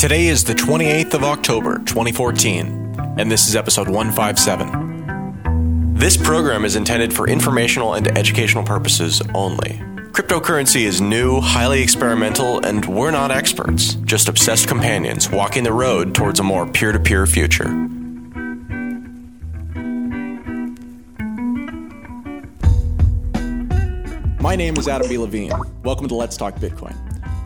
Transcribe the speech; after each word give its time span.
Today 0.00 0.28
is 0.28 0.44
the 0.44 0.54
28th 0.54 1.12
of 1.12 1.24
October, 1.24 1.76
2014, 1.80 2.94
and 3.18 3.30
this 3.30 3.46
is 3.46 3.54
episode 3.54 3.86
157. 3.86 5.92
This 5.92 6.16
program 6.16 6.64
is 6.64 6.74
intended 6.74 7.12
for 7.12 7.28
informational 7.28 7.92
and 7.92 8.08
educational 8.16 8.64
purposes 8.64 9.20
only. 9.34 9.72
Cryptocurrency 10.12 10.84
is 10.84 11.02
new, 11.02 11.42
highly 11.42 11.82
experimental, 11.82 12.64
and 12.64 12.86
we're 12.86 13.10
not 13.10 13.30
experts, 13.30 13.96
just 14.06 14.30
obsessed 14.30 14.68
companions 14.68 15.28
walking 15.28 15.64
the 15.64 15.72
road 15.74 16.14
towards 16.14 16.40
a 16.40 16.42
more 16.42 16.66
peer 16.66 16.92
to 16.92 16.98
peer 16.98 17.26
future. 17.26 17.68
My 24.40 24.56
name 24.56 24.78
is 24.78 24.88
Adam 24.88 25.10
B. 25.10 25.18
Levine. 25.18 25.52
Welcome 25.84 26.08
to 26.08 26.14
Let's 26.14 26.38
Talk 26.38 26.54
Bitcoin. 26.54 26.96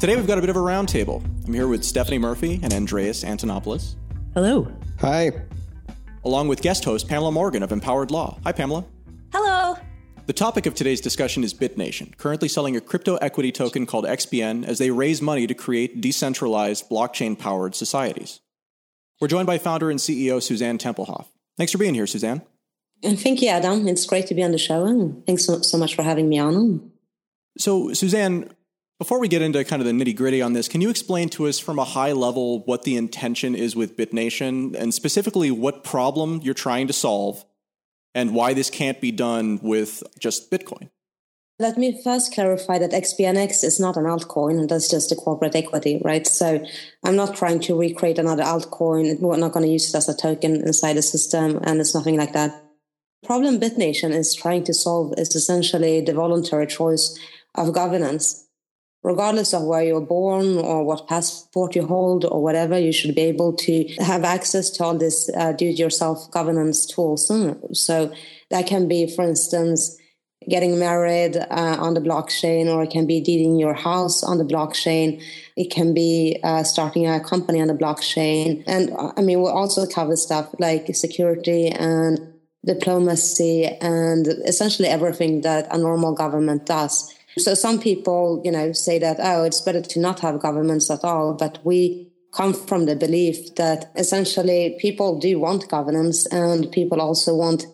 Today 0.01 0.17
we've 0.17 0.27
got 0.27 0.37
a 0.37 0.41
bit 0.43 0.51
of 0.51 0.57
a 0.57 0.61
roundtable. 0.61 1.25
I'm 1.47 1.55
here 1.55 1.67
with 1.69 1.83
Stephanie 1.83 2.19
Murphy 2.19 2.61
and 2.63 2.75
Andreas 2.75 3.25
Antonopoulos, 3.25 3.95
Hello. 4.35 4.71
Hi. 5.01 5.31
along 6.25 6.49
with 6.49 6.61
guest 6.61 6.85
host 6.85 7.09
Pamela 7.09 7.33
Morgan 7.33 7.63
of 7.63 7.73
Empowered 7.73 8.11
Law. 8.11 8.39
Hi, 8.45 8.53
Pamela. 8.53 8.85
Hello. 9.33 9.77
The 10.27 10.33
topic 10.35 10.67
of 10.67 10.75
today's 10.75 11.01
discussion 11.01 11.43
is 11.45 11.55
BitNation, 11.55 12.17
currently 12.19 12.49
selling 12.49 12.77
a 12.77 12.81
crypto 12.83 13.17
equity 13.17 13.51
token 13.53 13.87
called 13.87 14.05
XBN 14.05 14.65
as 14.67 14.79
they 14.79 14.91
raise 14.91 15.23
money 15.23 15.47
to 15.47 15.55
create 15.55 16.01
decentralized, 16.03 16.89
blockchain 16.91 17.39
powered 17.39 17.75
societies. 17.75 18.41
We're 19.21 19.29
joined 19.29 19.47
by 19.47 19.59
founder 19.59 19.91
and 19.91 19.99
CEO 20.01 20.43
Susanne 20.43 20.77
Tempelhof. 20.79 21.27
Thanks 21.57 21.73
for 21.73 21.79
being 21.79 21.95
here, 21.95 22.07
Susanne. 22.07 22.43
And 23.03 23.19
thank 23.19 23.41
you, 23.41 23.49
Adam. 23.49 23.87
It's 23.89 24.05
great 24.07 24.27
to 24.27 24.35
be 24.35 24.43
on 24.43 24.51
the 24.53 24.59
show. 24.59 24.85
And 24.87 25.25
thanks 25.27 25.45
so, 25.47 25.61
so 25.63 25.79
much 25.79 25.95
for 25.95 26.03
having 26.03 26.29
me 26.29 26.39
on. 26.39 26.91
So, 27.59 27.93
Susanne, 27.93 28.51
before 28.99 29.19
we 29.19 29.29
get 29.29 29.43
into 29.43 29.65
kind 29.65 29.83
of 29.83 29.87
the 29.87 29.93
nitty 29.93 30.17
gritty 30.17 30.41
on 30.41 30.53
this, 30.53 30.69
can 30.69 30.81
you 30.81 30.91
explain 30.91 31.29
to 31.31 31.47
us 31.47 31.59
from 31.59 31.79
a 31.79 31.85
high 31.85 32.13
level 32.13 32.65
what 32.65 32.83
the 32.83 32.97
intention 32.97 33.55
is 33.55 33.75
with 33.75 33.97
BitNation 33.97 34.75
and 34.77 34.95
specifically 34.95 35.51
what 35.51 35.85
problem 35.85 36.41
you're 36.43 36.55
trying 36.55 36.87
to 36.87 36.93
solve 36.93 37.45
and 38.15 38.35
why 38.35 38.55
this 38.55 38.71
can't 38.71 39.01
be 39.01 39.11
done 39.11 39.59
with 39.63 40.03
just 40.19 40.51
Bitcoin? 40.51 40.91
Let 41.61 41.79
me 41.79 42.01
first 42.03 42.35
clarify 42.35 42.79
that 42.79 42.91
XBNX 42.91 43.63
is 43.63 43.79
not 43.79 43.97
an 43.97 44.05
altcoin, 44.05 44.59
and 44.59 44.69
that's 44.69 44.91
just 44.91 45.13
a 45.13 45.15
corporate 45.15 45.55
equity, 45.55 46.01
right? 46.05 46.27
So 46.27 46.65
I'm 47.05 47.15
not 47.15 47.37
trying 47.37 47.61
to 47.61 47.79
recreate 47.79 48.19
another 48.19 48.43
altcoin. 48.43 49.21
We're 49.21 49.37
not 49.37 49.53
going 49.53 49.65
to 49.65 49.71
use 49.71 49.89
it 49.89 49.97
as 49.97 50.09
a 50.09 50.17
token 50.17 50.57
inside 50.57 50.95
the 50.95 51.03
system, 51.03 51.61
and 51.63 51.81
it's 51.81 51.95
nothing 51.95 52.17
like 52.17 52.33
that. 52.33 52.51
The 53.23 53.27
problem 53.29 53.61
BitNation 53.61 54.11
is 54.11 54.35
trying 54.35 54.65
to 54.65 54.75
solve 54.75 55.15
is 55.17 55.35
essentially 55.37 56.01
the 56.01 56.13
voluntary 56.13 56.67
choice 56.67 57.17
of 57.55 57.73
governance. 57.73 58.44
Regardless 59.05 59.53
of 59.53 59.63
where 59.65 59.85
you're 59.85 60.01
born 60.01 60.57
or 60.57 60.83
what 60.83 61.07
passport 61.07 61.77
you 61.77 61.87
hold 61.87 62.25
or 62.25 62.43
whatever, 62.43 62.79
you 62.79 62.91
should 62.91 63.15
be 63.15 63.21
able 63.21 63.53
to 63.53 63.85
have 63.99 64.25
access 64.25 64.71
to 64.71 64.83
all 64.83 64.97
these 64.97 65.31
uh, 65.37 65.53
do-it-yourself 65.53 66.31
governance 66.31 66.87
tools. 66.87 67.31
So 67.73 68.13
that 68.51 68.67
can 68.67 68.89
be, 68.89 69.07
for 69.15 69.23
instance, 69.23 69.99
getting 70.49 70.79
married 70.79 71.37
uh, 71.37 71.77
on 71.79 71.95
the 71.95 72.01
blockchain, 72.01 72.67
or 72.67 72.83
it 72.83 72.91
can 72.91 73.07
be 73.07 73.21
deeding 73.21 73.59
your 73.59 73.75
house 73.75 74.23
on 74.23 74.39
the 74.39 74.45
blockchain. 74.45 75.23
It 75.57 75.71
can 75.71 75.95
be 75.95 76.41
uh, 76.43 76.65
starting 76.65 77.07
a 77.07 77.21
company 77.21 77.61
on 77.61 77.69
the 77.69 77.75
blockchain. 77.75 78.65
And 78.67 78.91
uh, 78.93 79.13
I 79.17 79.23
mean, 79.23 79.43
we 79.43 79.49
also 79.49 79.87
cover 79.87 80.17
stuff 80.17 80.49
like 80.59 80.95
security 80.95 81.69
and 81.69 82.19
diplomacy 82.67 83.67
and 83.67 84.27
essentially 84.47 84.89
everything 84.89 85.43
that 85.43 85.67
a 85.71 85.79
normal 85.79 86.15
government 86.15 86.65
does. 86.67 87.14
So 87.39 87.55
some 87.55 87.81
people, 87.81 88.41
you 88.45 88.53
know, 88.53 88.73
say 88.73 88.99
that, 88.99 89.19
oh, 89.21 89.45
it's 89.45 89.61
better 89.61 89.83
to 89.83 90.01
not 90.01 90.21
have 90.21 90.41
governments 90.41 90.91
at 90.91 91.05
all. 91.05 91.35
But 91.35 91.59
we 91.65 92.13
come 92.33 92.53
from 92.53 92.87
the 92.87 92.97
belief 92.97 93.55
that 93.57 93.91
essentially 93.97 94.77
people 94.81 95.19
do 95.19 95.39
want 95.39 95.69
governance 95.69 96.27
and 96.27 96.71
people 96.73 97.01
also 97.01 97.35
want 97.35 97.67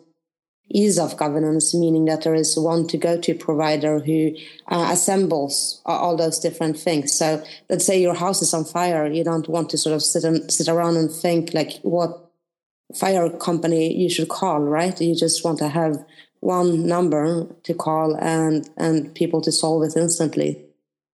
ease 0.72 0.98
of 0.98 1.16
governance, 1.16 1.74
meaning 1.74 2.04
that 2.04 2.22
there 2.22 2.34
is 2.34 2.56
one 2.56 2.86
to 2.86 2.96
go 2.96 3.20
to 3.20 3.34
provider 3.34 3.98
who 3.98 4.32
uh, 4.68 4.88
assembles 4.92 5.82
all 5.84 6.16
those 6.16 6.38
different 6.38 6.78
things. 6.78 7.12
So 7.12 7.42
let's 7.68 7.84
say 7.84 8.00
your 8.00 8.14
house 8.14 8.40
is 8.40 8.54
on 8.54 8.64
fire. 8.64 9.06
You 9.06 9.24
don't 9.24 9.48
want 9.48 9.70
to 9.70 9.78
sort 9.78 9.96
of 9.96 10.02
sit 10.02 10.24
and 10.24 10.50
sit 10.52 10.68
around 10.68 10.96
and 10.96 11.10
think 11.10 11.52
like 11.54 11.80
what 11.82 12.30
fire 12.94 13.30
company 13.30 13.92
you 13.96 14.08
should 14.08 14.28
call, 14.28 14.60
right? 14.60 14.98
You 15.00 15.14
just 15.16 15.44
want 15.44 15.58
to 15.58 15.68
have 15.68 16.04
one 16.40 16.86
number 16.86 17.46
to 17.64 17.74
call 17.74 18.16
and, 18.16 18.68
and 18.76 19.14
people 19.14 19.40
to 19.42 19.52
solve 19.52 19.82
it 19.84 19.96
instantly. 19.96 20.64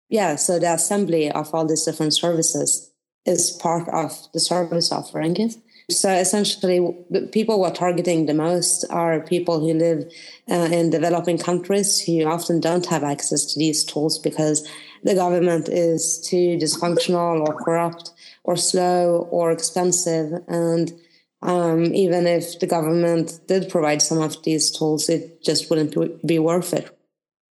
Yeah. 0.09 0.35
So 0.35 0.59
the 0.59 0.73
assembly 0.73 1.31
of 1.31 1.53
all 1.53 1.65
these 1.65 1.83
different 1.83 2.13
services 2.13 2.91
is 3.25 3.51
part 3.51 3.89
of 3.89 4.11
the 4.33 4.39
service 4.39 4.91
offering. 4.91 5.51
So 5.89 6.09
essentially, 6.09 6.79
the 7.09 7.27
people 7.27 7.59
we're 7.59 7.71
targeting 7.71 8.25
the 8.25 8.33
most 8.33 8.85
are 8.89 9.19
people 9.19 9.59
who 9.59 9.73
live 9.73 10.11
uh, 10.49 10.69
in 10.71 10.89
developing 10.89 11.37
countries 11.37 12.01
who 12.01 12.23
often 12.25 12.59
don't 12.59 12.85
have 12.87 13.03
access 13.03 13.45
to 13.53 13.59
these 13.59 13.83
tools 13.83 14.17
because 14.17 14.67
the 15.03 15.13
government 15.13 15.69
is 15.69 16.19
too 16.27 16.57
dysfunctional 16.57 17.47
or 17.47 17.53
corrupt 17.53 18.11
or 18.43 18.55
slow 18.55 19.27
or 19.31 19.51
expensive. 19.51 20.33
And 20.47 20.91
um, 21.45 21.93
even 21.93 22.25
if 22.27 22.59
the 22.59 22.67
government 22.67 23.39
did 23.47 23.69
provide 23.69 24.01
some 24.01 24.19
of 24.19 24.41
these 24.43 24.71
tools, 24.71 25.09
it 25.09 25.43
just 25.43 25.69
wouldn't 25.69 26.25
be 26.25 26.39
worth 26.39 26.73
it. 26.73 26.89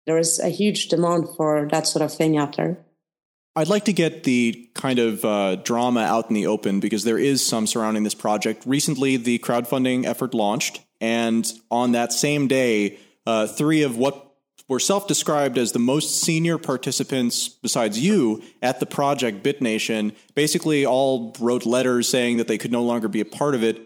There 0.07 0.19
is 0.19 0.39
a 0.41 0.49
huge 0.49 0.89
demand 0.89 1.29
for 1.37 1.69
that 1.71 1.87
sort 1.87 2.03
of 2.03 2.13
thing 2.13 2.37
out 2.37 2.57
there. 2.57 2.79
I'd 3.57 3.69
like 3.69 3.85
to 3.85 3.93
get 3.93 4.25
the 4.25 4.69
kind 4.75 4.99
of 4.99 5.25
uh, 5.25 5.57
drama 5.57 6.01
out 6.01 6.29
in 6.29 6.35
the 6.35 6.49
open 6.49 6.81
because 6.81 7.05
there 7.05 7.19
is 7.19 7.45
some 7.45 7.69
surrounding 7.69 8.03
this 8.03 8.15
project. 8.15 8.65
Recently, 8.67 9.17
the 9.17 9.39
crowdfunding 9.39 10.05
effort 10.05 10.35
launched, 10.35 10.81
and 11.01 11.51
on 11.71 11.93
that 11.93 12.13
same 12.13 12.49
day, 12.49 12.99
uh, 13.27 13.47
three 13.47 13.83
of 13.83 13.97
what 13.97 14.24
were 14.69 14.81
self 14.81 15.07
described 15.07 15.59
as 15.59 15.73
the 15.73 15.79
most 15.79 16.21
senior 16.21 16.59
participants 16.59 17.49
besides 17.49 17.99
you 17.99 18.43
at 18.63 18.81
the 18.81 18.87
project, 18.87 19.43
BitNation, 19.43 20.15
basically 20.35 20.87
all 20.87 21.35
wrote 21.39 21.67
letters 21.67 22.09
saying 22.09 22.39
that 22.39 22.49
they 22.49 22.59
could 22.59 22.73
no 22.73 22.83
longer 22.83 23.09
be 23.09 23.21
a 23.21 23.27
part 23.27 23.55
of 23.55 23.63
it. 23.63 23.81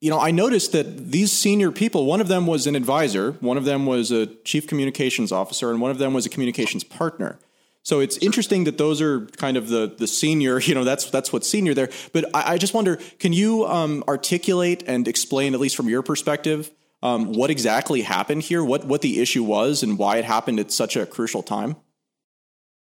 You 0.00 0.10
know, 0.10 0.18
I 0.18 0.30
noticed 0.30 0.72
that 0.72 1.12
these 1.12 1.30
senior 1.30 1.70
people, 1.70 2.06
one 2.06 2.20
of 2.20 2.28
them 2.28 2.46
was 2.46 2.66
an 2.66 2.74
advisor, 2.74 3.32
one 3.40 3.58
of 3.58 3.64
them 3.64 3.84
was 3.84 4.10
a 4.10 4.26
chief 4.26 4.66
communications 4.66 5.30
officer, 5.30 5.70
and 5.70 5.80
one 5.80 5.90
of 5.90 5.98
them 5.98 6.14
was 6.14 6.24
a 6.24 6.30
communications 6.30 6.82
partner. 6.82 7.38
So 7.82 8.00
it's 8.00 8.16
interesting 8.18 8.64
that 8.64 8.78
those 8.78 9.00
are 9.00 9.26
kind 9.26 9.56
of 9.56 9.68
the 9.68 9.94
the 9.96 10.06
senior, 10.06 10.58
you 10.60 10.74
know, 10.74 10.84
that's 10.84 11.10
that's 11.10 11.32
what's 11.32 11.48
senior 11.48 11.74
there. 11.74 11.90
But 12.12 12.24
I, 12.34 12.54
I 12.54 12.58
just 12.58 12.74
wonder, 12.74 12.96
can 13.18 13.32
you 13.32 13.66
um, 13.66 14.02
articulate 14.08 14.82
and 14.86 15.06
explain, 15.06 15.54
at 15.54 15.60
least 15.60 15.76
from 15.76 15.88
your 15.88 16.02
perspective, 16.02 16.70
um, 17.02 17.32
what 17.32 17.50
exactly 17.50 18.02
happened 18.02 18.42
here, 18.42 18.64
what 18.64 18.84
what 18.84 19.02
the 19.02 19.20
issue 19.20 19.42
was, 19.42 19.82
and 19.82 19.98
why 19.98 20.18
it 20.18 20.24
happened 20.24 20.60
at 20.60 20.70
such 20.70 20.96
a 20.96 21.06
crucial 21.06 21.42
time? 21.42 21.76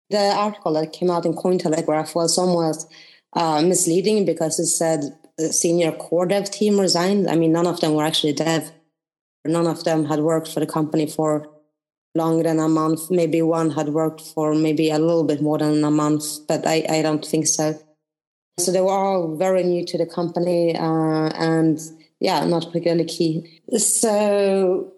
The 0.09 0.31
article 0.33 0.73
that 0.73 0.91
came 0.91 1.09
out 1.09 1.25
in 1.25 1.33
Cointelegraph 1.33 2.13
was 2.15 2.35
somewhat 2.35 2.85
uh, 3.33 3.61
misleading 3.61 4.25
because 4.25 4.59
it 4.59 4.67
said 4.67 5.17
senior 5.49 5.91
core 5.93 6.25
dev 6.25 6.51
team 6.51 6.79
resigned. 6.79 7.29
I 7.29 7.35
mean, 7.35 7.53
none 7.53 7.67
of 7.67 7.79
them 7.79 7.93
were 7.93 8.03
actually 8.03 8.33
dev. 8.33 8.71
None 9.45 9.67
of 9.67 9.83
them 9.83 10.05
had 10.05 10.19
worked 10.19 10.49
for 10.53 10.59
the 10.59 10.67
company 10.67 11.07
for 11.07 11.49
longer 12.13 12.43
than 12.43 12.59
a 12.59 12.67
month. 12.67 13.09
Maybe 13.09 13.41
one 13.41 13.71
had 13.71 13.89
worked 13.89 14.21
for 14.21 14.53
maybe 14.53 14.89
a 14.89 14.99
little 14.99 15.23
bit 15.23 15.41
more 15.41 15.57
than 15.57 15.83
a 15.83 15.91
month, 15.91 16.45
but 16.47 16.67
I, 16.67 16.85
I 16.89 17.01
don't 17.01 17.25
think 17.25 17.47
so. 17.47 17.79
So 18.59 18.71
they 18.71 18.81
were 18.81 18.91
all 18.91 19.35
very 19.37 19.63
new 19.63 19.85
to 19.85 19.97
the 19.97 20.05
company 20.05 20.75
uh, 20.75 21.29
and 21.29 21.79
yeah, 22.21 22.45
not 22.45 22.67
particularly 22.67 23.05
key. 23.05 23.61
So, 23.77 24.93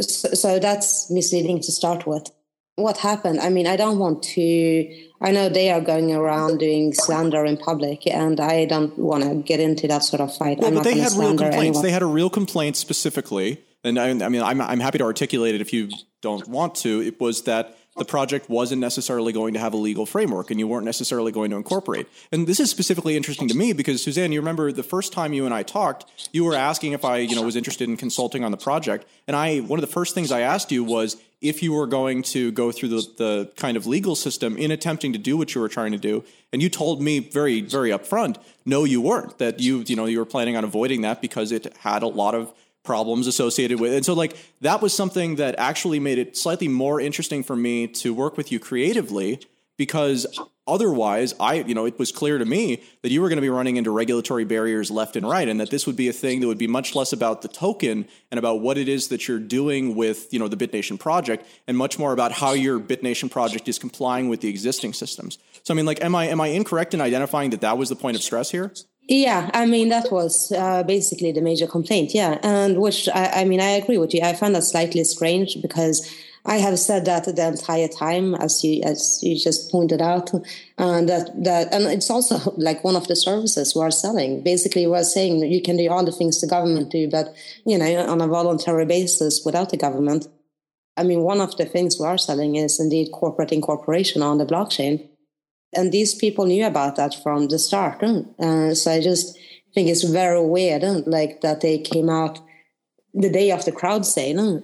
so, 0.00 0.58
that's 0.60 1.10
misleading 1.10 1.60
to 1.62 1.72
start 1.72 2.06
with. 2.06 2.30
What 2.76 2.98
happened? 2.98 3.40
I 3.40 3.48
mean, 3.50 3.66
I 3.66 3.74
don't 3.76 3.98
want 3.98 4.22
to. 4.22 5.06
I 5.20 5.32
know 5.32 5.48
they 5.48 5.70
are 5.72 5.80
going 5.80 6.14
around 6.14 6.58
doing 6.58 6.94
slander 6.94 7.44
in 7.44 7.56
public, 7.56 8.06
and 8.06 8.38
I 8.38 8.64
don't 8.64 8.96
want 8.96 9.24
to 9.24 9.34
get 9.34 9.58
into 9.58 9.88
that 9.88 10.04
sort 10.04 10.20
of 10.20 10.34
fight. 10.34 10.58
Well, 10.58 10.68
I'm 10.68 10.74
but 10.74 10.84
they 10.84 10.98
had 10.98 11.12
real 11.12 11.30
complaints. 11.30 11.56
anyone. 11.56 11.82
They 11.82 11.90
had 11.90 12.02
a 12.02 12.06
real 12.06 12.30
complaint 12.30 12.76
specifically, 12.76 13.60
and 13.82 13.98
I, 13.98 14.10
I 14.10 14.28
mean, 14.28 14.42
I'm 14.42 14.60
I'm 14.60 14.80
happy 14.80 14.98
to 14.98 15.04
articulate 15.04 15.56
it 15.56 15.60
if 15.60 15.72
you 15.72 15.90
don't 16.22 16.46
want 16.46 16.76
to. 16.76 17.02
It 17.02 17.20
was 17.20 17.42
that 17.42 17.76
the 17.98 18.04
project 18.04 18.48
wasn't 18.48 18.80
necessarily 18.80 19.32
going 19.32 19.54
to 19.54 19.60
have 19.60 19.72
a 19.72 19.76
legal 19.76 20.06
framework 20.06 20.50
and 20.50 20.58
you 20.58 20.66
weren't 20.66 20.84
necessarily 20.84 21.32
going 21.32 21.50
to 21.50 21.56
incorporate. 21.56 22.06
And 22.32 22.46
this 22.46 22.60
is 22.60 22.70
specifically 22.70 23.16
interesting 23.16 23.48
to 23.48 23.56
me 23.56 23.72
because 23.72 24.02
Susanne, 24.02 24.32
you 24.32 24.40
remember 24.40 24.72
the 24.72 24.82
first 24.82 25.12
time 25.12 25.32
you 25.32 25.44
and 25.44 25.54
I 25.54 25.62
talked, 25.62 26.06
you 26.32 26.44
were 26.44 26.54
asking 26.54 26.92
if 26.92 27.04
I, 27.04 27.18
you 27.18 27.36
know, 27.36 27.42
was 27.42 27.56
interested 27.56 27.88
in 27.88 27.96
consulting 27.96 28.44
on 28.44 28.50
the 28.50 28.56
project. 28.56 29.06
And 29.26 29.36
I 29.36 29.58
one 29.58 29.78
of 29.78 29.82
the 29.82 29.92
first 29.92 30.14
things 30.14 30.32
I 30.32 30.40
asked 30.40 30.72
you 30.72 30.84
was 30.84 31.16
if 31.40 31.62
you 31.62 31.72
were 31.72 31.86
going 31.86 32.22
to 32.22 32.50
go 32.52 32.72
through 32.72 32.88
the, 32.88 33.06
the 33.16 33.52
kind 33.56 33.76
of 33.76 33.86
legal 33.86 34.16
system 34.16 34.56
in 34.56 34.70
attempting 34.70 35.12
to 35.12 35.18
do 35.18 35.36
what 35.36 35.54
you 35.54 35.60
were 35.60 35.68
trying 35.68 35.92
to 35.92 35.98
do. 35.98 36.24
And 36.52 36.60
you 36.62 36.68
told 36.68 37.00
me 37.00 37.20
very, 37.20 37.60
very 37.60 37.90
upfront, 37.90 38.36
no, 38.64 38.84
you 38.84 39.00
weren't, 39.00 39.38
that 39.38 39.60
you, 39.60 39.84
you 39.86 39.94
know, 39.94 40.06
you 40.06 40.18
were 40.18 40.24
planning 40.24 40.56
on 40.56 40.64
avoiding 40.64 41.02
that 41.02 41.20
because 41.20 41.52
it 41.52 41.72
had 41.78 42.02
a 42.02 42.08
lot 42.08 42.34
of 42.34 42.52
problems 42.88 43.26
associated 43.26 43.78
with 43.78 43.92
it. 43.92 43.96
And 43.96 44.06
so 44.06 44.14
like 44.14 44.34
that 44.62 44.80
was 44.80 44.94
something 44.94 45.36
that 45.36 45.54
actually 45.58 46.00
made 46.00 46.18
it 46.18 46.36
slightly 46.36 46.68
more 46.68 47.00
interesting 47.00 47.42
for 47.44 47.54
me 47.54 47.86
to 48.02 48.14
work 48.14 48.38
with 48.38 48.50
you 48.50 48.58
creatively 48.58 49.40
because 49.76 50.26
otherwise 50.66 51.32
i 51.40 51.54
you 51.54 51.74
know 51.74 51.86
it 51.86 51.98
was 51.98 52.12
clear 52.12 52.36
to 52.36 52.44
me 52.44 52.82
that 53.02 53.10
you 53.10 53.22
were 53.22 53.28
going 53.28 53.38
to 53.38 53.48
be 53.48 53.48
running 53.48 53.76
into 53.76 53.90
regulatory 53.90 54.44
barriers 54.44 54.90
left 54.90 55.16
and 55.16 55.26
right 55.26 55.48
and 55.48 55.60
that 55.60 55.70
this 55.70 55.86
would 55.86 55.96
be 55.96 56.08
a 56.08 56.12
thing 56.12 56.40
that 56.40 56.46
would 56.46 56.58
be 56.58 56.66
much 56.66 56.94
less 56.94 57.12
about 57.12 57.40
the 57.40 57.48
token 57.48 58.06
and 58.30 58.38
about 58.38 58.60
what 58.60 58.76
it 58.76 58.88
is 58.88 59.08
that 59.08 59.26
you're 59.26 59.38
doing 59.38 59.94
with 59.94 60.30
you 60.32 60.38
know 60.38 60.48
the 60.48 60.56
bitnation 60.56 60.98
project 60.98 61.46
and 61.66 61.78
much 61.78 61.98
more 61.98 62.12
about 62.12 62.32
how 62.32 62.52
your 62.52 62.78
bitnation 62.78 63.30
project 63.30 63.66
is 63.68 63.78
complying 63.78 64.28
with 64.28 64.40
the 64.42 64.48
existing 64.48 64.92
systems 64.92 65.38
so 65.62 65.72
i 65.72 65.76
mean 65.76 65.86
like 65.86 66.02
am 66.04 66.14
i 66.14 66.26
am 66.26 66.40
i 66.40 66.48
incorrect 66.48 66.92
in 66.92 67.00
identifying 67.00 67.48
that 67.50 67.62
that 67.62 67.78
was 67.78 67.88
the 67.88 67.96
point 67.96 68.16
of 68.16 68.22
stress 68.22 68.50
here 68.50 68.72
yeah, 69.08 69.50
I 69.54 69.64
mean 69.64 69.88
that 69.88 70.12
was 70.12 70.52
uh, 70.52 70.82
basically 70.82 71.32
the 71.32 71.40
major 71.40 71.66
complaint. 71.66 72.14
Yeah, 72.14 72.38
and 72.42 72.78
which 72.78 73.08
I, 73.08 73.40
I, 73.40 73.44
mean 73.46 73.60
I 73.60 73.70
agree 73.70 73.96
with 73.96 74.12
you. 74.12 74.20
I 74.22 74.34
find 74.34 74.54
that 74.54 74.64
slightly 74.64 75.02
strange 75.04 75.60
because 75.62 76.06
I 76.44 76.56
have 76.56 76.78
said 76.78 77.06
that 77.06 77.24
the 77.24 77.46
entire 77.46 77.88
time, 77.88 78.34
as 78.34 78.62
you 78.62 78.82
as 78.82 79.18
you 79.22 79.38
just 79.38 79.72
pointed 79.72 80.02
out, 80.02 80.30
and 80.76 81.08
that 81.08 81.30
that 81.42 81.72
and 81.72 81.84
it's 81.84 82.10
also 82.10 82.52
like 82.58 82.84
one 82.84 82.96
of 82.96 83.08
the 83.08 83.16
services 83.16 83.74
we 83.74 83.80
are 83.80 83.90
selling. 83.90 84.42
Basically, 84.42 84.86
we're 84.86 85.02
saying 85.04 85.40
that 85.40 85.48
you 85.48 85.62
can 85.62 85.78
do 85.78 85.88
all 85.88 86.04
the 86.04 86.12
things 86.12 86.42
the 86.42 86.46
government 86.46 86.90
do, 86.90 87.08
but 87.08 87.34
you 87.64 87.78
know 87.78 88.06
on 88.06 88.20
a 88.20 88.26
voluntary 88.26 88.84
basis 88.84 89.42
without 89.42 89.70
the 89.70 89.78
government. 89.78 90.28
I 90.98 91.02
mean, 91.02 91.22
one 91.22 91.40
of 91.40 91.56
the 91.56 91.64
things 91.64 91.98
we 91.98 92.06
are 92.06 92.18
selling 92.18 92.56
is 92.56 92.78
indeed 92.78 93.10
corporate 93.12 93.52
incorporation 93.52 94.20
on 94.20 94.36
the 94.36 94.44
blockchain 94.44 95.08
and 95.74 95.92
these 95.92 96.14
people 96.14 96.46
knew 96.46 96.66
about 96.66 96.96
that 96.96 97.14
from 97.22 97.48
the 97.48 97.58
start. 97.58 98.02
Uh, 98.02 98.74
so 98.74 98.90
I 98.90 99.00
just 99.00 99.38
think 99.74 99.88
it's 99.88 100.04
very 100.04 100.44
weird, 100.44 100.82
like 101.06 101.40
that 101.42 101.60
they 101.60 101.78
came 101.78 102.08
out 102.08 102.40
the 103.14 103.30
day 103.30 103.50
of 103.50 103.64
the 103.64 103.72
crowd 103.72 104.06
sale. 104.06 104.62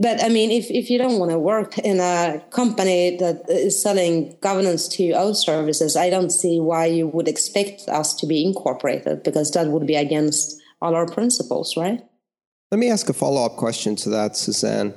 But 0.00 0.22
I 0.22 0.28
mean, 0.28 0.50
if, 0.50 0.70
if 0.70 0.90
you 0.90 0.98
don't 0.98 1.18
want 1.18 1.32
to 1.32 1.38
work 1.38 1.76
in 1.78 1.98
a 1.98 2.42
company 2.50 3.16
that 3.16 3.48
is 3.48 3.82
selling 3.82 4.36
governance 4.40 4.86
to 4.88 5.12
our 5.12 5.34
services, 5.34 5.96
I 5.96 6.08
don't 6.08 6.30
see 6.30 6.60
why 6.60 6.86
you 6.86 7.08
would 7.08 7.26
expect 7.26 7.88
us 7.88 8.14
to 8.16 8.26
be 8.26 8.44
incorporated 8.44 9.24
because 9.24 9.50
that 9.52 9.66
would 9.66 9.86
be 9.86 9.96
against 9.96 10.60
all 10.80 10.94
our 10.94 11.06
principles, 11.06 11.76
right? 11.76 12.00
Let 12.70 12.78
me 12.78 12.90
ask 12.90 13.08
a 13.08 13.12
follow 13.12 13.44
up 13.44 13.56
question 13.56 13.96
to 13.96 14.10
that, 14.10 14.36
Susanne. 14.36 14.94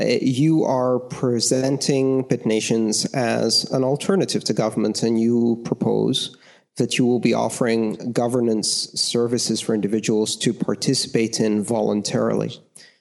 Uh, 0.00 0.18
you 0.20 0.64
are 0.64 1.00
presenting 1.00 2.24
BitNations 2.24 3.12
as 3.14 3.64
an 3.72 3.82
alternative 3.82 4.44
to 4.44 4.52
government, 4.52 5.02
and 5.02 5.20
you 5.20 5.60
propose 5.64 6.36
that 6.76 6.96
you 6.96 7.04
will 7.04 7.18
be 7.18 7.34
offering 7.34 8.12
governance 8.12 8.68
services 8.94 9.60
for 9.60 9.74
individuals 9.74 10.36
to 10.36 10.54
participate 10.54 11.40
in 11.40 11.62
voluntarily. 11.64 12.56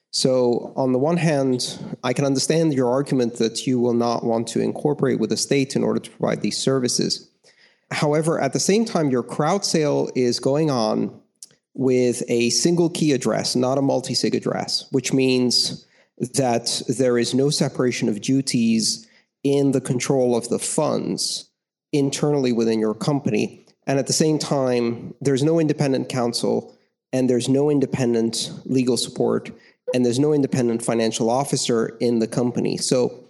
So, 0.10 0.74
on 0.76 0.94
the 0.94 0.98
one 0.98 1.18
hand, 1.18 1.78
I 2.04 2.14
can 2.14 2.26
understand 2.26 2.74
your 2.74 2.90
argument 2.90 3.36
that 3.36 3.68
you 3.68 3.80
will 3.80 3.94
not 3.94 4.24
want 4.24 4.48
to 4.50 4.62
incorporate 4.62 5.20
with 5.20 5.30
the 5.30 5.38
state 5.38 5.76
in 5.76 5.84
order 5.84 6.00
to 6.00 6.10
provide 6.10 6.42
these 6.42 6.58
services. 6.58 7.30
However, 7.92 8.40
at 8.40 8.54
the 8.54 8.60
same 8.60 8.86
time, 8.86 9.12
your 9.12 9.22
crowd 9.22 9.64
sale 9.64 10.10
is 10.16 10.40
going 10.40 10.72
on 10.72 11.22
with 11.76 12.24
a 12.28 12.50
single 12.50 12.90
key 12.90 13.12
address, 13.12 13.56
not 13.56 13.78
a 13.78 13.82
multi 13.84 14.16
sig 14.16 14.34
address, 14.34 14.88
which 14.92 15.14
means 15.14 15.86
that 16.18 16.82
there 16.88 17.18
is 17.18 17.34
no 17.34 17.50
separation 17.50 18.10
of 18.10 18.22
duties 18.22 19.08
in 19.44 19.72
the 19.72 19.82
control 19.82 20.36
of 20.36 20.50
the 20.50 20.60
funds 20.60 21.50
internally 21.94 22.52
within 22.52 22.80
your 22.80 22.94
company. 22.94 23.66
And 23.86 24.00
at 24.00 24.08
the 24.08 24.14
same 24.14 24.40
time, 24.40 25.14
there's 25.22 25.44
no 25.44 25.60
independent 25.60 26.10
counsel 26.10 26.76
and 27.14 27.30
there's 27.30 27.48
no 27.48 27.70
independent 27.70 28.52
legal 28.66 28.98
support 28.98 29.52
and 29.94 30.06
there's 30.06 30.20
no 30.20 30.34
independent 30.34 30.84
financial 30.84 31.30
officer 31.30 31.98
in 32.02 32.20
the 32.20 32.28
company. 32.28 32.78
So 32.78 33.28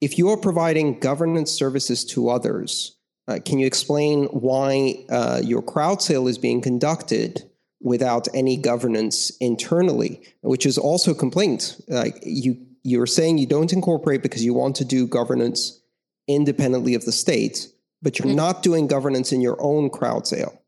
if 0.00 0.16
you 0.16 0.30
are 0.30 0.36
providing 0.36 1.00
governance 1.00 1.50
services 1.50 2.04
to 2.06 2.30
others, 2.30 2.96
uh, 3.26 3.38
can 3.44 3.58
you 3.58 3.66
explain 3.66 4.24
why 4.26 5.04
uh, 5.10 5.42
your 5.44 5.60
crowd 5.60 6.00
sale 6.00 6.28
is 6.28 6.38
being 6.38 6.62
conducted 6.62 7.47
without 7.80 8.26
any 8.34 8.56
governance 8.56 9.30
internally, 9.40 10.20
which 10.40 10.66
is 10.66 10.78
also 10.78 11.12
a 11.12 11.14
complaint. 11.14 11.80
Like 11.88 12.18
you, 12.22 12.56
you're 12.82 13.06
saying 13.06 13.38
you 13.38 13.46
don't 13.46 13.72
incorporate 13.72 14.22
because 14.22 14.44
you 14.44 14.54
want 14.54 14.76
to 14.76 14.84
do 14.84 15.06
governance 15.06 15.80
independently 16.26 16.94
of 16.94 17.04
the 17.04 17.12
state, 17.12 17.68
but 18.02 18.18
you're 18.18 18.26
mm-hmm. 18.26 18.36
not 18.36 18.62
doing 18.62 18.86
governance 18.86 19.32
in 19.32 19.40
your 19.40 19.56
own 19.60 19.90
crowd 19.90 20.26
sale. 20.26 20.60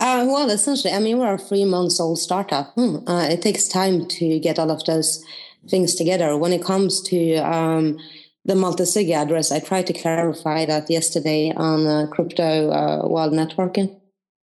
Uh, 0.00 0.24
well, 0.28 0.48
essentially, 0.48 0.94
I 0.94 1.00
mean, 1.00 1.18
we're 1.18 1.34
a 1.34 1.38
three 1.38 1.64
months 1.64 1.98
old 1.98 2.18
startup. 2.18 2.72
Hmm. 2.74 2.98
Uh, 3.08 3.28
it 3.28 3.42
takes 3.42 3.66
time 3.66 4.06
to 4.06 4.38
get 4.38 4.58
all 4.58 4.70
of 4.70 4.84
those 4.84 5.24
things 5.68 5.96
together. 5.96 6.36
When 6.36 6.52
it 6.52 6.62
comes 6.62 7.02
to 7.02 7.36
um, 7.38 7.98
the 8.44 8.54
multi-sig 8.54 9.10
address, 9.10 9.50
I 9.50 9.58
tried 9.58 9.88
to 9.88 9.92
clarify 9.92 10.66
that 10.66 10.88
yesterday 10.88 11.52
on 11.56 11.86
uh, 11.86 12.06
Crypto 12.12 12.70
uh, 12.70 13.08
World 13.08 13.32
Networking 13.32 13.97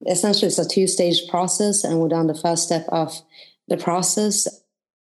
essentially 0.07 0.47
it's 0.47 0.59
a 0.59 0.67
two-stage 0.67 1.27
process 1.29 1.83
and 1.83 1.99
we're 1.99 2.09
done 2.09 2.27
the 2.27 2.33
first 2.35 2.63
step 2.63 2.85
of 2.89 3.21
the 3.67 3.77
process. 3.77 4.47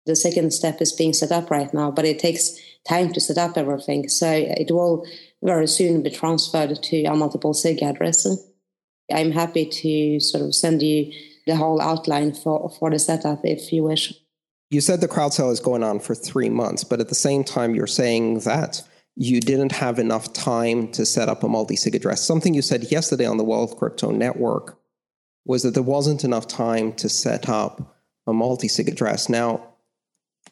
The 0.05 0.15
second 0.15 0.51
step 0.51 0.81
is 0.81 0.93
being 0.93 1.13
set 1.13 1.31
up 1.31 1.49
right 1.49 1.73
now 1.73 1.91
but 1.91 2.05
it 2.05 2.19
takes 2.19 2.57
time 2.87 3.11
to 3.13 3.19
set 3.19 3.37
up 3.37 3.57
everything. 3.57 4.07
So 4.09 4.31
it 4.31 4.71
will 4.71 5.05
very 5.43 5.67
soon 5.67 6.03
be 6.03 6.09
transferred 6.09 6.81
to 6.83 7.03
a 7.03 7.15
multiple 7.15 7.53
sig 7.53 7.81
address 7.83 8.25
i'm 9.13 9.31
happy 9.31 9.65
to 9.65 10.19
sort 10.19 10.43
of 10.43 10.55
send 10.55 10.81
you 10.81 11.11
the 11.45 11.55
whole 11.55 11.79
outline 11.79 12.33
for, 12.33 12.69
for 12.79 12.89
the 12.89 12.97
setup 12.97 13.41
if 13.43 13.71
you 13.71 13.83
wish. 13.83 14.11
You 14.71 14.81
said 14.81 14.99
the 14.99 15.07
crowd 15.07 15.31
sale 15.31 15.51
is 15.51 15.59
going 15.59 15.83
on 15.83 15.99
for 15.99 16.15
three 16.15 16.49
months 16.49 16.83
but 16.83 16.99
at 16.99 17.09
the 17.09 17.15
same 17.15 17.43
time 17.43 17.75
you're 17.75 17.87
saying 17.87 18.39
that 18.39 18.81
you 19.15 19.39
didn't 19.39 19.71
have 19.71 19.97
enough 19.97 20.33
time 20.33 20.91
to 20.91 21.06
set 21.06 21.29
up 21.29 21.44
a 21.44 21.47
multi-sig 21.47 21.95
address. 21.95 22.21
Something 22.21 22.53
you 22.53 22.62
said 22.62 22.91
yesterday 22.91 23.25
on 23.25 23.38
the 23.38 23.44
World 23.44 23.77
Crypto 23.77 24.12
Network 24.12 24.77
was 25.45 25.63
that 25.63 25.73
there 25.73 25.83
wasn't 25.83 26.23
enough 26.23 26.47
time 26.47 26.91
to 26.94 27.07
set 27.07 27.47
up 27.47 27.95
a 28.27 28.33
multi-sig 28.33 28.89
address. 28.89 29.29
Now, 29.29 29.75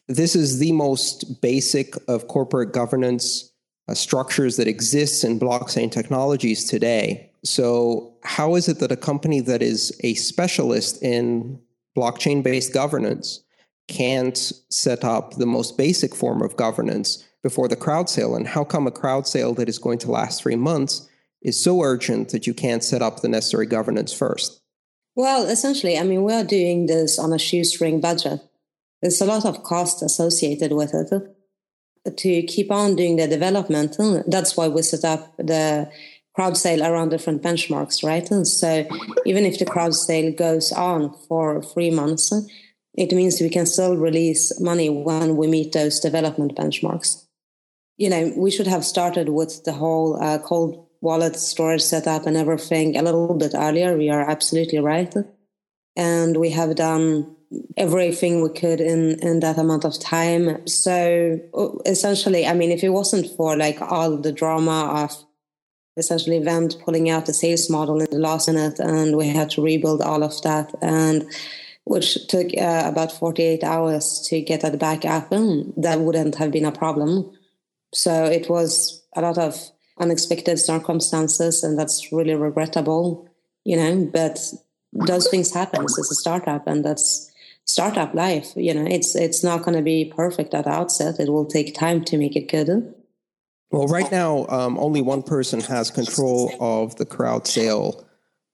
this 0.08 0.34
is 0.34 0.58
the 0.58 0.72
most 0.72 1.42
basic 1.42 1.94
of 2.08 2.28
corporate 2.28 2.72
governance 2.72 3.52
uh, 3.88 3.94
structures 3.94 4.56
that 4.56 4.68
exists 4.68 5.24
in 5.24 5.38
blockchain 5.38 5.90
technologies 5.90 6.64
today. 6.64 7.30
So, 7.44 8.14
how 8.22 8.54
is 8.54 8.68
it 8.68 8.78
that 8.78 8.92
a 8.92 8.96
company 8.96 9.40
that 9.40 9.62
is 9.62 9.98
a 10.02 10.14
specialist 10.14 11.02
in 11.02 11.60
blockchain-based 11.96 12.72
governance 12.72 13.40
can't 13.88 14.36
set 14.70 15.04
up 15.04 15.34
the 15.34 15.46
most 15.46 15.76
basic 15.76 16.14
form 16.14 16.40
of 16.40 16.56
governance 16.56 17.22
before 17.44 17.68
the 17.68 17.76
crowd 17.76 18.08
sale? 18.08 18.34
And 18.34 18.48
how 18.48 18.64
come 18.64 18.88
a 18.88 18.90
crowd 18.90 19.28
sale 19.28 19.54
that 19.54 19.68
is 19.68 19.78
going 19.78 19.98
to 19.98 20.10
last 20.10 20.42
three 20.42 20.56
months 20.56 21.08
is 21.42 21.62
so 21.62 21.82
urgent 21.82 22.30
that 22.30 22.46
you 22.46 22.54
can't 22.54 22.82
set 22.82 23.02
up 23.02 23.20
the 23.20 23.28
necessary 23.28 23.66
governance 23.66 24.12
first? 24.12 24.62
Well, 25.14 25.46
essentially, 25.46 25.96
I 25.96 26.02
mean, 26.02 26.24
we 26.24 26.32
are 26.32 26.42
doing 26.42 26.86
this 26.86 27.18
on 27.18 27.32
a 27.32 27.38
shoestring 27.38 28.00
budget. 28.00 28.40
There's 29.00 29.20
a 29.20 29.26
lot 29.26 29.44
of 29.44 29.62
cost 29.62 30.02
associated 30.02 30.72
with 30.72 30.92
it. 30.94 31.12
To 32.16 32.42
keep 32.42 32.70
on 32.72 32.96
doing 32.96 33.16
the 33.16 33.28
development, 33.28 33.96
that's 34.26 34.56
why 34.56 34.68
we 34.68 34.82
set 34.82 35.04
up 35.04 35.36
the 35.36 35.90
crowd 36.34 36.56
sale 36.56 36.82
around 36.82 37.10
different 37.10 37.42
benchmarks, 37.42 38.02
right? 38.02 38.28
And 38.30 38.46
so 38.48 38.86
even 39.24 39.44
if 39.44 39.58
the 39.58 39.64
crowd 39.64 39.94
sale 39.94 40.32
goes 40.32 40.72
on 40.72 41.14
for 41.28 41.62
three 41.62 41.90
months, 41.90 42.32
it 42.94 43.12
means 43.12 43.40
we 43.40 43.50
can 43.50 43.66
still 43.66 43.96
release 43.96 44.58
money 44.60 44.88
when 44.88 45.36
we 45.36 45.46
meet 45.46 45.72
those 45.72 46.00
development 46.00 46.56
benchmarks 46.56 47.23
you 47.96 48.10
know, 48.10 48.32
we 48.36 48.50
should 48.50 48.66
have 48.66 48.84
started 48.84 49.28
with 49.28 49.64
the 49.64 49.72
whole 49.72 50.22
uh, 50.22 50.38
cold 50.38 50.86
wallet 51.00 51.36
storage 51.36 51.82
setup 51.82 52.26
and 52.26 52.36
everything 52.36 52.96
a 52.96 53.02
little 53.02 53.34
bit 53.34 53.52
earlier. 53.54 53.96
We 53.96 54.10
are 54.10 54.28
absolutely 54.28 54.78
right. 54.78 55.14
And 55.96 56.36
we 56.36 56.50
have 56.50 56.74
done 56.74 57.36
everything 57.76 58.42
we 58.42 58.48
could 58.48 58.80
in, 58.80 59.18
in 59.20 59.40
that 59.40 59.58
amount 59.58 59.84
of 59.84 59.98
time. 60.00 60.66
So 60.66 61.38
uh, 61.54 61.68
essentially, 61.86 62.46
I 62.46 62.54
mean, 62.54 62.72
if 62.72 62.82
it 62.82 62.88
wasn't 62.88 63.30
for 63.36 63.56
like 63.56 63.80
all 63.80 64.16
the 64.16 64.32
drama 64.32 65.04
of 65.04 65.24
essentially 65.96 66.40
Vend 66.40 66.76
pulling 66.84 67.08
out 67.10 67.26
the 67.26 67.34
sales 67.34 67.70
model 67.70 68.00
in 68.00 68.10
the 68.10 68.18
last 68.18 68.48
minute 68.48 68.80
and 68.80 69.16
we 69.16 69.28
had 69.28 69.50
to 69.50 69.62
rebuild 69.62 70.02
all 70.02 70.24
of 70.24 70.42
that 70.42 70.74
and 70.82 71.24
which 71.84 72.26
took 72.28 72.46
uh, 72.56 72.82
about 72.86 73.12
48 73.12 73.62
hours 73.62 74.26
to 74.28 74.40
get 74.40 74.62
that 74.62 74.78
back 74.78 75.04
up, 75.04 75.28
that 75.30 76.00
wouldn't 76.00 76.36
have 76.36 76.50
been 76.50 76.64
a 76.64 76.72
problem. 76.72 77.30
So 77.94 78.24
it 78.24 78.48
was 78.50 79.02
a 79.14 79.22
lot 79.22 79.38
of 79.38 79.70
unexpected 79.98 80.58
circumstances, 80.58 81.62
and 81.62 81.78
that's 81.78 82.12
really 82.12 82.34
regrettable, 82.34 83.28
you 83.64 83.76
know. 83.76 84.10
But 84.12 84.38
those 84.92 85.28
things 85.28 85.54
happen. 85.54 85.84
It's 85.84 86.10
a 86.10 86.14
startup, 86.14 86.66
and 86.66 86.84
that's 86.84 87.30
startup 87.64 88.14
life. 88.14 88.52
You 88.56 88.74
know, 88.74 88.86
it's 88.86 89.14
it's 89.14 89.44
not 89.44 89.62
going 89.62 89.76
to 89.76 89.82
be 89.82 90.12
perfect 90.16 90.54
at 90.54 90.64
the 90.64 90.70
outset. 90.70 91.20
It 91.20 91.30
will 91.30 91.46
take 91.46 91.74
time 91.74 92.04
to 92.06 92.18
make 92.18 92.36
it 92.36 92.50
good. 92.50 92.94
Well, 93.70 93.88
right 93.88 94.10
now, 94.10 94.46
um, 94.48 94.78
only 94.78 95.02
one 95.02 95.22
person 95.22 95.60
has 95.62 95.90
control 95.90 96.54
of 96.60 96.96
the 96.96 97.06
crowd 97.06 97.46
sale 97.46 98.06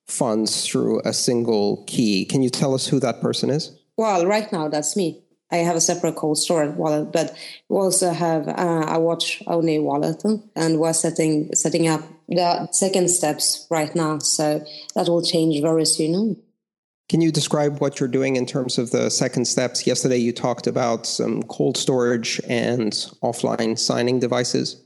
funds 0.06 0.66
through 0.66 1.00
a 1.04 1.12
single 1.12 1.84
key. 1.86 2.24
Can 2.24 2.42
you 2.42 2.50
tell 2.50 2.74
us 2.74 2.86
who 2.86 2.98
that 3.00 3.20
person 3.20 3.50
is? 3.50 3.76
Well, 3.96 4.26
right 4.26 4.50
now, 4.50 4.68
that's 4.68 4.96
me. 4.96 5.22
I 5.52 5.58
have 5.58 5.76
a 5.76 5.80
separate 5.80 6.16
cold 6.16 6.38
storage 6.38 6.76
wallet, 6.76 7.12
but 7.12 7.36
we 7.68 7.76
also 7.76 8.12
have 8.12 8.46
uh, 8.48 8.86
a 8.88 9.00
watch 9.00 9.42
only 9.46 9.78
wallet, 9.78 10.22
and 10.54 10.78
we're 10.78 10.92
setting 10.92 11.54
setting 11.54 11.88
up 11.88 12.02
the 12.28 12.68
second 12.72 13.08
steps 13.10 13.66
right 13.70 13.94
now. 13.94 14.18
So 14.18 14.64
that 14.94 15.08
will 15.08 15.22
change 15.22 15.60
very 15.60 15.84
soon. 15.84 16.36
Can 17.08 17.20
you 17.20 17.32
describe 17.32 17.80
what 17.80 17.98
you're 17.98 18.08
doing 18.08 18.36
in 18.36 18.46
terms 18.46 18.78
of 18.78 18.92
the 18.92 19.10
second 19.10 19.46
steps? 19.46 19.84
Yesterday, 19.84 20.18
you 20.18 20.32
talked 20.32 20.68
about 20.68 21.06
some 21.06 21.42
cold 21.42 21.76
storage 21.76 22.40
and 22.48 22.92
offline 23.24 23.76
signing 23.76 24.20
devices. 24.20 24.80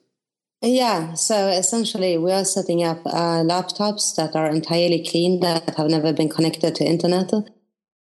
Yeah, 0.62 1.12
so 1.12 1.48
essentially, 1.48 2.16
we 2.16 2.32
are 2.32 2.46
setting 2.46 2.82
up 2.82 3.04
uh, 3.04 3.44
laptops 3.44 4.14
that 4.16 4.34
are 4.34 4.48
entirely 4.48 5.04
clean 5.06 5.40
that 5.40 5.76
have 5.76 5.90
never 5.90 6.14
been 6.14 6.30
connected 6.30 6.74
to 6.76 6.84
internet. 6.86 7.30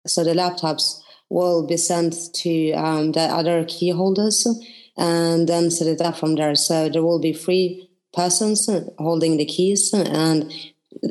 So 0.06 0.23
the 0.23 0.34
laptops 0.34 1.00
will 1.30 1.66
be 1.66 1.76
sent 1.76 2.14
to 2.34 2.72
um, 2.72 3.12
the 3.12 3.22
other 3.22 3.64
key 3.64 3.90
holders 3.90 4.46
and 4.96 5.48
then 5.48 5.70
set 5.70 5.88
it 5.88 6.00
up 6.00 6.16
from 6.16 6.36
there. 6.36 6.54
So 6.54 6.88
there 6.88 7.02
will 7.02 7.18
be 7.18 7.32
three 7.32 7.90
persons 8.12 8.68
holding 8.98 9.36
the 9.36 9.44
keys 9.44 9.92
and 9.92 10.52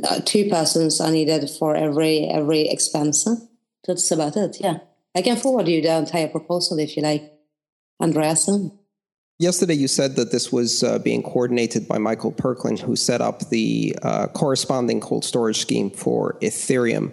uh, 0.03 0.21
two 0.23 0.49
persons 0.49 1.01
are 1.01 1.11
needed 1.11 1.49
for 1.49 1.75
every 1.75 2.25
every 2.27 2.61
expense. 2.69 3.27
That's 3.85 4.09
about 4.11 4.37
it. 4.37 4.57
Yeah, 4.59 4.77
I 5.15 5.21
can 5.21 5.35
forward 5.35 5.67
you 5.67 5.81
the 5.81 5.95
entire 5.95 6.29
proposal 6.29 6.79
if 6.79 6.95
you 6.95 7.03
like, 7.03 7.33
Andreas. 8.01 8.49
Yesterday, 9.39 9.73
you 9.73 9.87
said 9.87 10.15
that 10.15 10.31
this 10.31 10.51
was 10.51 10.83
uh, 10.83 10.99
being 10.99 11.21
coordinated 11.21 11.87
by 11.87 11.97
Michael 11.97 12.31
Perklin, 12.31 12.79
who 12.79 12.95
set 12.95 13.19
up 13.19 13.49
the 13.49 13.95
uh, 14.01 14.27
corresponding 14.27 15.01
cold 15.01 15.25
storage 15.25 15.57
scheme 15.57 15.89
for 15.89 16.37
Ethereum. 16.41 17.11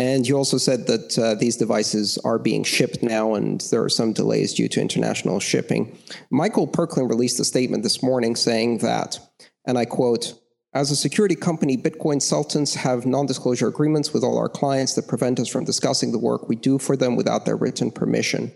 And 0.00 0.26
you 0.26 0.34
also 0.34 0.56
said 0.56 0.86
that 0.86 1.18
uh, 1.18 1.34
these 1.34 1.58
devices 1.58 2.16
are 2.24 2.38
being 2.38 2.64
shipped 2.64 3.02
now, 3.02 3.34
and 3.34 3.60
there 3.70 3.84
are 3.84 3.90
some 3.90 4.14
delays 4.14 4.54
due 4.54 4.66
to 4.68 4.80
international 4.80 5.40
shipping. 5.40 5.94
Michael 6.30 6.66
Perklin 6.66 7.06
released 7.06 7.38
a 7.38 7.44
statement 7.44 7.82
this 7.82 8.02
morning 8.02 8.34
saying 8.34 8.78
that, 8.78 9.18
and 9.66 9.76
I 9.76 9.84
quote, 9.84 10.40
as 10.72 10.90
a 10.90 10.96
security 10.96 11.34
company, 11.34 11.76
Bitcoin 11.76 12.22
Sultans 12.22 12.76
have 12.76 13.04
non 13.04 13.26
disclosure 13.26 13.68
agreements 13.68 14.14
with 14.14 14.24
all 14.24 14.38
our 14.38 14.48
clients 14.48 14.94
that 14.94 15.06
prevent 15.06 15.38
us 15.38 15.48
from 15.48 15.64
discussing 15.64 16.12
the 16.12 16.18
work 16.18 16.48
we 16.48 16.56
do 16.56 16.78
for 16.78 16.96
them 16.96 17.14
without 17.14 17.44
their 17.44 17.56
written 17.56 17.90
permission. 17.90 18.52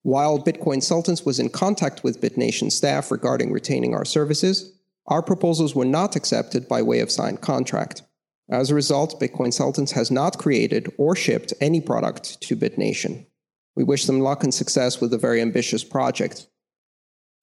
While 0.00 0.42
Bitcoin 0.42 0.82
Sultans 0.82 1.26
was 1.26 1.38
in 1.38 1.50
contact 1.50 2.04
with 2.04 2.22
BitNation 2.22 2.72
staff 2.72 3.10
regarding 3.10 3.52
retaining 3.52 3.94
our 3.94 4.06
services, 4.06 4.72
our 5.08 5.20
proposals 5.20 5.74
were 5.74 5.84
not 5.84 6.16
accepted 6.16 6.66
by 6.66 6.80
way 6.80 7.00
of 7.00 7.10
signed 7.10 7.42
contract. 7.42 8.00
As 8.48 8.70
a 8.70 8.74
result, 8.74 9.20
Bitcoin 9.20 9.52
Sultans 9.52 9.92
has 9.92 10.10
not 10.10 10.38
created 10.38 10.92
or 10.98 11.16
shipped 11.16 11.52
any 11.60 11.80
product 11.80 12.40
to 12.42 12.56
BitNation. 12.56 13.26
We 13.74 13.84
wish 13.84 14.06
them 14.06 14.20
luck 14.20 14.44
and 14.44 14.54
success 14.54 15.00
with 15.00 15.12
a 15.12 15.18
very 15.18 15.40
ambitious 15.40 15.82
project. 15.84 16.46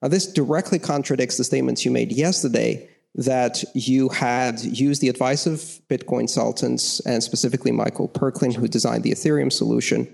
Now, 0.01 0.07
this 0.07 0.31
directly 0.31 0.79
contradicts 0.79 1.37
the 1.37 1.43
statements 1.43 1.85
you 1.85 1.91
made 1.91 2.11
yesterday 2.11 2.89
that 3.15 3.63
you 3.75 4.09
had 4.09 4.59
used 4.61 5.01
the 5.01 5.09
advice 5.09 5.45
of 5.45 5.59
Bitcoin 5.89 6.27
Sultans 6.29 6.99
and 7.05 7.21
specifically 7.21 7.71
Michael 7.71 8.09
Perklin, 8.09 8.55
who 8.55 8.67
designed 8.67 9.03
the 9.03 9.11
Ethereum 9.11 9.51
solution, 9.51 10.07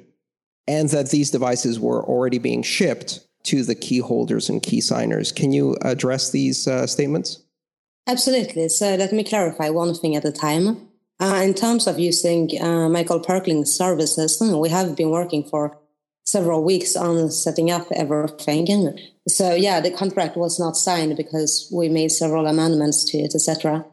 and 0.68 0.90
that 0.90 1.10
these 1.10 1.32
devices 1.32 1.80
were 1.80 2.04
already 2.04 2.40
being 2.40 2.62
shipped 2.62 3.22
to 3.44 3.64
the 3.64 3.76
key 3.76 4.00
holders 4.00 4.50
and 4.50 4.62
key 4.62 4.82
signers. 4.82 5.32
Can 5.32 5.54
you 5.54 5.78
address 5.82 6.32
these 6.32 6.68
uh, 6.68 6.86
statements? 6.86 7.42
Absolutely. 8.08 8.70
So 8.70 8.96
let 8.96 9.12
me 9.12 9.24
clarify 9.24 9.70
one 9.70 9.94
thing 9.94 10.16
at 10.16 10.26
a 10.26 10.32
time. 10.32 10.90
Uh, 11.20 11.42
in 11.44 11.54
terms 11.54 11.86
of 11.86 12.00
using 12.00 12.50
uh, 12.62 12.88
Michael 12.88 13.20
Perklin's 13.20 13.74
services, 13.74 14.42
we 14.42 14.70
have 14.70 14.96
been 14.96 15.10
working 15.10 15.44
for 15.44 15.78
several 16.26 16.64
weeks 16.64 16.96
on 16.96 17.30
setting 17.30 17.72
up 17.72 17.88
everything. 17.92 18.98
So 19.28 19.54
yeah, 19.54 19.82
the 19.82 19.92
contract 19.92 20.38
was 20.38 20.60
not 20.60 20.78
signed 20.78 21.18
because 21.18 21.70
we 21.74 21.90
made 21.90 22.12
several 22.12 22.48
amendments 22.48 23.04
to 23.06 23.18
it, 23.18 23.36
etc. 23.36 23.86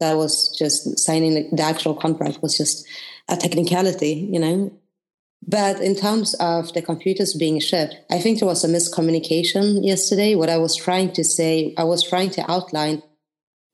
That 0.00 0.16
was 0.16 0.54
just 0.58 0.98
signing 0.98 1.34
the, 1.34 1.48
the 1.52 1.62
actual 1.62 1.94
contract 1.94 2.42
was 2.42 2.56
just 2.56 2.86
a 3.28 3.36
technicality, 3.36 4.28
you 4.32 4.40
know. 4.40 4.72
But 5.46 5.80
in 5.80 5.94
terms 5.94 6.34
of 6.40 6.72
the 6.72 6.82
computers 6.82 7.34
being 7.34 7.60
shipped, 7.60 7.94
I 8.10 8.18
think 8.18 8.40
there 8.40 8.48
was 8.48 8.64
a 8.64 8.68
miscommunication 8.68 9.86
yesterday. 9.86 10.34
What 10.34 10.50
I 10.50 10.56
was 10.58 10.74
trying 10.74 11.12
to 11.12 11.22
say, 11.22 11.74
I 11.78 11.84
was 11.84 12.02
trying 12.02 12.30
to 12.30 12.50
outline 12.50 13.02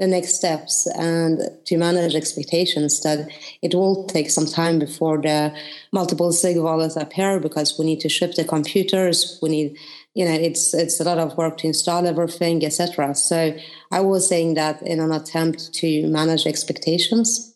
the 0.02 0.08
next 0.08 0.34
steps 0.34 0.88
and 0.98 1.40
to 1.64 1.76
manage 1.76 2.16
expectations 2.16 3.00
that 3.02 3.30
it 3.62 3.72
will 3.72 4.04
take 4.06 4.30
some 4.30 4.46
time 4.46 4.80
before 4.80 5.18
the 5.18 5.54
multiple 5.92 6.32
sig 6.32 6.58
wallets 6.58 6.96
appear 6.96 7.38
because 7.38 7.78
we 7.78 7.84
need 7.84 8.00
to 8.00 8.08
ship 8.08 8.34
the 8.34 8.44
computers. 8.44 9.38
We 9.40 9.48
need 9.48 9.78
you 10.14 10.24
know 10.24 10.32
it's 10.32 10.74
it's 10.74 10.98
a 10.98 11.04
lot 11.04 11.18
of 11.18 11.36
work 11.36 11.56
to 11.58 11.66
install 11.66 12.06
everything 12.06 12.62
etc 12.66 13.14
so 13.14 13.56
i 13.90 13.98
was 13.98 14.28
saying 14.28 14.52
that 14.52 14.82
in 14.82 15.00
an 15.00 15.10
attempt 15.10 15.72
to 15.72 16.06
manage 16.06 16.46
expectations 16.46 17.54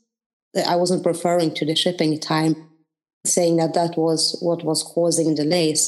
i 0.67 0.75
wasn't 0.75 1.05
referring 1.05 1.53
to 1.53 1.67
the 1.67 1.77
shipping 1.77 2.19
time 2.19 2.57
saying 3.27 3.57
that 3.57 3.75
that 3.75 3.99
was 3.99 4.39
what 4.41 4.65
was 4.65 4.83
causing 4.83 5.35
delays. 5.35 5.87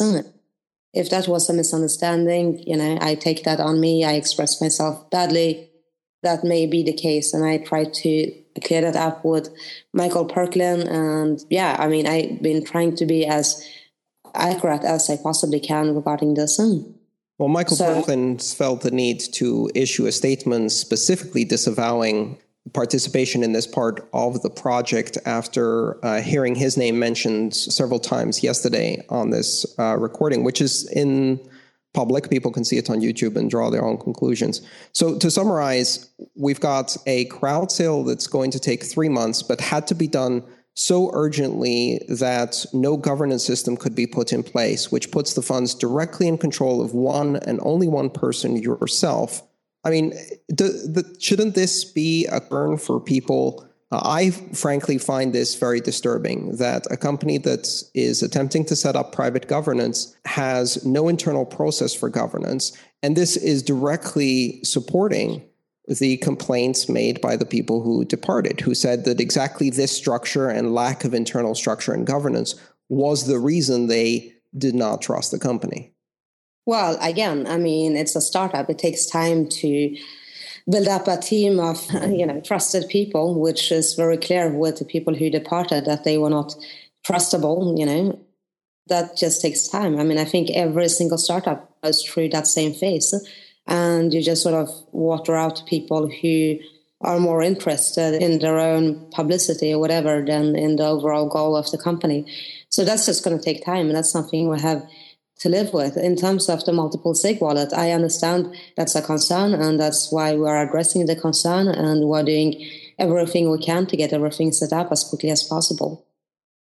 If 0.93 1.09
that 1.09 1.29
was 1.29 1.49
a 1.49 1.55
misunderstanding 1.55 2.62
you 2.67 2.77
know 2.77 2.99
i 3.00 3.15
take 3.15 3.45
that 3.45 3.61
on 3.61 3.81
me 3.81 4.05
i 4.05 4.12
express 4.12 4.61
myself 4.61 5.09
badly 5.11 5.68
that 6.23 6.45
may 6.45 6.67
be 6.67 6.83
the 6.83 6.93
case. 6.93 7.33
And 7.33 7.45
I 7.45 7.59
try 7.59 7.85
to 7.85 8.33
clear 8.65 8.81
that 8.81 8.97
up 8.97 9.25
with 9.25 9.51
Michael 9.93 10.27
Perklin. 10.27 10.89
And 10.89 11.39
yeah, 11.51 11.77
I 11.79 11.89
mean, 11.89 12.07
I've 12.07 12.43
been 12.43 12.65
trying 12.65 12.97
to 12.97 13.07
be 13.07 13.27
as 13.27 13.67
accurate 14.35 14.85
as 14.85 15.09
I 15.11 15.17
possibly 15.17 15.61
can 15.61 15.95
regarding 15.95 16.35
this. 16.35 16.59
Well, 17.39 17.49
Michael 17.49 17.77
so, 17.77 18.03
Perklin 18.03 18.43
felt 18.57 18.81
the 18.81 18.91
need 18.91 19.21
to 19.35 19.71
issue 19.75 20.07
a 20.07 20.13
statement 20.13 20.73
specifically 20.73 21.45
disavowing 21.45 22.39
participation 22.73 23.43
in 23.43 23.53
this 23.53 23.67
part 23.67 24.07
of 24.13 24.43
the 24.43 24.51
project 24.51 25.17
after 25.25 26.05
uh, 26.05 26.21
hearing 26.21 26.55
his 26.55 26.77
name 26.77 26.99
mentioned 26.99 27.55
several 27.55 27.99
times 27.99 28.43
yesterday 28.43 29.05
on 29.09 29.31
this 29.31 29.65
uh, 29.79 29.97
recording, 29.97 30.45
which 30.45 30.61
is 30.61 30.91
in 30.91 31.41
public. 31.95 32.30
People 32.30 32.50
can 32.50 32.64
see 32.64 32.76
it 32.76 32.90
on 32.90 33.00
YouTube 33.00 33.37
and 33.37 33.50
draw 33.50 33.71
their 33.71 33.85
own 33.85 33.99
conclusions. 33.99 34.62
So, 34.92 35.18
to 35.18 35.30
summarize, 35.30 36.11
we've 36.37 36.61
got 36.61 36.97
a 37.07 37.26
crowd 37.26 37.73
sale 37.73 38.04
that's 38.04 38.26
going 38.26 38.50
to 38.52 38.61
take 38.61 38.85
three 38.85 39.09
months, 39.09 39.42
but 39.42 39.61
had 39.61 39.87
to 39.88 39.95
be 39.95 40.07
done 40.07 40.42
so 40.75 41.11
urgently 41.12 42.00
that 42.09 42.64
no 42.73 42.97
governance 42.97 43.45
system 43.45 43.76
could 43.76 43.97
be 43.97 44.07
put 44.07 44.33
in 44.33 44.45
place, 44.45 44.92
which 44.92 45.11
puts 45.11 45.35
the 45.35 45.42
funds 45.42 45.75
directly 45.75 46.28
in 46.28 46.38
control 46.38 46.80
of 46.80 46.95
one 46.95 47.37
and 47.37 47.59
only 47.62 47.88
one 47.88 48.11
person, 48.11 48.57
yourself. 48.57 49.42
I 49.85 49.90
mean, 49.90 50.11
the, 50.49 51.16
shouldn't 51.18 51.54
this 51.54 51.85
be 51.85 52.26
a 52.26 52.40
burn 52.40 52.78
for 52.78 53.00
people? 53.00 53.68
I 53.90 54.30
frankly 54.30 54.99
find 54.99 55.33
this 55.33 55.54
very 55.54 55.80
disturbing 55.80 56.57
that 56.57 56.87
a 56.90 56.97
company 56.97 57.38
that 57.38 57.83
is 57.95 58.23
attempting 58.23 58.66
to 58.66 58.76
set 58.76 58.97
up 58.97 59.12
private 59.12 59.49
governance 59.49 60.14
has 60.26 60.85
no 60.85 61.09
internal 61.09 61.47
process 61.47 61.95
for 61.95 62.11
governance. 62.11 62.76
And 63.02 63.16
this 63.16 63.37
is 63.37 63.62
directly 63.62 64.62
supporting 64.62 65.42
the 65.87 66.18
complaints 66.18 66.88
made 66.88 67.21
by 67.23 67.37
the 67.37 67.47
people 67.47 67.83
who 67.83 68.04
departed, 68.04 68.61
who 68.61 68.75
said 68.75 69.07
that 69.07 69.21
exactly 69.21 69.71
this 69.71 69.97
structure 69.97 70.50
and 70.50 70.75
lack 70.75 71.04
of 71.04 71.14
internal 71.14 71.54
structure 71.54 71.95
and 71.95 72.07
governance 72.07 72.57
was 72.90 73.26
the 73.26 73.38
reason 73.38 73.87
they 73.87 74.35
did 74.57 74.75
not 74.75 75.00
trust 75.00 75.30
the 75.30 75.38
company. 75.38 75.95
Well, 76.66 76.99
again, 77.00 77.47
I 77.47 77.57
mean, 77.57 77.97
it's 77.97 78.14
a 78.14 78.21
startup. 78.21 78.68
It 78.68 78.78
takes 78.78 79.07
time 79.07 79.49
to 79.49 79.97
build 80.71 80.89
up 80.89 81.09
a 81.09 81.17
team 81.17 81.59
of 81.61 81.85
you 82.11 82.27
know 82.27 82.41
trusted 82.41 82.89
people, 82.89 83.41
which 83.41 83.73
is 83.73 83.95
very 83.95 84.17
clear 84.17 84.53
with 84.53 84.79
the 84.79 84.85
people 84.85 85.15
who 85.15 85.31
departed 85.31 85.85
that 85.85 86.05
they 86.05 86.19
were 86.19 86.31
not 86.31 86.55
trustable. 87.07 87.79
You 87.79 87.87
know, 87.87 88.19
that 88.89 89.17
just 89.17 89.41
takes 89.43 89.69
time. 89.69 89.99
I 89.99 90.05
mean, 90.05 90.19
I 90.19 90.25
think 90.25 90.51
every 90.51 90.89
single 90.89 91.19
startup 91.19 91.81
goes 91.83 92.03
through 92.03 92.31
that 92.31 92.47
same 92.47 92.73
phase, 92.73 93.15
and 93.67 94.13
you 94.13 94.23
just 94.23 94.43
sort 94.43 94.55
of 94.55 94.69
water 94.93 95.37
out 95.37 95.63
people 95.67 96.09
who 96.09 96.59
are 97.01 97.21
more 97.21 97.43
interested 97.43 98.21
in 98.21 98.41
their 98.41 98.59
own 98.59 99.09
publicity 99.13 99.73
or 99.73 99.79
whatever 99.79 100.25
than 100.27 100.57
in 100.57 100.77
the 100.77 100.85
overall 100.85 101.29
goal 101.29 101.57
of 101.57 101.71
the 101.71 101.79
company. 101.79 102.27
So 102.71 102.85
that's 102.85 103.07
just 103.07 103.23
going 103.25 103.39
to 103.39 103.43
take 103.43 103.65
time, 103.65 103.87
and 103.87 103.97
that's 103.97 104.11
something 104.11 104.49
we 104.49 104.61
have 104.61 104.83
to 105.38 105.49
live 105.49 105.73
with. 105.73 105.97
In 105.97 106.16
terms 106.16 106.49
of 106.49 106.64
the 106.64 106.73
multiple 106.73 107.14
sig 107.14 107.40
wallet, 107.40 107.73
I 107.73 107.92
understand 107.92 108.54
that's 108.76 108.95
a 108.95 109.02
concern, 109.02 109.54
and 109.54 109.78
that's 109.78 110.11
why 110.11 110.35
we 110.35 110.47
are 110.49 110.62
addressing 110.62 111.07
the 111.07 111.16
concern 111.16 111.68
and 111.68 112.09
we're 112.09 112.25
doing 112.25 112.68
everything 112.99 113.50
we 113.50 113.59
can 113.59 113.87
to 113.87 113.97
get 113.97 114.12
everything 114.12 114.52
set 114.52 114.73
up 114.73 114.90
as 114.90 115.04
quickly 115.04 115.30
as 115.30 115.42
possible. 115.42 116.04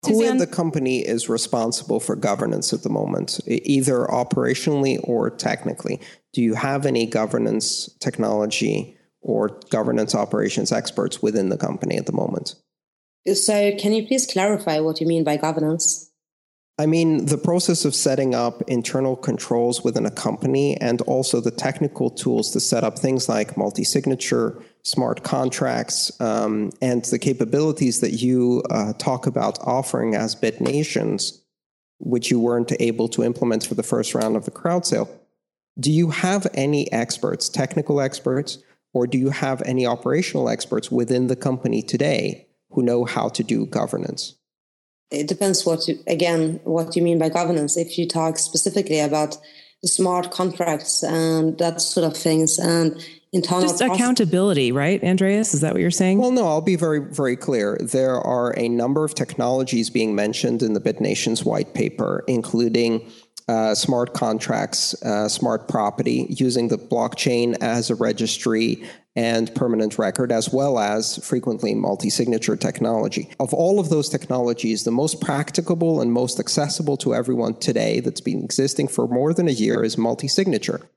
Who 0.06 0.22
in 0.22 0.38
the 0.38 0.48
company 0.48 1.00
is 1.00 1.30
responsible 1.30 2.02
for 2.02 2.18
governance 2.18 2.74
at 2.74 2.84
the 2.84 2.90
moment, 2.90 3.40
either 3.48 4.06
operationally 4.08 5.00
or 5.04 5.30
technically? 5.30 6.02
Do 6.34 6.42
you 6.42 6.56
have 6.56 6.86
any 6.86 7.06
governance 7.06 7.90
technology 8.00 8.98
or 9.22 9.60
governance 9.70 10.14
operations 10.14 10.74
experts 10.74 11.22
within 11.22 11.48
the 11.48 11.58
company 11.58 11.96
at 11.96 12.06
the 12.06 12.12
moment? 12.12 12.56
So, 13.34 13.72
can 13.78 13.94
you 13.94 14.06
please 14.06 14.28
clarify 14.28 14.82
what 14.82 15.00
you 15.00 15.08
mean 15.08 15.24
by 15.24 15.38
governance? 15.38 16.12
I 16.80 16.88
mean, 16.88 17.28
the 17.28 17.38
process 17.38 17.86
of 17.86 17.94
setting 17.94 18.34
up 18.34 18.64
internal 18.64 19.16
controls 19.16 19.84
within 19.84 20.08
a 20.08 20.12
company 20.12 20.76
and 20.78 21.02
also 21.02 21.40
the 21.40 21.52
technical 21.52 22.10
tools 22.10 22.50
to 22.52 22.60
set 22.60 22.84
up 22.84 22.98
things 22.98 23.30
like 23.30 23.56
multi 23.56 23.84
signature, 23.84 24.60
smart 24.82 25.24
contracts, 25.24 26.20
um, 26.20 26.72
and 26.82 27.06
the 27.06 27.20
capabilities 27.20 28.02
that 28.02 28.14
you 28.14 28.64
uh, 28.72 28.94
talk 28.94 29.28
about 29.28 29.60
offering 29.60 30.16
as 30.16 30.36
BitNations, 30.36 31.42
which 32.00 32.32
you 32.32 32.40
weren't 32.40 32.74
able 32.80 33.08
to 33.10 33.24
implement 33.24 33.64
for 33.68 33.76
the 33.76 33.84
first 33.84 34.16
round 34.16 34.36
of 34.36 34.46
the 34.46 34.52
crowd 34.52 34.84
sale. 34.84 35.08
Do 35.80 35.92
you 35.92 36.10
have 36.10 36.48
any 36.56 36.92
experts, 36.92 37.50
technical 37.50 38.02
experts, 38.02 38.58
or 38.94 39.06
do 39.06 39.20
you 39.20 39.30
have 39.30 39.62
any 39.64 39.86
operational 39.86 40.50
experts 40.50 40.92
within 40.92 41.28
the 41.28 41.36
company 41.36 41.84
today 41.84 42.48
who 42.72 42.82
know 42.82 43.06
how 43.06 43.30
to 43.30 43.44
do 43.44 43.68
governance? 43.68 44.36
It 45.14 45.28
depends 45.28 45.66
what 45.66 45.88
you, 45.88 46.00
again 46.08 46.60
what 46.64 46.96
you 46.96 47.02
mean 47.02 47.20
by 47.20 47.30
governance. 47.30 47.78
If 47.78 47.98
you 47.98 48.08
talk 48.08 48.38
specifically 48.38 49.00
about 49.00 49.38
smart 49.86 50.32
contracts 50.32 51.04
and 51.04 51.58
that 51.58 51.82
sort 51.82 52.06
of 52.06 52.16
things 52.16 52.58
and 52.58 53.04
internal 53.34 53.64
just 53.64 53.80
process- 53.80 53.96
accountability 53.96 54.72
right 54.72 55.04
andreas? 55.04 55.54
Is 55.54 55.62
that 55.62 55.74
what 55.74 55.82
you're 55.82 55.92
saying? 55.92 56.20
Well 56.20 56.32
no 56.32 56.48
i'll 56.48 56.62
be 56.62 56.76
very 56.76 57.00
very 57.00 57.36
clear. 57.36 57.78
There 57.82 58.16
are 58.16 58.58
a 58.58 58.70
number 58.70 59.04
of 59.04 59.14
technologies 59.16 59.90
being 59.90 60.16
mentioned 60.16 60.64
in 60.64 60.74
the 60.74 60.82
bitnations 60.82 61.44
white 61.44 61.74
paper 61.74 62.24
including 62.28 63.10
uh, 63.50 63.76
smart 63.76 64.14
contracts, 64.14 64.94
uh, 65.04 65.28
smart 65.28 65.68
property, 65.68 66.28
using 66.30 66.70
the 66.70 66.78
blockchain 66.78 67.58
as 67.60 67.90
a 67.90 67.96
registry 67.96 68.82
and 69.16 69.54
permanent 69.54 70.00
record, 70.00 70.32
as 70.32 70.52
well 70.52 70.80
as 70.80 71.24
frequently 71.26 71.76
multi 71.76 72.10
signature 72.10 72.56
technology. 72.56 73.30
Of 73.40 73.54
all 73.54 73.80
of 73.80 73.90
those 73.90 74.10
technologies, 74.10 74.84
the 74.84 74.92
most 74.92 75.22
practicable 75.22 76.02
and 76.02 76.12
most 76.12 76.40
accessible 76.40 76.98
to 76.98 77.14
everyone 77.14 77.56
today 77.56 78.00
that's 78.00 78.22
been 78.22 78.44
existing 78.44 78.88
for 78.88 79.08
more 79.08 79.34
than 79.34 79.48
a 79.48 79.52
year 79.52 79.84
is 79.84 79.98
multi 79.98 80.28
signature. 80.28 80.90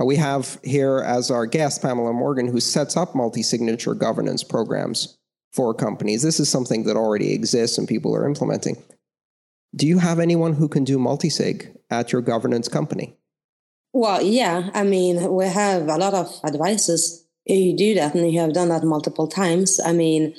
Uh, 0.00 0.04
we 0.04 0.16
have 0.16 0.60
here 0.62 0.98
as 0.98 1.30
our 1.30 1.46
guest 1.46 1.82
Pamela 1.82 2.12
Morgan, 2.12 2.46
who 2.46 2.60
sets 2.60 2.96
up 2.96 3.14
multi 3.14 3.42
signature 3.42 3.94
governance 3.94 4.44
programs 4.44 5.18
for 5.52 5.74
companies. 5.74 6.22
This 6.22 6.38
is 6.38 6.48
something 6.48 6.84
that 6.84 6.96
already 6.96 7.32
exists 7.32 7.78
and 7.78 7.88
people 7.88 8.14
are 8.14 8.26
implementing. 8.26 8.80
Do 9.74 9.86
you 9.86 9.98
have 9.98 10.18
anyone 10.18 10.54
who 10.54 10.68
can 10.68 10.84
do 10.84 10.98
multi 10.98 11.30
sig 11.30 11.76
at 11.90 12.12
your 12.12 12.22
governance 12.22 12.68
company? 12.68 13.16
Well, 13.92 14.22
yeah. 14.22 14.70
I 14.72 14.84
mean, 14.84 15.32
we 15.32 15.46
have 15.46 15.88
a 15.88 15.96
lot 15.96 16.14
of 16.14 16.40
advisors 16.44 17.26
who 17.46 17.76
do 17.76 17.94
that, 17.94 18.14
and 18.14 18.30
you 18.30 18.40
have 18.40 18.52
done 18.52 18.68
that 18.68 18.84
multiple 18.84 19.26
times. 19.26 19.80
I 19.84 19.92
mean, 19.92 20.34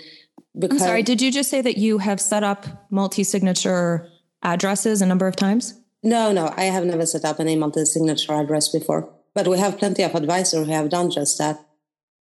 because. 0.58 0.81
I'm 0.81 0.88
sorry, 0.88 1.03
did 1.03 1.22
you 1.22 1.31
just 1.31 1.50
say 1.50 1.62
that 1.62 1.77
you 1.77 1.98
have 2.00 2.20
set 2.20 2.43
up 2.43 2.65
multi 2.89 3.24
signature 3.24 4.10
addresses 4.43 5.01
a 5.01 5.05
number 5.05 5.27
of 5.27 5.36
times? 5.36 5.75
No, 6.03 6.31
no, 6.31 6.53
I 6.58 6.63
have 6.65 6.86
never 6.86 7.05
set 7.05 7.25
up 7.25 7.39
any 7.39 7.55
multi 7.55 7.86
signature 7.86 8.34
address 8.34 8.70
before. 8.70 9.10
But 9.34 9.48
we 9.48 9.58
have 9.60 9.77
plenty 9.77 10.03
of 10.03 10.15
advisors 10.15 10.65
who 10.65 10.72
have 10.72 10.89
done 10.89 11.10
just 11.10 11.38
that. 11.38 11.65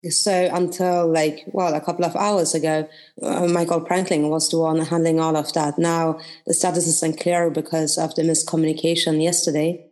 So 0.09 0.49
until 0.53 1.11
like, 1.11 1.43
well, 1.47 1.73
a 1.73 1.81
couple 1.81 2.05
of 2.05 2.15
hours 2.15 2.53
ago, 2.53 2.87
uh, 3.21 3.47
Michael 3.47 3.81
Perklin 3.81 4.29
was 4.29 4.49
the 4.49 4.59
one 4.59 4.79
handling 4.79 5.19
all 5.19 5.35
of 5.35 5.51
that. 5.53 5.77
Now 5.77 6.19
the 6.45 6.53
status 6.53 6.87
is 6.87 7.01
unclear 7.01 7.49
because 7.49 7.97
of 7.97 8.13
the 8.15 8.21
miscommunication 8.21 9.21
yesterday. 9.21 9.85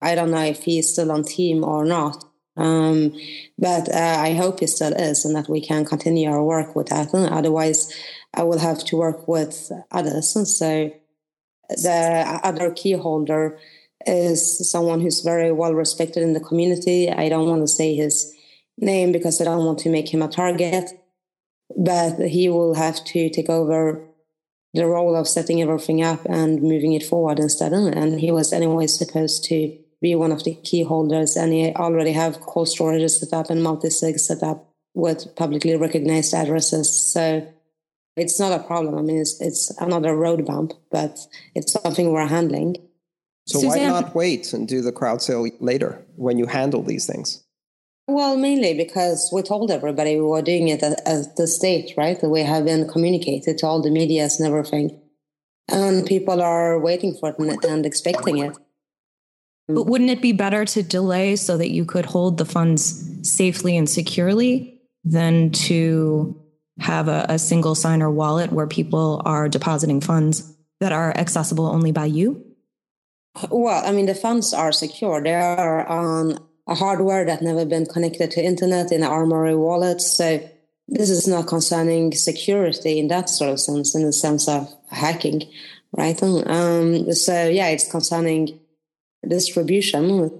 I 0.00 0.14
don't 0.14 0.30
know 0.30 0.44
if 0.44 0.62
he's 0.62 0.92
still 0.92 1.10
on 1.10 1.24
team 1.24 1.64
or 1.64 1.84
not. 1.84 2.24
Um, 2.58 3.14
but 3.56 3.88
uh, 3.94 4.16
I 4.20 4.34
hope 4.34 4.60
he 4.60 4.66
still 4.66 4.92
is 4.92 5.24
and 5.24 5.34
that 5.36 5.48
we 5.48 5.60
can 5.60 5.84
continue 5.84 6.30
our 6.30 6.42
work 6.42 6.74
with 6.74 6.88
that. 6.88 7.14
Otherwise, 7.14 7.92
I 8.34 8.42
will 8.42 8.58
have 8.58 8.84
to 8.86 8.96
work 8.96 9.28
with 9.28 9.70
others. 9.90 10.34
And 10.36 10.46
so 10.46 10.92
the 11.68 12.40
other 12.42 12.72
key 12.72 12.92
holder 12.92 13.58
is 14.06 14.70
someone 14.70 15.00
who's 15.00 15.20
very 15.20 15.52
well 15.52 15.74
respected 15.74 16.22
in 16.22 16.32
the 16.32 16.40
community. 16.40 17.10
I 17.10 17.28
don't 17.28 17.48
want 17.48 17.62
to 17.62 17.68
say 17.68 17.94
his 17.94 18.34
name 18.76 19.12
because 19.12 19.40
I 19.40 19.44
don't 19.44 19.64
want 19.64 19.78
to 19.80 19.90
make 19.90 20.12
him 20.12 20.22
a 20.22 20.28
target. 20.28 20.90
But 21.76 22.18
he 22.18 22.48
will 22.48 22.74
have 22.74 23.04
to 23.04 23.28
take 23.28 23.50
over 23.50 24.04
the 24.74 24.86
role 24.86 25.14
of 25.16 25.28
setting 25.28 25.60
everything 25.60 26.02
up 26.02 26.24
and 26.24 26.62
moving 26.62 26.92
it 26.92 27.02
forward 27.02 27.38
instead. 27.38 27.72
And 27.72 28.20
he 28.20 28.30
was 28.30 28.52
anyway 28.52 28.86
supposed 28.86 29.44
to 29.44 29.78
be 30.00 30.14
one 30.14 30.32
of 30.32 30.44
the 30.44 30.54
key 30.54 30.82
holders, 30.82 31.36
and 31.36 31.52
he 31.52 31.72
already 31.74 32.12
have 32.12 32.40
cold 32.40 32.68
storage 32.68 33.10
set 33.10 33.32
up 33.32 33.50
and 33.50 33.62
multi-sig 33.62 34.18
set 34.18 34.42
up 34.42 34.68
with 34.94 35.34
publicly 35.36 35.76
recognized 35.76 36.34
addresses. 36.34 37.12
So 37.12 37.46
it's 38.16 38.38
not 38.38 38.58
a 38.58 38.62
problem. 38.62 38.96
I 38.96 39.02
mean, 39.02 39.18
it's, 39.18 39.40
it's 39.40 39.70
another 39.80 40.14
road 40.14 40.44
bump, 40.44 40.72
but 40.90 41.18
it's 41.54 41.72
something 41.72 42.12
we're 42.12 42.26
handling. 42.26 42.76
So 43.46 43.60
Susanne, 43.60 43.92
why 43.92 44.00
not 44.00 44.14
wait 44.14 44.52
and 44.52 44.68
do 44.68 44.82
the 44.82 44.92
crowd 44.92 45.22
sale 45.22 45.48
later 45.60 46.04
when 46.16 46.38
you 46.38 46.46
handle 46.46 46.82
these 46.82 47.06
things? 47.06 47.44
Well, 48.06 48.36
mainly 48.36 48.74
because 48.74 49.30
we 49.32 49.42
told 49.42 49.70
everybody 49.70 50.16
we 50.16 50.22
were 50.22 50.42
doing 50.42 50.68
it 50.68 50.82
at, 50.82 51.36
the 51.36 51.46
state, 51.46 51.92
right? 51.96 52.18
We 52.22 52.40
have 52.40 52.64
been 52.64 52.88
communicated 52.88 53.58
to 53.58 53.66
all 53.66 53.82
the 53.82 53.90
medias 53.90 54.40
and 54.40 54.48
everything. 54.48 55.00
And 55.70 56.06
people 56.06 56.40
are 56.40 56.78
waiting 56.78 57.14
for 57.14 57.30
it 57.30 57.38
and, 57.38 57.62
and 57.64 57.84
expecting 57.84 58.38
it. 58.38 58.56
But 59.68 59.84
wouldn't 59.84 60.10
it 60.10 60.22
be 60.22 60.32
better 60.32 60.64
to 60.64 60.82
delay 60.82 61.36
so 61.36 61.56
that 61.58 61.70
you 61.70 61.84
could 61.84 62.06
hold 62.06 62.38
the 62.38 62.46
funds 62.46 63.04
safely 63.22 63.76
and 63.76 63.88
securely 63.88 64.80
than 65.04 65.50
to 65.50 66.40
have 66.78 67.08
a, 67.08 67.26
a 67.28 67.38
single 67.38 67.74
signer 67.74 68.10
wallet 68.10 68.52
where 68.52 68.66
people 68.66 69.20
are 69.24 69.48
depositing 69.48 70.00
funds 70.00 70.54
that 70.80 70.92
are 70.92 71.16
accessible 71.16 71.66
only 71.66 71.92
by 71.92 72.06
you? 72.06 72.44
Well, 73.50 73.84
I 73.84 73.92
mean, 73.92 74.06
the 74.06 74.14
funds 74.14 74.54
are 74.54 74.72
secure. 74.72 75.22
They 75.22 75.34
are 75.34 75.86
on 75.86 76.38
a 76.66 76.74
hardware 76.74 77.24
that 77.24 77.42
never 77.42 77.64
been 77.64 77.86
connected 77.86 78.30
to 78.32 78.44
internet 78.44 78.92
in 78.92 79.02
Armory 79.02 79.54
wallets. 79.54 80.16
So 80.16 80.40
this 80.88 81.10
is 81.10 81.26
not 81.26 81.46
concerning 81.46 82.12
security 82.12 82.98
in 82.98 83.08
that 83.08 83.28
sort 83.28 83.50
of 83.50 83.60
sense, 83.60 83.94
in 83.94 84.04
the 84.04 84.12
sense 84.12 84.48
of 84.48 84.72
hacking, 84.90 85.42
right? 85.92 86.20
Um, 86.22 87.12
so 87.12 87.48
yeah, 87.48 87.68
it's 87.68 87.90
concerning 87.90 88.60
distribution. 89.26 90.30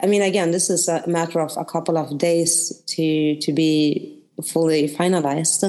I 0.00 0.06
mean, 0.06 0.22
again, 0.22 0.52
this 0.52 0.70
is 0.70 0.88
a 0.88 1.06
matter 1.06 1.40
of 1.40 1.56
a 1.56 1.64
couple 1.64 1.98
of 1.98 2.18
days 2.18 2.82
to 2.88 3.36
to 3.40 3.52
be 3.52 4.22
fully 4.44 4.88
finalized. 4.88 5.62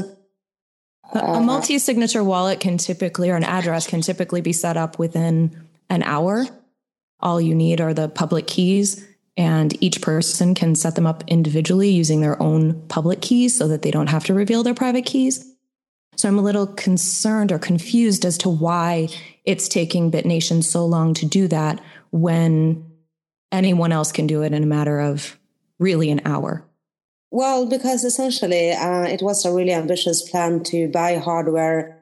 A, 1.13 1.17
a 1.17 1.33
uh, 1.33 1.39
multi-signature 1.39 2.23
wallet 2.23 2.59
can 2.59 2.77
typically, 2.77 3.29
or 3.29 3.35
an 3.35 3.43
address 3.43 3.87
can 3.87 4.01
typically 4.01 4.41
be 4.41 4.53
set 4.53 4.77
up 4.77 4.99
within 4.99 5.67
an 5.89 6.03
hour. 6.03 6.45
All 7.19 7.41
you 7.41 7.55
need 7.55 7.81
are 7.81 7.93
the 7.93 8.07
public 8.07 8.47
keys 8.47 9.05
and 9.35 9.81
each 9.81 10.01
person 10.01 10.53
can 10.53 10.75
set 10.75 10.95
them 10.95 11.07
up 11.07 11.23
individually 11.27 11.89
using 11.89 12.19
their 12.19 12.41
own 12.41 12.85
public 12.89 13.21
keys 13.21 13.57
so 13.57 13.69
that 13.69 13.81
they 13.81 13.91
don't 13.91 14.07
have 14.07 14.25
to 14.25 14.33
reveal 14.33 14.63
their 14.63 14.73
private 14.73 15.05
keys. 15.05 15.45
So 16.17 16.27
I'm 16.27 16.37
a 16.37 16.41
little 16.41 16.67
concerned 16.67 17.53
or 17.53 17.59
confused 17.59 18.25
as 18.25 18.37
to 18.39 18.49
why 18.49 19.07
it's 19.45 19.69
taking 19.69 20.11
BitNation 20.11 20.61
so 20.61 20.85
long 20.85 21.13
to 21.13 21.25
do 21.25 21.47
that 21.47 21.79
when 22.11 22.85
anyone 23.51 23.91
else 23.91 24.11
can 24.11 24.27
do 24.27 24.43
it 24.43 24.53
in 24.53 24.63
a 24.63 24.67
matter 24.67 24.99
of 24.99 25.37
really 25.79 26.09
an 26.11 26.21
hour. 26.25 26.65
Well, 27.31 27.67
because 27.67 28.03
essentially 28.03 28.71
uh, 28.71 29.03
it 29.03 29.21
was 29.21 29.45
a 29.45 29.53
really 29.53 29.73
ambitious 29.73 30.27
plan 30.27 30.63
to 30.63 30.87
buy 30.87 31.17
hardware, 31.17 32.01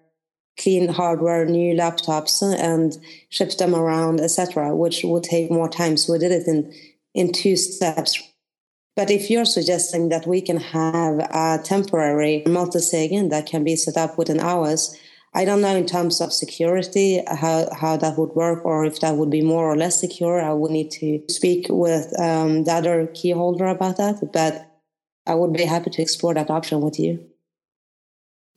clean 0.58 0.88
hardware, 0.88 1.46
new 1.46 1.76
laptops, 1.76 2.42
and 2.42 2.98
ship 3.30 3.52
them 3.58 3.76
around, 3.76 4.22
etc., 4.22 4.76
which 4.76 5.04
would 5.04 5.24
take 5.24 5.52
more 5.52 5.70
time. 5.70 5.98
So 5.98 6.14
we 6.14 6.20
did 6.20 6.32
it 6.32 6.48
in 6.48 6.74
in 7.14 7.34
two 7.34 7.56
steps. 7.56 8.22
But 8.96 9.12
if 9.12 9.30
you're 9.30 9.46
suggesting 9.46 10.10
that 10.10 10.26
we 10.26 10.42
can 10.42 10.58
have 10.58 11.20
a 11.20 11.60
temporary 11.64 12.44
multi-sig 12.48 13.30
that 13.30 13.46
can 13.46 13.64
be 13.64 13.76
set 13.76 13.98
up 13.98 14.18
within 14.18 14.40
hours, 14.40 14.96
I 15.38 15.46
don't 15.46 15.62
know 15.62 15.76
in 15.76 15.86
terms 15.86 16.20
of 16.20 16.34
security 16.34 17.22
how, 17.28 17.70
how 17.72 17.96
that 17.98 18.18
would 18.18 18.32
work 18.32 18.66
or 18.66 18.86
if 18.86 19.02
that 19.02 19.18
would 19.18 19.30
be 19.30 19.44
more 19.44 19.72
or 19.72 19.78
less 19.78 20.00
secure. 20.00 20.42
I 20.42 20.52
would 20.52 20.72
need 20.72 20.90
to 21.00 21.22
speak 21.30 21.68
with 21.70 22.12
um, 22.20 22.64
the 22.64 22.72
other 22.72 23.06
key 23.14 23.30
holder 23.30 23.68
about 23.68 23.98
that, 23.98 24.32
but 24.34 24.68
I 25.28 25.36
would 25.36 25.54
be 25.54 25.66
happy 25.66 25.92
to 25.92 26.02
explore 26.02 26.34
that 26.34 26.50
option 26.50 26.82
with 26.82 27.00
you. 27.00 27.24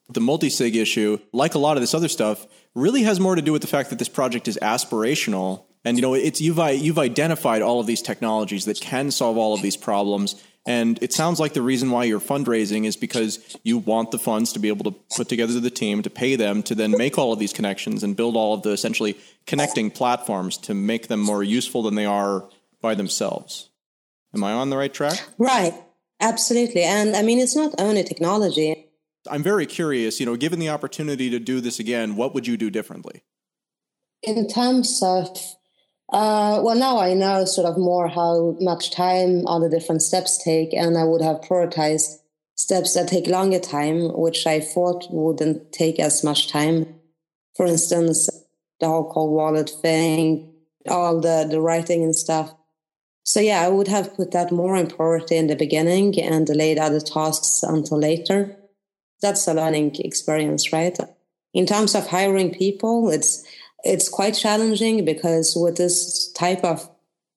The 0.09 0.23
multi 0.23 0.49
sig 0.49 0.75
issue, 0.75 1.19
like 1.35 1.55
a 1.55 1.59
lot 1.59 1.77
of 1.77 1.83
this 1.83 1.93
other 1.93 2.09
stuff, 2.09 2.47
really 2.75 3.03
has 3.03 3.21
more 3.21 3.35
to 3.35 3.43
do 3.43 3.53
with 3.53 3.61
the 3.61 3.69
fact 3.69 3.91
that 3.91 3.99
this 3.99 4.09
project 4.09 4.49
is 4.49 4.59
aspirational 4.63 5.65
and 5.85 5.97
you 5.97 6.03
know, 6.03 6.15
it's 6.15 6.41
you've 6.41 6.59
you've 6.59 6.99
identified 6.99 7.63
all 7.63 7.81
of 7.81 7.87
these 7.87 8.03
technologies 8.03 8.67
that 8.67 8.81
can 8.81 9.11
solve 9.11 9.39
all 9.39 9.55
of 9.55 9.63
these 9.63 9.77
problems. 9.77 10.35
And 10.67 11.03
it 11.03 11.13
sounds 11.13 11.41
like 11.41 11.55
the 11.55 11.63
reason 11.63 11.91
why 11.91 12.05
you're 12.05 12.21
fundraising 12.21 12.85
is 12.85 12.97
because 12.97 13.57
you 13.63 13.79
want 13.79 14.11
the 14.11 14.19
funds 14.19 14.53
to 14.53 14.59
be 14.59 14.69
able 14.69 14.85
to 14.91 14.99
put 15.17 15.29
together 15.29 15.59
the 15.59 15.71
team 15.71 16.03
to 16.03 16.11
pay 16.11 16.37
them 16.37 16.63
to 16.65 16.75
then 16.75 16.91
make 16.91 17.17
all 17.17 17.33
of 17.33 17.39
these 17.39 17.53
connections 17.53 18.03
and 18.03 18.15
build 18.15 18.37
all 18.37 18.53
of 18.53 18.63
the 18.63 18.71
essentially 18.71 19.17
connecting 19.47 19.91
platforms 19.91 20.59
to 20.59 20.75
make 20.75 21.09
them 21.09 21.21
more 21.21 21.43
useful 21.43 21.83
than 21.83 21.95
they 21.95 22.05
are 22.05 22.47
by 22.83 22.95
themselves. 22.95 23.71
Am 24.35 24.45
I 24.45 24.53
on 24.53 24.71
the 24.71 24.77
right 24.77 24.93
track? 24.93 25.19
Right. 25.39 25.75
Absolutely. 26.21 26.83
And 26.83 27.17
I 27.17 27.23
mean, 27.23 27.39
it's 27.39 27.57
not 27.57 27.75
only 27.79 28.05
technology. 28.05 28.87
I'm 29.29 29.43
very 29.43 29.67
curious, 29.67 30.21
you 30.21 30.27
know, 30.27 30.37
given 30.37 30.59
the 30.59 30.69
opportunity 30.69 31.31
to 31.31 31.39
do 31.39 31.61
this 31.61 31.79
again, 31.79 32.17
what 32.17 32.35
would 32.35 32.47
you 32.47 32.57
do 32.57 32.71
differently? 32.71 33.23
In 34.23 34.47
terms 34.49 35.01
of, 35.03 35.39
uh, 36.13 36.61
well, 36.63 36.77
now 36.77 36.99
I 36.99 37.15
know 37.15 37.45
sort 37.45 37.67
of 37.67 37.79
more 37.79 38.09
how 38.09 38.57
much 38.61 38.91
time 38.91 39.47
all 39.47 39.61
the 39.61 39.69
different 39.69 40.03
steps 40.03 40.43
take, 40.43 40.73
and 40.75 40.99
I 40.99 41.05
would 41.05 41.23
have 41.23 41.41
prioritized 41.41 42.19
steps 42.57 42.95
that 42.95 43.09
take 43.09 43.27
longer 43.27 43.61
time, 43.61 44.13
which 44.19 44.47
I 44.47 44.61
thought 44.61 45.07
wouldn't 45.11 45.73
take 45.73 46.01
as 46.01 46.25
much 46.25 46.49
time. 46.49 47.01
For 47.57 47.67
instance, 47.67 48.29
the 48.81 48.87
whole 48.87 49.11
cold 49.11 49.33
wallet 49.33 49.71
thing, 49.71 50.53
all 50.89 51.21
the, 51.21 51.47
the 51.49 51.61
writing 51.61 52.03
and 52.03 52.17
stuff. 52.17 52.55
So 53.23 53.39
yeah, 53.41 53.63
I 53.63 53.69
would 53.69 53.89
have 53.89 54.15
put 54.15 54.33
that 54.33 54.51
more 54.51 54.77
in 54.77 54.89
priority 54.89 55.37
in 55.37 55.47
the 55.47 55.57
beginning 55.57 56.21
and 56.21 56.47
delayed 56.47 56.79
other 56.79 57.01
tasks 57.01 57.63
until 57.63 57.99
later. 57.99 58.57
That's 59.23 59.47
a 59.47 59.55
learning 59.55 59.97
experience, 60.01 60.73
right? 60.73 60.99
In 61.53 61.67
terms 61.67 61.95
of 61.95 62.09
hiring 62.09 62.53
people, 62.53 63.11
it's 63.11 63.45
it's 63.85 64.09
quite 64.09 64.35
challenging 64.35 65.05
because 65.05 65.57
with 65.57 65.77
this 65.77 66.31
type 66.33 66.65
of 66.65 66.89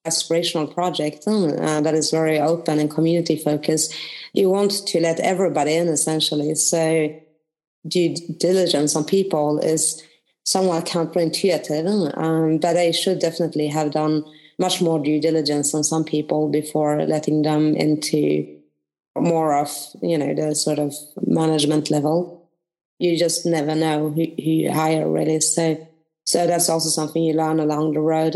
aspirational 0.06 0.72
project 0.74 1.24
uh, 1.28 1.82
that 1.82 1.94
is 1.94 2.12
very 2.12 2.40
open 2.40 2.80
and 2.80 2.92
community 2.92 3.38
focused, 3.38 3.94
you 4.34 4.50
want 4.50 4.72
to 4.88 5.00
let 5.00 5.20
everybody 5.20 5.74
in 5.74 5.88
essentially. 5.88 6.54
So 6.56 7.10
due 7.88 8.16
diligence 8.16 8.96
on 8.96 9.06
people 9.06 9.60
is 9.60 10.04
somewhat 10.46 10.86
counterintuitive, 10.86 12.18
um, 12.18 12.58
but 12.58 12.76
I 12.76 12.92
should 12.92 13.20
definitely 13.20 13.68
have 13.68 13.92
done 13.92 14.26
much 14.60 14.82
more 14.82 15.00
due 15.00 15.20
diligence 15.20 15.74
on 15.74 15.84
some 15.84 16.04
people 16.04 16.50
before 16.50 17.06
letting 17.06 17.42
them 17.42 17.76
into 17.76 18.60
more 19.16 19.56
of 19.56 19.70
you 20.02 20.18
know 20.18 20.34
the 20.34 20.56
sort 20.56 20.80
of 20.80 20.94
management 21.26 21.90
level. 21.90 22.50
You 23.00 23.18
just 23.18 23.46
never 23.46 23.76
know 23.76 24.10
who, 24.10 24.24
who 24.24 24.52
you 24.52 24.72
hire 24.72 25.10
really. 25.10 25.40
So 25.40 25.88
so 26.34 26.48
that's 26.48 26.68
also 26.68 26.90
something 26.90 27.22
you 27.22 27.36
learn 27.36 27.60
along 27.60 27.94
the 27.94 28.02
road. 28.02 28.36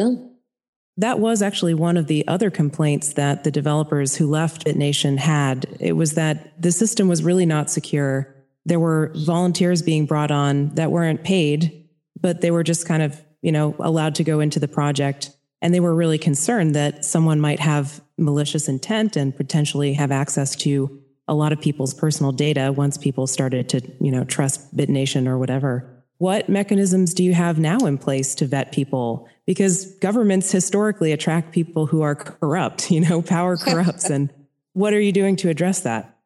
That 0.97 1.19
was 1.19 1.41
actually 1.41 1.73
one 1.73 1.97
of 1.97 2.05
the 2.05 2.27
other 2.27 2.51
complaints 2.51 3.13
that 3.13 3.43
the 3.43 3.49
developers 3.49 4.15
who 4.15 4.27
left 4.27 4.65
BitNation 4.65 5.17
had. 5.17 5.65
It 5.79 5.93
was 5.93 6.13
that 6.13 6.61
the 6.61 6.71
system 6.71 7.07
was 7.07 7.23
really 7.23 7.47
not 7.47 7.71
secure. 7.71 8.35
There 8.65 8.79
were 8.79 9.11
volunteers 9.15 9.81
being 9.81 10.05
brought 10.05 10.29
on 10.29 10.75
that 10.75 10.91
weren't 10.91 11.23
paid, 11.23 11.89
but 12.21 12.41
they 12.41 12.51
were 12.51 12.63
just 12.63 12.87
kind 12.87 13.01
of, 13.01 13.19
you 13.41 13.51
know, 13.51 13.75
allowed 13.79 14.13
to 14.15 14.23
go 14.23 14.41
into 14.41 14.59
the 14.59 14.67
project. 14.67 15.31
And 15.59 15.73
they 15.73 15.79
were 15.79 15.95
really 15.95 16.19
concerned 16.19 16.75
that 16.75 17.03
someone 17.03 17.41
might 17.41 17.59
have 17.59 17.99
malicious 18.19 18.67
intent 18.67 19.15
and 19.15 19.35
potentially 19.35 19.93
have 19.93 20.11
access 20.11 20.55
to 20.57 21.01
a 21.27 21.33
lot 21.33 21.51
of 21.51 21.59
people's 21.59 21.95
personal 21.95 22.31
data 22.31 22.71
once 22.71 22.95
people 22.95 23.25
started 23.25 23.69
to, 23.69 23.81
you 23.99 24.11
know, 24.11 24.23
trust 24.23 24.77
BitNation 24.77 25.27
or 25.27 25.39
whatever. 25.39 25.96
What 26.17 26.49
mechanisms 26.49 27.13
do 27.13 27.23
you 27.23 27.33
have 27.33 27.59
now 27.59 27.77
in 27.79 27.97
place 27.97 28.33
to 28.35 28.45
vet 28.45 28.71
people? 28.71 29.29
Because 29.45 29.85
governments 29.97 30.51
historically 30.51 31.11
attract 31.11 31.51
people 31.51 31.85
who 31.85 32.01
are 32.01 32.15
corrupt, 32.15 32.89
you 32.89 33.01
know, 33.01 33.21
power 33.21 33.55
corrupts. 33.57 34.09
and 34.09 34.33
what 34.73 34.93
are 34.93 34.99
you 34.99 35.11
doing 35.11 35.35
to 35.37 35.49
address 35.49 35.81
that? 35.81 36.17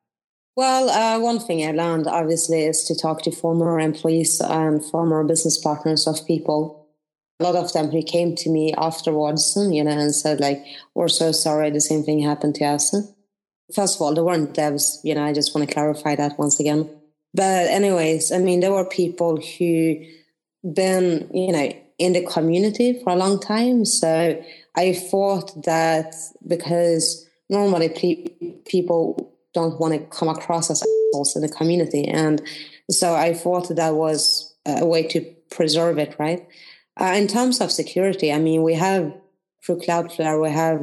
Well, 0.56 0.90
uh, 0.90 1.20
one 1.24 1.40
thing 1.40 1.66
I 1.66 1.72
learned 1.72 2.08
obviously 2.08 2.64
is 2.64 2.84
to 2.86 2.96
talk 2.96 3.22
to 3.24 3.32
former 3.32 3.80
employees 3.80 4.42
and 4.42 4.84
former 4.84 5.24
business 5.24 5.58
partners 5.58 6.08
of 6.08 6.26
people. 6.26 6.90
A 7.40 7.44
lot 7.44 7.56
of 7.56 7.74
them 7.74 7.90
who 7.90 8.04
came 8.04 8.36
to 8.36 8.50
me 8.50 8.74
afterwards, 8.78 9.58
you 9.58 9.84
know, 9.84 9.92
and 9.92 10.14
said 10.14 10.40
like, 10.40 10.64
"We're 10.94 11.08
so 11.08 11.32
sorry, 11.32 11.72
the 11.72 11.82
same 11.82 12.04
thing 12.04 12.20
happened 12.20 12.56
to 12.56 12.66
us." 12.66 12.94
First 13.74 13.96
of 13.96 14.02
all, 14.02 14.14
they 14.14 14.22
weren't 14.22 14.54
devs, 14.54 15.00
you 15.04 15.16
know. 15.16 15.24
I 15.24 15.34
just 15.34 15.56
want 15.56 15.68
to 15.68 15.74
clarify 15.74 16.16
that 16.16 16.38
once 16.38 16.60
again. 16.60 16.90
But 17.34 17.68
anyways, 17.68 18.32
I 18.32 18.40
mean, 18.40 18.60
there 18.60 18.72
were 18.72 18.86
people 18.86 19.38
who 19.38 20.06
been, 20.64 21.30
you 21.34 21.52
know, 21.52 21.72
in 21.98 22.14
the 22.14 22.26
community 22.26 23.00
for 23.04 23.12
a 23.12 23.16
long 23.16 23.40
time. 23.40 23.86
So 23.86 24.44
I 24.76 24.94
thought 24.94 25.64
that 25.64 26.16
because 26.48 27.28
normally 27.50 27.90
pe- 27.90 28.56
people 28.66 29.34
don't 29.54 29.80
want 29.80 29.94
to 29.94 30.18
come 30.18 30.30
across 30.30 30.72
as 30.72 30.82
assholes 30.82 31.36
in 31.36 31.42
the 31.42 31.50
community, 31.50 32.08
and 32.08 32.42
so 32.90 33.14
I 33.14 33.34
thought 33.34 33.76
that 33.76 33.96
was 33.96 34.54
a 34.66 34.86
way 34.86 35.04
to 35.10 35.22
preserve 35.50 35.98
it, 35.98 36.16
right? 36.18 36.48
Uh, 37.00 37.14
in 37.16 37.28
terms 37.28 37.62
of 37.62 37.72
security, 37.72 38.32
I 38.32 38.40
mean, 38.40 38.64
we 38.64 38.74
have 38.76 39.14
through 39.64 39.80
Cloudflare, 39.80 40.42
we 40.42 40.50
have 40.50 40.80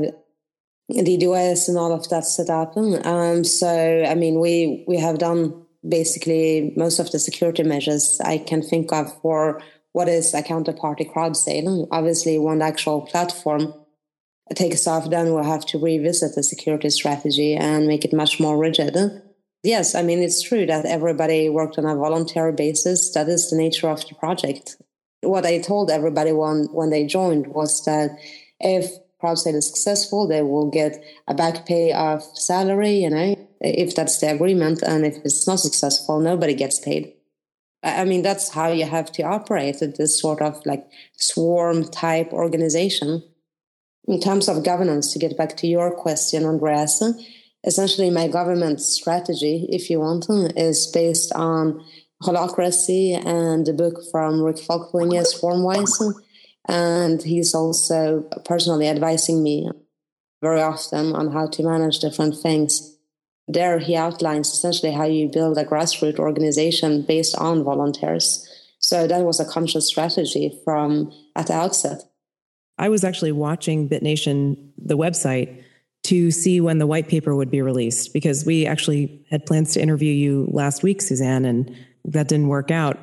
DDoS 0.91 1.69
and 1.69 1.79
all 1.79 1.93
of 1.93 2.09
that 2.11 2.25
set 2.25 2.49
up. 2.49 2.77
Um, 2.77 3.45
so 3.45 4.05
I 4.09 4.15
mean, 4.15 4.39
we 4.39 4.85
we 4.87 4.99
have 4.99 5.19
done 5.19 5.65
basically 5.87 6.73
most 6.77 6.99
of 6.99 7.11
the 7.11 7.19
security 7.19 7.63
measures 7.63 8.21
I 8.25 8.39
can 8.39 8.63
think 8.63 8.93
of 8.93 9.21
for 9.21 9.61
what 9.93 10.09
is 10.09 10.35
a 10.35 10.43
counterparty 10.43 11.11
crowd 11.11 11.37
sale. 11.37 11.89
Obviously, 11.91 12.39
when 12.39 12.63
actual 12.63 13.03
platform 13.03 13.75
takes 14.55 14.87
off, 14.87 15.11
then 15.11 15.33
we'll 15.33 15.45
have 15.45 15.67
to 15.67 15.79
revisit 15.79 16.35
the 16.35 16.43
security 16.43 16.91
strategy 16.91 17.55
and 17.55 17.87
make 17.87 18.05
it 18.05 18.13
much 18.13 18.41
more 18.41 18.59
rigid. 18.59 18.97
Yes, 19.63 19.95
I 19.95 20.03
mean, 20.03 20.21
it's 20.21 20.43
true 20.43 20.67
that 20.67 20.87
everybody 20.87 21.49
worked 21.49 21.79
on 21.79 21.85
a 21.85 21.97
voluntary 21.97 22.53
basis. 22.53 23.13
That 23.13 23.29
is 23.29 23.51
the 23.51 23.57
nature 23.57 23.89
of 23.89 24.07
the 24.09 24.15
project. 24.15 24.77
What 25.23 25.45
I 25.45 25.59
told 25.59 25.91
everybody 25.91 26.33
when, 26.33 26.69
when 26.73 26.91
they 26.91 27.05
joined 27.07 27.49
was 27.49 27.85
that 27.85 28.17
if 28.61 28.91
crowd 29.21 29.39
sale 29.39 29.57
is 29.57 29.67
successful, 29.67 30.27
they 30.27 30.43
will 30.43 30.71
get 30.71 31.03
a 31.27 31.35
back 31.35 31.67
pay 31.67 31.93
of 31.93 32.23
salary, 32.35 33.03
you 33.03 33.11
know, 33.11 33.35
if 33.61 33.95
that's 33.95 34.19
the 34.21 34.33
agreement. 34.33 34.83
And 34.83 35.05
if 35.05 35.17
it's 35.25 35.47
not 35.47 35.61
successful, 35.61 36.21
nobody 36.21 36.55
gets 36.55 36.79
paid. 36.79 37.13
I 37.83 38.05
mean, 38.05 38.23
that's 38.23 38.49
how 38.49 38.73
you 38.73 38.87
have 38.87 39.13
to 39.13 39.23
operate 39.23 39.83
at 39.83 39.97
this 39.97 40.21
sort 40.21 40.43
of 40.43 40.65
like 40.67 40.87
swarm 41.17 41.85
type 41.85 42.33
organization. 42.33 43.23
In 44.07 44.21
terms 44.21 44.49
of 44.49 44.65
governance, 44.65 45.13
to 45.13 45.19
get 45.19 45.37
back 45.37 45.57
to 45.59 45.67
your 45.67 45.95
question, 45.95 46.45
Andreas, 46.45 47.03
essentially 47.65 48.11
my 48.11 48.27
government 48.27 48.81
strategy, 48.81 49.67
if 49.71 49.91
you 49.91 50.01
want, 50.01 50.27
is 50.57 50.87
based 50.87 51.33
on 51.35 51.85
holacracy 52.23 53.15
and 53.25 53.67
the 53.67 53.73
book 53.73 54.01
from 54.11 54.43
Rick 54.43 54.57
Falkvinge, 54.57 55.25
Swarmwise. 55.35 56.15
And 56.69 57.23
he's 57.23 57.55
also 57.55 58.29
personally 58.45 58.89
advising 58.89 59.43
me 59.43 59.71
very 60.43 60.61
often 60.61 61.15
on 61.15 61.33
how 61.33 61.49
to 61.49 61.63
manage 61.63 61.99
different 61.99 62.37
things 62.37 62.99
there 63.49 63.79
he 63.79 63.97
outlines 63.97 64.53
essentially 64.53 64.93
how 64.93 65.05
you 65.05 65.29
build 65.29 65.57
a 65.57 65.65
grassroots 65.65 66.19
organization 66.19 67.03
based 67.03 67.35
on 67.37 67.65
volunteers. 67.65 68.47
So 68.79 69.07
that 69.07 69.23
was 69.23 69.41
a 69.41 69.45
conscious 69.45 69.89
strategy 69.89 70.61
from 70.65 71.11
at 71.35 71.47
the 71.47 71.55
outset. 71.55 72.03
I 72.77 72.91
was 72.91 73.03
actually 73.03 73.33
watching 73.33 73.89
BitNation, 73.89 74.71
the 74.77 74.97
website, 74.97 75.65
to 76.05 76.31
see 76.31 76.61
when 76.61 76.79
the 76.79 76.87
white 76.87 77.09
paper 77.09 77.35
would 77.35 77.51
be 77.51 77.61
released 77.61 78.13
because 78.13 78.45
we 78.45 78.67
actually 78.67 79.27
had 79.31 79.47
plans 79.47 79.73
to 79.73 79.83
interview 79.83 80.13
you 80.13 80.49
last 80.53 80.83
week, 80.83 81.03
Susanne, 81.03 81.45
and 81.45 81.75
that 82.05 82.29
didn't 82.29 82.49
work 82.49 82.71
out. 82.71 82.99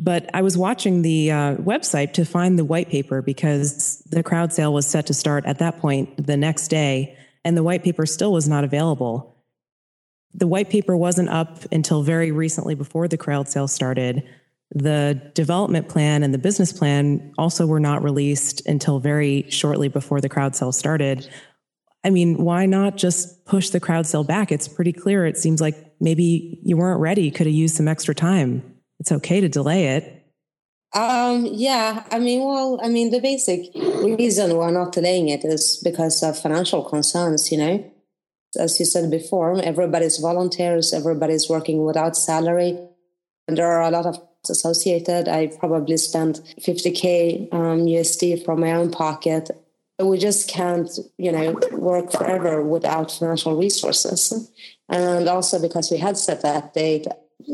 But 0.00 0.30
I 0.32 0.42
was 0.42 0.56
watching 0.56 1.02
the 1.02 1.32
uh, 1.32 1.56
website 1.56 2.12
to 2.14 2.24
find 2.24 2.56
the 2.56 2.64
white 2.64 2.88
paper 2.88 3.20
because 3.20 3.98
the 4.10 4.22
crowd 4.22 4.52
sale 4.52 4.72
was 4.72 4.86
set 4.86 5.06
to 5.06 5.14
start 5.14 5.44
at 5.44 5.58
that 5.58 5.80
point 5.80 6.24
the 6.24 6.36
next 6.36 6.68
day, 6.68 7.18
and 7.44 7.56
the 7.56 7.64
white 7.64 7.82
paper 7.82 8.06
still 8.06 8.32
was 8.32 8.48
not 8.48 8.62
available. 8.62 9.36
The 10.34 10.46
white 10.46 10.70
paper 10.70 10.96
wasn't 10.96 11.30
up 11.30 11.64
until 11.72 12.02
very 12.02 12.30
recently 12.30 12.76
before 12.76 13.08
the 13.08 13.16
crowd 13.16 13.48
sale 13.48 13.66
started. 13.66 14.22
The 14.72 15.32
development 15.34 15.88
plan 15.88 16.22
and 16.22 16.32
the 16.32 16.38
business 16.38 16.72
plan 16.72 17.32
also 17.36 17.66
were 17.66 17.80
not 17.80 18.04
released 18.04 18.64
until 18.66 19.00
very 19.00 19.50
shortly 19.50 19.88
before 19.88 20.20
the 20.20 20.28
crowd 20.28 20.54
sale 20.54 20.72
started. 20.72 21.28
I 22.04 22.10
mean, 22.10 22.44
why 22.44 22.66
not 22.66 22.96
just 22.96 23.44
push 23.46 23.70
the 23.70 23.80
crowd 23.80 24.06
sale 24.06 24.22
back? 24.22 24.52
It's 24.52 24.68
pretty 24.68 24.92
clear. 24.92 25.26
It 25.26 25.38
seems 25.38 25.60
like 25.60 25.74
maybe 25.98 26.60
you 26.62 26.76
weren't 26.76 27.00
ready, 27.00 27.32
could 27.32 27.46
have 27.46 27.54
used 27.54 27.74
some 27.74 27.88
extra 27.88 28.14
time. 28.14 28.77
It's 29.08 29.12
okay 29.24 29.40
to 29.40 29.48
delay 29.48 29.96
it. 29.96 30.04
Um, 30.94 31.46
yeah, 31.50 32.04
I 32.10 32.18
mean, 32.18 32.44
well, 32.44 32.78
I 32.82 32.88
mean, 32.88 33.10
the 33.10 33.20
basic 33.20 33.74
reason 33.74 34.56
we're 34.56 34.70
not 34.70 34.92
delaying 34.92 35.28
it 35.28 35.44
is 35.44 35.80
because 35.82 36.22
of 36.22 36.38
financial 36.38 36.82
concerns, 36.84 37.50
you 37.50 37.58
know 37.58 37.90
as 38.56 38.78
you 38.78 38.86
said 38.86 39.10
before, 39.10 39.60
everybody's 39.62 40.18
volunteers, 40.18 40.92
everybody's 40.92 41.48
working 41.48 41.84
without 41.84 42.16
salary. 42.16 42.78
And 43.46 43.56
there 43.56 43.66
are 43.66 43.82
a 43.82 43.90
lot 43.90 44.06
of 44.06 44.20
associated. 44.48 45.28
I 45.28 45.48
probably 45.48 45.96
spent 45.96 46.40
50K 46.60 47.52
um, 47.52 47.86
USD 47.86 48.44
from 48.44 48.60
my 48.60 48.72
own 48.72 48.90
pocket. 48.90 49.50
We 49.98 50.16
just 50.16 50.48
can't, 50.48 50.88
you 51.18 51.32
know, 51.32 51.58
work 51.72 52.12
forever 52.12 52.62
without 52.62 53.10
financial 53.10 53.56
resources. 53.56 54.50
And 54.88 55.28
also 55.28 55.60
because 55.60 55.90
we 55.90 55.98
had 55.98 56.16
set 56.16 56.42
that 56.42 56.72
date, 56.72 57.06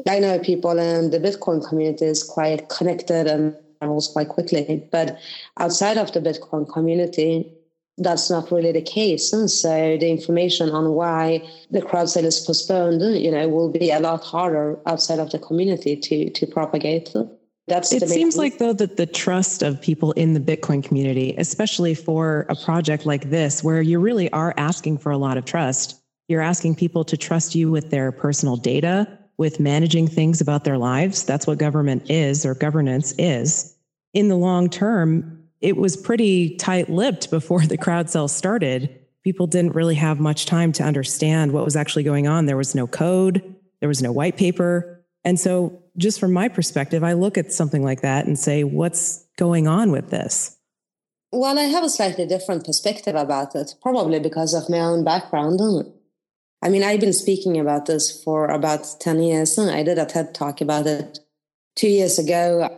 I 0.08 0.18
know 0.18 0.38
people 0.38 0.78
in 0.78 1.10
the 1.10 1.18
Bitcoin 1.18 1.66
community 1.66 2.06
is 2.06 2.22
quite 2.22 2.68
connected 2.68 3.26
and 3.26 3.54
travels 3.84 4.08
quite 4.08 4.28
quickly. 4.28 4.88
But 4.90 5.18
outside 5.58 5.98
of 5.98 6.12
the 6.12 6.20
Bitcoin 6.20 6.70
community, 6.72 7.52
that's 7.98 8.30
not 8.30 8.50
really 8.50 8.72
the 8.72 8.82
case. 8.82 9.32
And 9.32 9.50
so 9.50 9.96
the 9.98 10.10
information 10.10 10.70
on 10.70 10.92
why 10.92 11.46
the 11.70 11.82
crowd 11.82 12.08
sale 12.08 12.24
is 12.24 12.40
postponed, 12.40 13.02
you 13.02 13.30
know, 13.30 13.48
will 13.48 13.70
be 13.70 13.90
a 13.90 14.00
lot 14.00 14.24
harder 14.24 14.78
outside 14.86 15.18
of 15.18 15.30
the 15.30 15.38
community 15.38 15.96
to 15.96 16.30
to 16.30 16.46
propagate. 16.46 17.14
That's 17.66 17.92
it 17.92 18.08
seems 18.08 18.36
like 18.36 18.58
though 18.58 18.74
that 18.74 18.96
the 18.96 19.06
trust 19.06 19.62
of 19.62 19.80
people 19.80 20.12
in 20.12 20.34
the 20.34 20.40
Bitcoin 20.40 20.82
community, 20.82 21.34
especially 21.38 21.94
for 21.94 22.46
a 22.48 22.56
project 22.56 23.06
like 23.06 23.30
this, 23.30 23.64
where 23.64 23.80
you 23.80 24.00
really 24.00 24.30
are 24.32 24.52
asking 24.56 24.98
for 24.98 25.12
a 25.12 25.18
lot 25.18 25.38
of 25.38 25.44
trust, 25.44 26.00
you're 26.28 26.42
asking 26.42 26.74
people 26.74 27.04
to 27.04 27.16
trust 27.16 27.54
you 27.54 27.70
with 27.70 27.90
their 27.90 28.12
personal 28.12 28.56
data, 28.56 29.18
with 29.36 29.60
managing 29.60 30.06
things 30.06 30.40
about 30.40 30.64
their 30.64 30.78
lives. 30.78 31.24
That's 31.24 31.46
what 31.46 31.58
government 31.58 32.10
is 32.10 32.46
or 32.46 32.54
governance 32.54 33.14
is. 33.18 33.74
In 34.12 34.28
the 34.28 34.36
long 34.36 34.70
term, 34.70 35.44
it 35.60 35.76
was 35.76 35.96
pretty 35.96 36.56
tight 36.56 36.90
lipped 36.90 37.30
before 37.30 37.62
the 37.66 37.78
crowd 37.78 38.10
sale 38.10 38.28
started. 38.28 39.00
People 39.22 39.46
didn't 39.46 39.74
really 39.74 39.94
have 39.94 40.20
much 40.20 40.46
time 40.46 40.72
to 40.72 40.82
understand 40.82 41.52
what 41.52 41.64
was 41.64 41.76
actually 41.76 42.02
going 42.02 42.28
on. 42.28 42.46
There 42.46 42.56
was 42.56 42.74
no 42.74 42.86
code, 42.86 43.54
there 43.80 43.88
was 43.88 44.02
no 44.02 44.12
white 44.12 44.36
paper. 44.36 45.04
And 45.24 45.40
so, 45.40 45.82
just 45.96 46.20
from 46.20 46.32
my 46.32 46.48
perspective, 46.48 47.02
I 47.02 47.14
look 47.14 47.38
at 47.38 47.52
something 47.52 47.82
like 47.82 48.02
that 48.02 48.26
and 48.26 48.38
say, 48.38 48.64
what's 48.64 49.24
going 49.38 49.68
on 49.68 49.90
with 49.92 50.10
this? 50.10 50.58
Well, 51.32 51.58
I 51.58 51.62
have 51.62 51.82
a 51.82 51.88
slightly 51.88 52.26
different 52.26 52.64
perspective 52.64 53.14
about 53.14 53.54
it, 53.54 53.74
probably 53.80 54.20
because 54.20 54.54
of 54.54 54.68
my 54.68 54.80
own 54.80 55.02
background. 55.02 55.60
I 56.64 56.70
mean, 56.70 56.82
I've 56.82 57.00
been 57.00 57.12
speaking 57.12 57.60
about 57.60 57.84
this 57.84 58.22
for 58.22 58.46
about 58.46 58.86
10 58.98 59.22
years. 59.22 59.58
I 59.58 59.82
did 59.82 59.98
a 59.98 60.06
TED 60.06 60.34
talk 60.34 60.62
about 60.62 60.86
it 60.86 61.18
two 61.76 61.88
years 61.88 62.18
ago. 62.18 62.74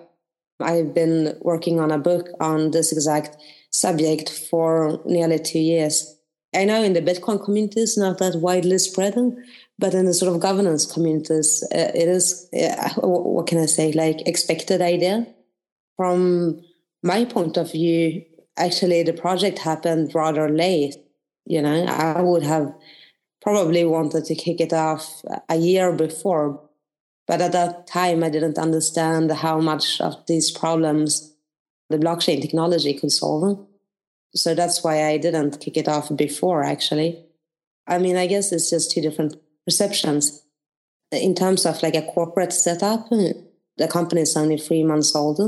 I've 0.61 0.93
been 0.93 1.39
working 1.41 1.79
on 1.79 1.93
a 1.93 1.99
book 1.99 2.29
on 2.41 2.73
this 2.73 2.93
exact 2.93 3.37
subject 3.71 4.29
for 4.51 5.01
nearly 5.05 5.39
two 5.39 5.61
years. 5.61 6.17
I 6.53 6.65
know 6.65 6.83
in 6.83 6.95
the 6.95 7.01
Bitcoin 7.03 7.45
community 7.45 7.81
it's 7.81 7.97
not 7.97 8.19
that 8.19 8.41
widely 8.41 8.79
spread, 8.79 9.15
but 9.79 9.95
in 9.95 10.07
the 10.07 10.15
sort 10.15 10.35
of 10.35 10.41
governance 10.41 10.91
communities, 10.91 11.63
uh, 11.73 11.93
it 11.95 12.09
is, 12.09 12.49
uh, 12.61 12.91
what 13.03 13.47
can 13.47 13.59
I 13.59 13.67
say, 13.67 13.93
like 13.93 14.27
expected 14.27 14.81
idea. 14.83 15.29
From 15.97 16.61
my 17.05 17.25
point 17.25 17.57
of 17.57 17.71
view, 17.71 18.25
actually, 18.57 19.05
the 19.05 19.13
project 19.13 19.61
happened 19.61 20.13
rather 20.13 20.49
late. 20.49 20.97
You 21.45 21.63
know, 21.63 21.85
I 21.85 22.21
would 22.21 22.43
have 22.43 22.75
probably 23.47 23.85
wanted 23.85 24.25
to 24.25 24.35
kick 24.35 24.61
it 24.61 24.73
off 24.73 25.23
a 25.49 25.55
year 25.55 25.93
before. 25.93 26.61
But 27.29 27.41
at 27.41 27.53
that 27.53 27.87
time, 27.87 28.25
I 28.25 28.29
didn't 28.29 28.59
understand 28.59 29.31
how 29.31 29.61
much 29.61 30.01
of 30.01 30.27
these 30.27 30.51
problems 30.51 31.33
the 31.89 31.97
blockchain 31.97 32.43
technology 32.43 32.93
could 32.95 33.13
solve. 33.13 33.65
So 34.35 34.57
that's 34.57 34.83
why 34.83 35.05
I 35.07 35.19
didn't 35.19 35.61
kick 35.61 35.77
it 35.77 35.87
off 35.87 36.11
before, 36.17 36.65
actually. 36.65 37.25
I 37.87 37.99
mean, 37.99 38.17
I 38.17 38.27
guess 38.27 38.51
it's 38.51 38.69
just 38.69 38.91
two 38.91 39.01
different 39.01 39.37
perceptions. 39.65 40.43
In 41.13 41.37
terms 41.37 41.67
of 41.67 41.81
like 41.85 41.95
a 41.95 42.03
corporate 42.03 42.53
setup, 42.53 43.09
the 43.11 43.89
company 43.89 44.23
is 44.23 44.37
only 44.37 44.59
three 44.59 44.83
months 44.83 45.15
old. 45.15 45.39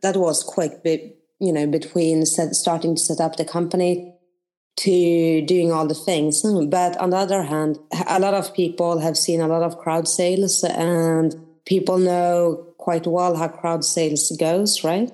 That 0.00 0.16
was 0.16 0.42
big, 0.82 1.12
you 1.38 1.52
know, 1.52 1.66
between 1.66 2.24
starting 2.24 2.94
to 2.94 3.02
set 3.02 3.20
up 3.20 3.36
the 3.36 3.44
company 3.44 4.14
to 4.78 5.42
doing 5.42 5.72
all 5.72 5.86
the 5.86 5.94
things. 5.94 6.42
But 6.42 6.96
on 6.96 7.10
the 7.10 7.16
other 7.16 7.42
hand, 7.42 7.78
a 8.06 8.18
lot 8.18 8.34
of 8.34 8.54
people 8.54 8.98
have 8.98 9.16
seen 9.16 9.40
a 9.40 9.48
lot 9.48 9.62
of 9.62 9.78
crowd 9.78 10.08
sales 10.08 10.64
and 10.64 11.34
people 11.66 11.98
know 11.98 12.66
quite 12.78 13.06
well 13.06 13.36
how 13.36 13.48
crowd 13.48 13.84
sales 13.84 14.30
goes, 14.38 14.82
right? 14.82 15.12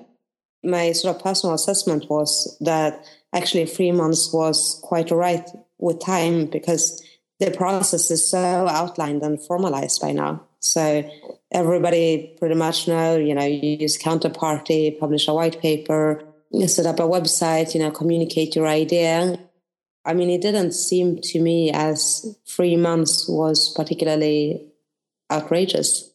My 0.63 0.93
sort 0.93 1.15
of 1.15 1.21
personal 1.21 1.53
assessment 1.53 2.09
was 2.09 2.57
that 2.61 3.05
actually 3.33 3.65
three 3.65 3.91
months 3.91 4.31
was 4.33 4.79
quite 4.83 5.11
right 5.11 5.47
with 5.79 5.99
time 5.99 6.45
because 6.45 7.03
the 7.39 7.51
process 7.51 8.09
is 8.09 8.29
so 8.29 8.67
outlined 8.67 9.21
and 9.21 9.41
formalized 9.45 10.01
by 10.01 10.11
now. 10.11 10.41
So 10.59 11.09
everybody 11.51 12.35
pretty 12.39 12.55
much 12.55 12.87
know, 12.87 13.15
you 13.17 13.35
know, 13.35 13.45
you 13.45 13.77
use 13.77 13.97
counterparty, 13.97 14.97
publish 14.99 15.27
a 15.27 15.33
white 15.33 15.59
paper, 15.61 16.23
set 16.65 16.85
up 16.85 16.99
a 16.99 17.03
website, 17.03 17.73
you 17.73 17.79
know, 17.79 17.91
communicate 17.91 18.55
your 18.55 18.67
idea. 18.67 19.39
I 20.07 20.13
mean, 20.13 20.29
it 20.29 20.41
didn't 20.41 20.71
seem 20.71 21.19
to 21.21 21.41
me 21.41 21.69
as 21.69 22.37
three 22.47 22.77
months 22.77 23.27
was 23.27 23.73
particularly 23.75 24.71
outrageous. 25.29 26.09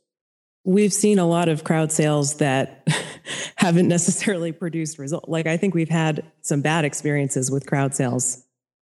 We've 0.64 0.94
seen 0.94 1.18
a 1.18 1.26
lot 1.26 1.50
of 1.50 1.62
crowd 1.62 1.92
sales 1.92 2.36
that 2.36 2.88
haven't 3.56 3.88
necessarily 3.88 4.50
produced 4.50 4.98
results. 4.98 5.28
Like 5.28 5.46
I 5.46 5.58
think 5.58 5.74
we've 5.74 5.90
had 5.90 6.24
some 6.40 6.62
bad 6.62 6.86
experiences 6.86 7.50
with 7.50 7.66
crowd 7.66 7.94
sales 7.94 8.42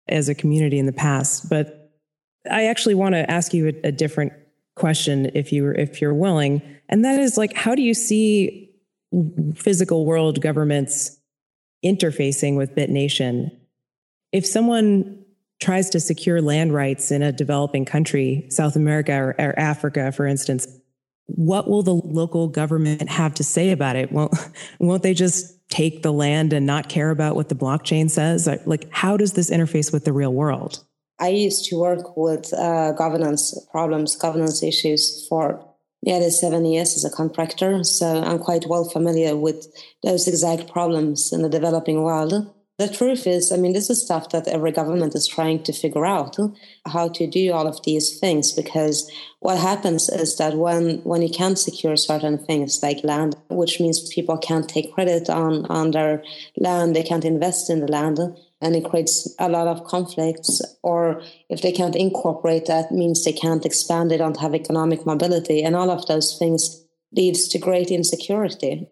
as 0.07 0.29
a 0.29 0.35
community 0.35 0.79
in 0.79 0.87
the 0.87 0.93
past. 0.93 1.49
But 1.51 1.93
I 2.49 2.67
actually 2.67 2.95
want 2.95 3.17
to 3.17 3.29
ask 3.29 3.53
you 3.53 3.69
a, 3.69 3.89
a 3.89 3.93
different 3.93 4.33
question 4.77 5.31
if 5.35 5.53
you 5.53 5.71
if 5.71 6.01
you're 6.01 6.15
willing, 6.15 6.63
and 6.89 7.05
that 7.05 7.19
is 7.19 7.37
like, 7.37 7.55
how 7.55 7.75
do 7.75 7.83
you 7.83 7.95
see 7.95 8.71
physical 9.57 10.05
world 10.05 10.41
governments 10.41 11.19
interfacing 11.85 12.57
with 12.57 12.75
BitNation 12.75 13.51
if 14.35 14.45
someone 14.45 15.25
tries 15.61 15.89
to 15.91 16.01
secure 16.01 16.43
land 16.43 16.75
rights 16.75 17.13
in 17.13 17.23
a 17.23 17.31
developing 17.31 17.85
country, 17.85 18.47
South 18.51 18.75
America 18.75 19.13
or, 19.15 19.35
or, 19.39 19.57
Africa, 19.57 20.11
for 20.11 20.27
instance, 20.27 20.67
what 21.27 21.71
will 21.71 21.85
the 21.85 21.95
local 21.95 22.49
government 22.49 23.09
have 23.09 23.33
to 23.35 23.45
say 23.45 23.71
about 23.71 23.95
it? 23.95 24.11
Won't, 24.11 24.35
won't 24.81 25.05
they 25.05 25.15
just 25.15 25.57
take 25.71 26.03
the 26.03 26.13
land 26.13 26.53
and 26.53 26.67
not 26.67 26.89
care 26.89 27.11
about 27.11 27.37
what 27.37 27.49
the 27.49 27.55
blockchain 27.55 28.11
says? 28.11 28.49
Like, 28.67 28.89
how 28.91 29.17
does 29.17 29.35
this 29.35 29.51
interface 29.51 29.93
with 29.93 30.05
the 30.05 30.13
real 30.13 30.35
world? 30.35 30.85
I 31.21 31.29
used 31.29 31.67
to 31.67 31.79
work 31.79 32.17
with 32.17 32.53
uh, 32.53 32.91
governance 32.93 33.57
problems, 33.71 34.17
governance 34.17 34.65
issues 34.65 35.27
for 35.29 35.65
nearly 36.03 36.31
seven 36.31 36.65
years 36.65 36.97
as 36.97 37.05
a 37.05 37.17
contractor. 37.17 37.85
So 37.85 38.21
I'm 38.21 38.41
quite 38.41 38.67
well 38.67 38.85
familiar 38.85 39.37
with 39.37 39.69
those 40.03 40.27
exact 40.27 40.73
problems 40.73 41.33
in 41.33 41.43
the 41.43 41.49
developing 41.49 42.03
world. 42.03 42.53
The 42.77 42.89
truth 42.89 43.29
is, 43.29 43.53
I 43.53 43.57
mean, 43.57 43.73
this 43.73 43.89
is 43.89 44.03
stuff 44.03 44.31
that 44.31 44.49
every 44.49 44.73
government 44.73 45.15
is 45.15 45.29
trying 45.29 45.63
to 45.63 45.73
figure 45.73 46.05
out 46.05 46.37
how 46.85 47.07
to 47.07 47.27
do 47.29 47.53
all 47.53 47.69
of 47.69 47.81
these 47.85 48.19
things 48.19 48.51
because 48.51 49.09
what 49.39 49.59
happens 49.59 50.09
is 50.09 50.37
that 50.39 50.57
when 50.57 50.99
when 51.05 51.23
you 51.23 51.29
can't 51.29 51.57
secure 51.57 51.95
certain 51.95 52.37
things 52.37 52.83
like 52.83 53.05
land, 53.05 53.37
which 53.49 53.79
means 53.79 54.13
people 54.13 54.37
can't 54.39 54.69
take 54.69 54.93
credit 54.93 55.31
on, 55.31 55.67
on 55.67 55.93
their 55.93 56.25
land, 56.57 56.97
they 56.97 57.05
can't 57.05 57.25
invest 57.25 57.71
in 57.71 57.79
the 57.79 57.93
land, 57.93 58.19
and 58.61 58.75
it 58.75 58.85
creates 58.85 59.33
a 59.39 59.49
lot 59.49 59.69
of 59.69 59.85
conflicts. 59.85 60.61
Or 60.83 61.23
if 61.49 61.63
they 61.63 61.71
can't 61.71 61.95
incorporate 61.95 62.67
that, 62.67 62.91
means 62.91 63.23
they 63.23 63.33
can't 63.33 63.65
expand, 63.65 64.11
they 64.11 64.17
don't 64.17 64.41
have 64.41 64.53
economic 64.53 65.07
mobility, 65.07 65.63
and 65.63 65.77
all 65.77 65.93
of 65.93 66.07
those 66.07 66.37
things 66.41 66.85
leads 67.13 67.47
to 67.49 67.59
great 67.61 67.93
insecurity 67.93 68.89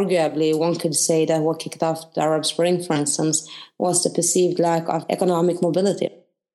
arguably, 0.00 0.56
one 0.56 0.76
could 0.76 0.94
say 0.94 1.24
that 1.26 1.42
what 1.42 1.60
kicked 1.60 1.82
off 1.82 2.14
the 2.14 2.22
Arab 2.22 2.44
Spring, 2.44 2.82
for 2.82 2.94
instance, 2.94 3.48
was 3.78 4.02
the 4.02 4.10
perceived 4.10 4.58
lack 4.58 4.88
of 4.88 5.04
economic 5.08 5.60
mobility 5.62 6.10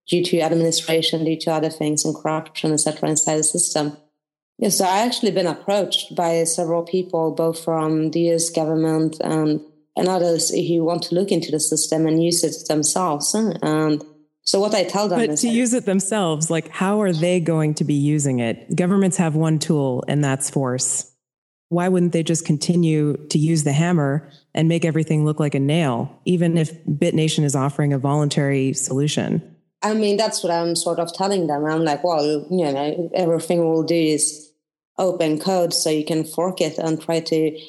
due 0.08 0.23
to 0.23 0.41
administration, 0.41 1.26
due 1.26 1.38
to 1.38 1.52
other 1.52 1.69
things 1.69 2.06
and 2.06 2.15
corruption, 2.15 2.71
etc., 2.71 3.10
inside 3.10 3.38
the 3.38 3.43
system. 3.43 3.97
Yeah, 4.58 4.69
so 4.69 4.86
I 4.86 5.00
actually 5.00 5.32
been 5.32 5.47
approached 5.47 6.15
by 6.15 6.43
several 6.45 6.84
people, 6.84 7.32
both 7.32 7.63
from 7.63 8.12
the 8.12 8.32
US 8.32 8.50
government 8.50 9.17
and 9.21 9.62
and 9.97 10.08
others 10.08 10.52
who 10.52 10.84
want 10.84 11.02
to 11.04 11.15
look 11.15 11.32
into 11.32 11.52
the 11.52 11.60
system 11.60 12.06
and 12.06 12.23
use 12.23 12.43
it 12.43 12.67
themselves. 12.67 13.34
And 13.34 14.04
so 14.43 14.60
what 14.60 14.76
I 14.76 14.84
tell 14.84 15.08
them 15.10 15.19
but 15.19 15.30
is 15.32 15.41
to 15.41 15.50
use 15.50 15.73
it 15.73 15.86
themselves, 15.86 16.52
like 16.52 16.69
how 16.69 17.02
are 17.02 17.12
they 17.12 17.39
going 17.39 17.73
to 17.76 17.84
be 17.84 17.95
using 17.95 18.39
it? 18.39 18.76
Governments 18.76 19.17
have 19.17 19.36
one 19.36 19.58
tool, 19.58 20.04
and 20.08 20.23
that's 20.23 20.50
force 20.52 21.12
why 21.69 21.89
wouldn't 21.89 22.13
they 22.13 22.23
just 22.23 22.45
continue 22.45 23.17
to 23.27 23.38
use 23.38 23.63
the 23.63 23.73
hammer 23.73 24.30
and 24.53 24.69
make 24.69 24.86
everything 24.86 25.25
look 25.25 25.39
like 25.39 25.56
a 25.56 25.60
nail, 25.60 26.21
even 26.25 26.58
if 26.58 26.84
BitNation 26.86 27.43
is 27.43 27.56
offering 27.56 27.93
a 27.93 27.99
voluntary 27.99 28.73
solution? 28.73 29.56
I 29.82 29.93
mean, 29.93 30.17
that's 30.17 30.43
what 30.43 30.51
I'm 30.51 30.75
sort 30.75 30.99
of 30.99 31.13
telling 31.13 31.47
them. 31.47 31.65
I'm 31.65 31.84
like, 31.84 32.03
well, 32.03 32.25
you 32.49 32.71
know, 32.71 33.12
everything 33.13 33.60
we'll 33.60 33.84
do 33.84 33.95
is 33.95 34.51
open 34.97 35.39
code 35.39 35.73
so 35.73 35.89
you 35.89 36.03
can 36.03 36.23
fork 36.23 36.60
it 36.62 36.77
and 36.80 36.99
try 36.99 37.19
to 37.19 37.60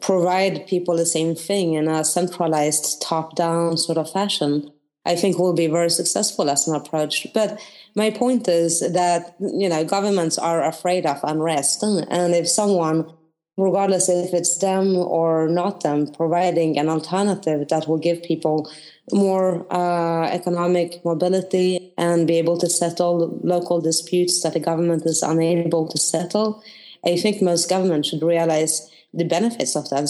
provide 0.00 0.66
people 0.66 0.96
the 0.96 1.06
same 1.06 1.34
thing 1.34 1.74
in 1.74 1.88
a 1.88 2.04
centralized 2.04 3.00
top 3.00 3.34
down 3.36 3.76
sort 3.78 3.98
of 3.98 4.10
fashion. 4.10 4.70
I 5.06 5.16
think 5.16 5.38
will 5.38 5.54
be 5.54 5.66
very 5.66 5.90
successful 5.90 6.48
as 6.48 6.66
an 6.66 6.74
approach. 6.74 7.26
But 7.34 7.60
my 7.94 8.10
point 8.10 8.48
is 8.48 8.80
that, 8.80 9.36
you 9.38 9.68
know, 9.68 9.84
governments 9.84 10.38
are 10.38 10.64
afraid 10.64 11.04
of 11.04 11.20
unrest. 11.22 11.82
And 11.82 12.34
if 12.34 12.48
someone 12.48 13.12
regardless 13.56 14.08
if 14.08 14.34
it's 14.34 14.58
them 14.58 14.96
or 14.96 15.48
not 15.48 15.82
them, 15.82 16.06
providing 16.12 16.78
an 16.78 16.88
alternative 16.88 17.68
that 17.68 17.86
will 17.86 17.98
give 17.98 18.22
people 18.22 18.70
more 19.12 19.66
uh, 19.72 20.26
economic 20.28 21.04
mobility 21.04 21.92
and 21.96 22.26
be 22.26 22.38
able 22.38 22.58
to 22.58 22.68
settle 22.68 23.38
local 23.42 23.80
disputes 23.80 24.42
that 24.42 24.54
the 24.54 24.60
government 24.60 25.04
is 25.06 25.22
unable 25.22 25.86
to 25.88 25.98
settle. 25.98 26.62
I 27.04 27.16
think 27.16 27.42
most 27.42 27.68
governments 27.68 28.08
should 28.08 28.22
realize 28.22 28.90
the 29.12 29.24
benefits 29.24 29.76
of 29.76 29.88
that, 29.90 30.04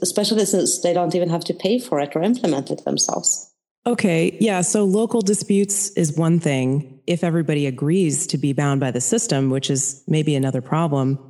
especially 0.00 0.46
since 0.46 0.80
they 0.80 0.94
don't 0.94 1.14
even 1.14 1.28
have 1.28 1.44
to 1.44 1.54
pay 1.54 1.78
for 1.78 2.00
it 2.00 2.16
or 2.16 2.22
implement 2.22 2.70
it 2.70 2.84
themselves. 2.84 3.52
Okay, 3.86 4.36
yeah. 4.40 4.62
So 4.62 4.84
local 4.84 5.20
disputes 5.20 5.90
is 5.90 6.16
one 6.16 6.40
thing 6.40 7.00
if 7.06 7.22
everybody 7.22 7.66
agrees 7.66 8.26
to 8.28 8.38
be 8.38 8.52
bound 8.52 8.80
by 8.80 8.90
the 8.90 9.00
system, 9.00 9.50
which 9.50 9.70
is 9.70 10.02
maybe 10.08 10.34
another 10.34 10.60
problem 10.60 11.25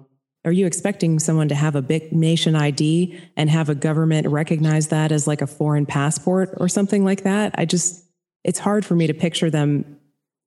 are 0.46 0.52
you 0.52 0.64
expecting 0.64 1.18
someone 1.18 1.48
to 1.48 1.56
have 1.56 1.74
a 1.74 1.82
BitNation 1.82 2.56
ID 2.56 3.20
and 3.36 3.50
have 3.50 3.68
a 3.68 3.74
government 3.74 4.28
recognize 4.28 4.88
that 4.88 5.10
as 5.10 5.26
like 5.26 5.42
a 5.42 5.46
foreign 5.46 5.84
passport 5.84 6.54
or 6.58 6.68
something 6.68 7.04
like 7.04 7.24
that? 7.24 7.52
I 7.58 7.64
just, 7.64 8.04
it's 8.44 8.60
hard 8.60 8.86
for 8.86 8.94
me 8.94 9.08
to 9.08 9.12
picture 9.12 9.50
them, 9.50 9.98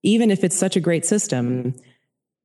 even 0.01 0.31
if 0.31 0.45
it's 0.45 0.57
such 0.57 0.77
a 0.77 0.79
great 0.79 1.05
system, 1.05 1.75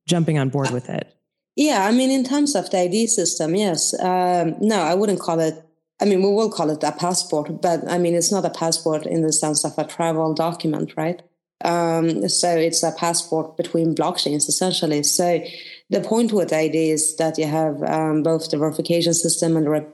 jumping 0.05 0.37
on 0.37 0.49
board 0.49 0.71
with 0.71 0.89
it. 0.89 1.15
Yeah, 1.55 1.85
I 1.85 1.93
mean, 1.93 2.11
in 2.11 2.25
terms 2.25 2.55
of 2.55 2.69
the 2.69 2.79
ID 2.79 3.07
system, 3.07 3.55
yes. 3.55 3.97
Um, 4.01 4.57
no, 4.59 4.81
I 4.81 4.93
wouldn't 4.93 5.21
call 5.21 5.39
it. 5.39 5.55
I 6.01 6.03
mean, 6.03 6.21
we 6.21 6.27
will 6.27 6.51
call 6.51 6.69
it 6.69 6.83
a 6.83 6.91
passport, 6.91 7.61
but 7.61 7.89
I 7.89 7.97
mean, 7.97 8.15
it's 8.15 8.33
not 8.33 8.43
a 8.43 8.49
passport 8.49 9.05
in 9.05 9.21
the 9.21 9.31
sense 9.31 9.63
of 9.63 9.77
a 9.77 9.85
travel 9.85 10.33
document, 10.33 10.93
right? 10.97 11.21
Um, 11.63 12.27
so 12.27 12.49
it's 12.49 12.83
a 12.83 12.91
passport 12.91 13.57
between 13.57 13.95
blockchains, 13.95 14.47
essentially. 14.49 15.03
So 15.03 15.41
the 15.89 16.01
point 16.01 16.33
with 16.33 16.51
ID 16.51 16.91
is 16.91 17.15
that 17.17 17.37
you 17.37 17.45
have 17.45 17.81
um, 17.83 18.23
both 18.23 18.49
the 18.49 18.57
verification 18.57 19.13
system 19.13 19.55
and 19.55 19.65
the 19.65 19.85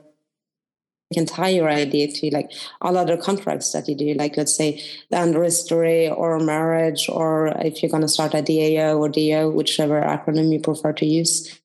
entire 1.10 1.68
ID 1.68 2.12
to 2.12 2.30
like 2.30 2.50
all 2.80 2.96
other 2.96 3.16
contracts 3.16 3.72
that 3.72 3.88
you 3.88 3.94
do, 3.94 4.14
like 4.14 4.36
let's 4.36 4.56
say 4.56 4.82
land 5.10 5.38
registry 5.38 6.08
or 6.08 6.38
marriage, 6.40 7.08
or 7.08 7.48
if 7.60 7.82
you're 7.82 7.90
going 7.90 8.02
to 8.02 8.08
start 8.08 8.34
a 8.34 8.42
DAO 8.42 8.98
or 8.98 9.08
DO, 9.08 9.50
whichever 9.50 10.00
acronym 10.00 10.52
you 10.52 10.60
prefer 10.60 10.92
to 10.94 11.06
use. 11.06 11.60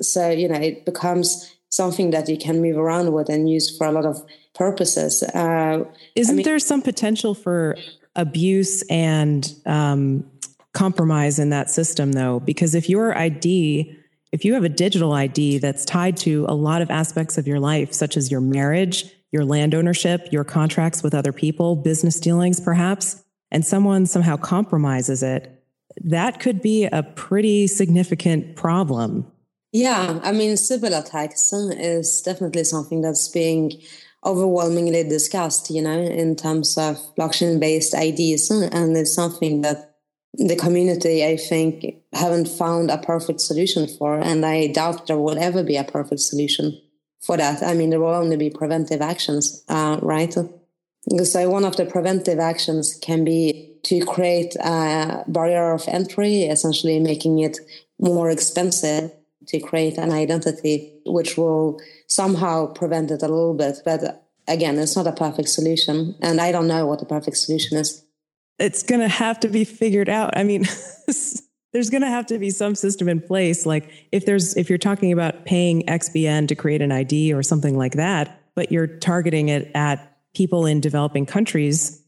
So, 0.00 0.30
you 0.30 0.48
know, 0.48 0.60
it 0.60 0.84
becomes 0.84 1.54
something 1.70 2.10
that 2.10 2.28
you 2.28 2.36
can 2.36 2.60
move 2.60 2.76
around 2.76 3.12
with 3.12 3.28
and 3.28 3.48
use 3.48 3.76
for 3.76 3.86
a 3.86 3.92
lot 3.92 4.04
of 4.04 4.22
purposes. 4.54 5.22
Uh, 5.22 5.84
Isn't 6.14 6.34
I 6.34 6.36
mean, 6.36 6.44
there 6.44 6.58
some 6.58 6.82
potential 6.82 7.34
for 7.34 7.76
abuse 8.16 8.82
and 8.90 9.54
um, 9.66 10.24
compromise 10.72 11.38
in 11.38 11.50
that 11.50 11.68
system 11.68 12.12
though 12.12 12.40
because 12.40 12.74
if 12.74 12.88
your 12.88 13.16
id 13.18 13.96
if 14.32 14.44
you 14.44 14.54
have 14.54 14.62
a 14.62 14.68
digital 14.68 15.12
id 15.14 15.58
that's 15.58 15.84
tied 15.84 16.16
to 16.16 16.46
a 16.48 16.54
lot 16.54 16.80
of 16.80 16.90
aspects 16.90 17.36
of 17.38 17.46
your 17.46 17.58
life 17.58 17.92
such 17.92 18.16
as 18.16 18.30
your 18.30 18.40
marriage 18.40 19.12
your 19.32 19.44
land 19.44 19.74
ownership 19.74 20.28
your 20.30 20.44
contracts 20.44 21.02
with 21.02 21.12
other 21.12 21.32
people 21.32 21.74
business 21.74 22.20
dealings 22.20 22.60
perhaps 22.60 23.24
and 23.50 23.64
someone 23.64 24.06
somehow 24.06 24.36
compromises 24.36 25.24
it 25.24 25.60
that 26.04 26.38
could 26.38 26.62
be 26.62 26.84
a 26.84 27.02
pretty 27.02 27.66
significant 27.66 28.54
problem. 28.54 29.26
Yeah 29.72 30.20
i 30.22 30.30
mean 30.30 30.54
cyber 30.54 30.96
attacks 30.96 31.52
is 31.52 32.22
definitely 32.22 32.62
something 32.62 33.02
that's 33.02 33.28
being 33.28 33.72
overwhelmingly 34.24 35.02
discussed 35.02 35.70
you 35.70 35.82
know 35.82 35.98
in 35.98 36.36
terms 36.36 36.76
of 36.76 36.96
blockchain 37.16 37.58
based 37.58 37.94
ideas. 37.94 38.50
and 38.50 38.96
it's 38.96 39.14
something 39.14 39.62
that 39.62 39.90
the 40.34 40.56
community, 40.56 41.24
I 41.24 41.36
think, 41.36 41.96
haven't 42.12 42.48
found 42.48 42.90
a 42.90 42.98
perfect 42.98 43.40
solution 43.40 43.86
for. 43.86 44.18
And 44.18 44.44
I 44.46 44.68
doubt 44.68 45.06
there 45.06 45.18
will 45.18 45.38
ever 45.38 45.62
be 45.62 45.76
a 45.76 45.84
perfect 45.84 46.20
solution 46.20 46.80
for 47.20 47.36
that. 47.36 47.62
I 47.62 47.74
mean, 47.74 47.90
there 47.90 48.00
will 48.00 48.14
only 48.14 48.36
be 48.36 48.50
preventive 48.50 49.02
actions, 49.02 49.64
uh, 49.68 49.98
right? 50.02 50.32
So 50.32 51.48
one 51.48 51.64
of 51.64 51.76
the 51.76 51.86
preventive 51.86 52.38
actions 52.38 52.98
can 53.00 53.24
be 53.24 53.74
to 53.84 54.04
create 54.04 54.54
a 54.56 55.24
barrier 55.26 55.72
of 55.72 55.88
entry, 55.88 56.42
essentially 56.42 57.00
making 57.00 57.40
it 57.40 57.58
more 57.98 58.30
expensive 58.30 59.10
to 59.50 59.60
create 59.60 59.98
an 59.98 60.10
identity, 60.10 60.92
which 61.06 61.36
will 61.36 61.80
somehow 62.08 62.72
prevent 62.72 63.10
it 63.10 63.22
a 63.22 63.28
little 63.28 63.54
bit. 63.54 63.78
But 63.84 64.26
again, 64.48 64.78
it's 64.78 64.96
not 64.96 65.06
a 65.06 65.12
perfect 65.12 65.48
solution. 65.48 66.16
And 66.20 66.40
I 66.40 66.52
don't 66.52 66.66
know 66.66 66.86
what 66.86 66.98
the 66.98 67.06
perfect 67.06 67.36
solution 67.36 67.78
is 67.78 68.04
it's 68.60 68.82
going 68.82 69.00
to 69.00 69.08
have 69.08 69.40
to 69.40 69.48
be 69.48 69.64
figured 69.64 70.08
out. 70.08 70.36
I 70.36 70.44
mean, 70.44 70.62
there's 71.72 71.90
going 71.90 72.02
to 72.02 72.08
have 72.08 72.26
to 72.26 72.38
be 72.38 72.50
some 72.50 72.74
system 72.74 73.08
in 73.08 73.20
place. 73.20 73.66
Like 73.66 73.90
if 74.12 74.26
there's, 74.26 74.56
if 74.56 74.68
you're 74.68 74.78
talking 74.78 75.12
about 75.12 75.46
paying 75.46 75.82
XBN 75.86 76.48
to 76.48 76.54
create 76.54 76.82
an 76.82 76.92
ID 76.92 77.32
or 77.32 77.42
something 77.42 77.76
like 77.76 77.94
that, 77.94 78.42
but 78.54 78.70
you're 78.70 78.86
targeting 78.86 79.48
it 79.48 79.70
at 79.74 80.18
people 80.34 80.66
in 80.66 80.80
developing 80.80 81.26
countries, 81.26 82.04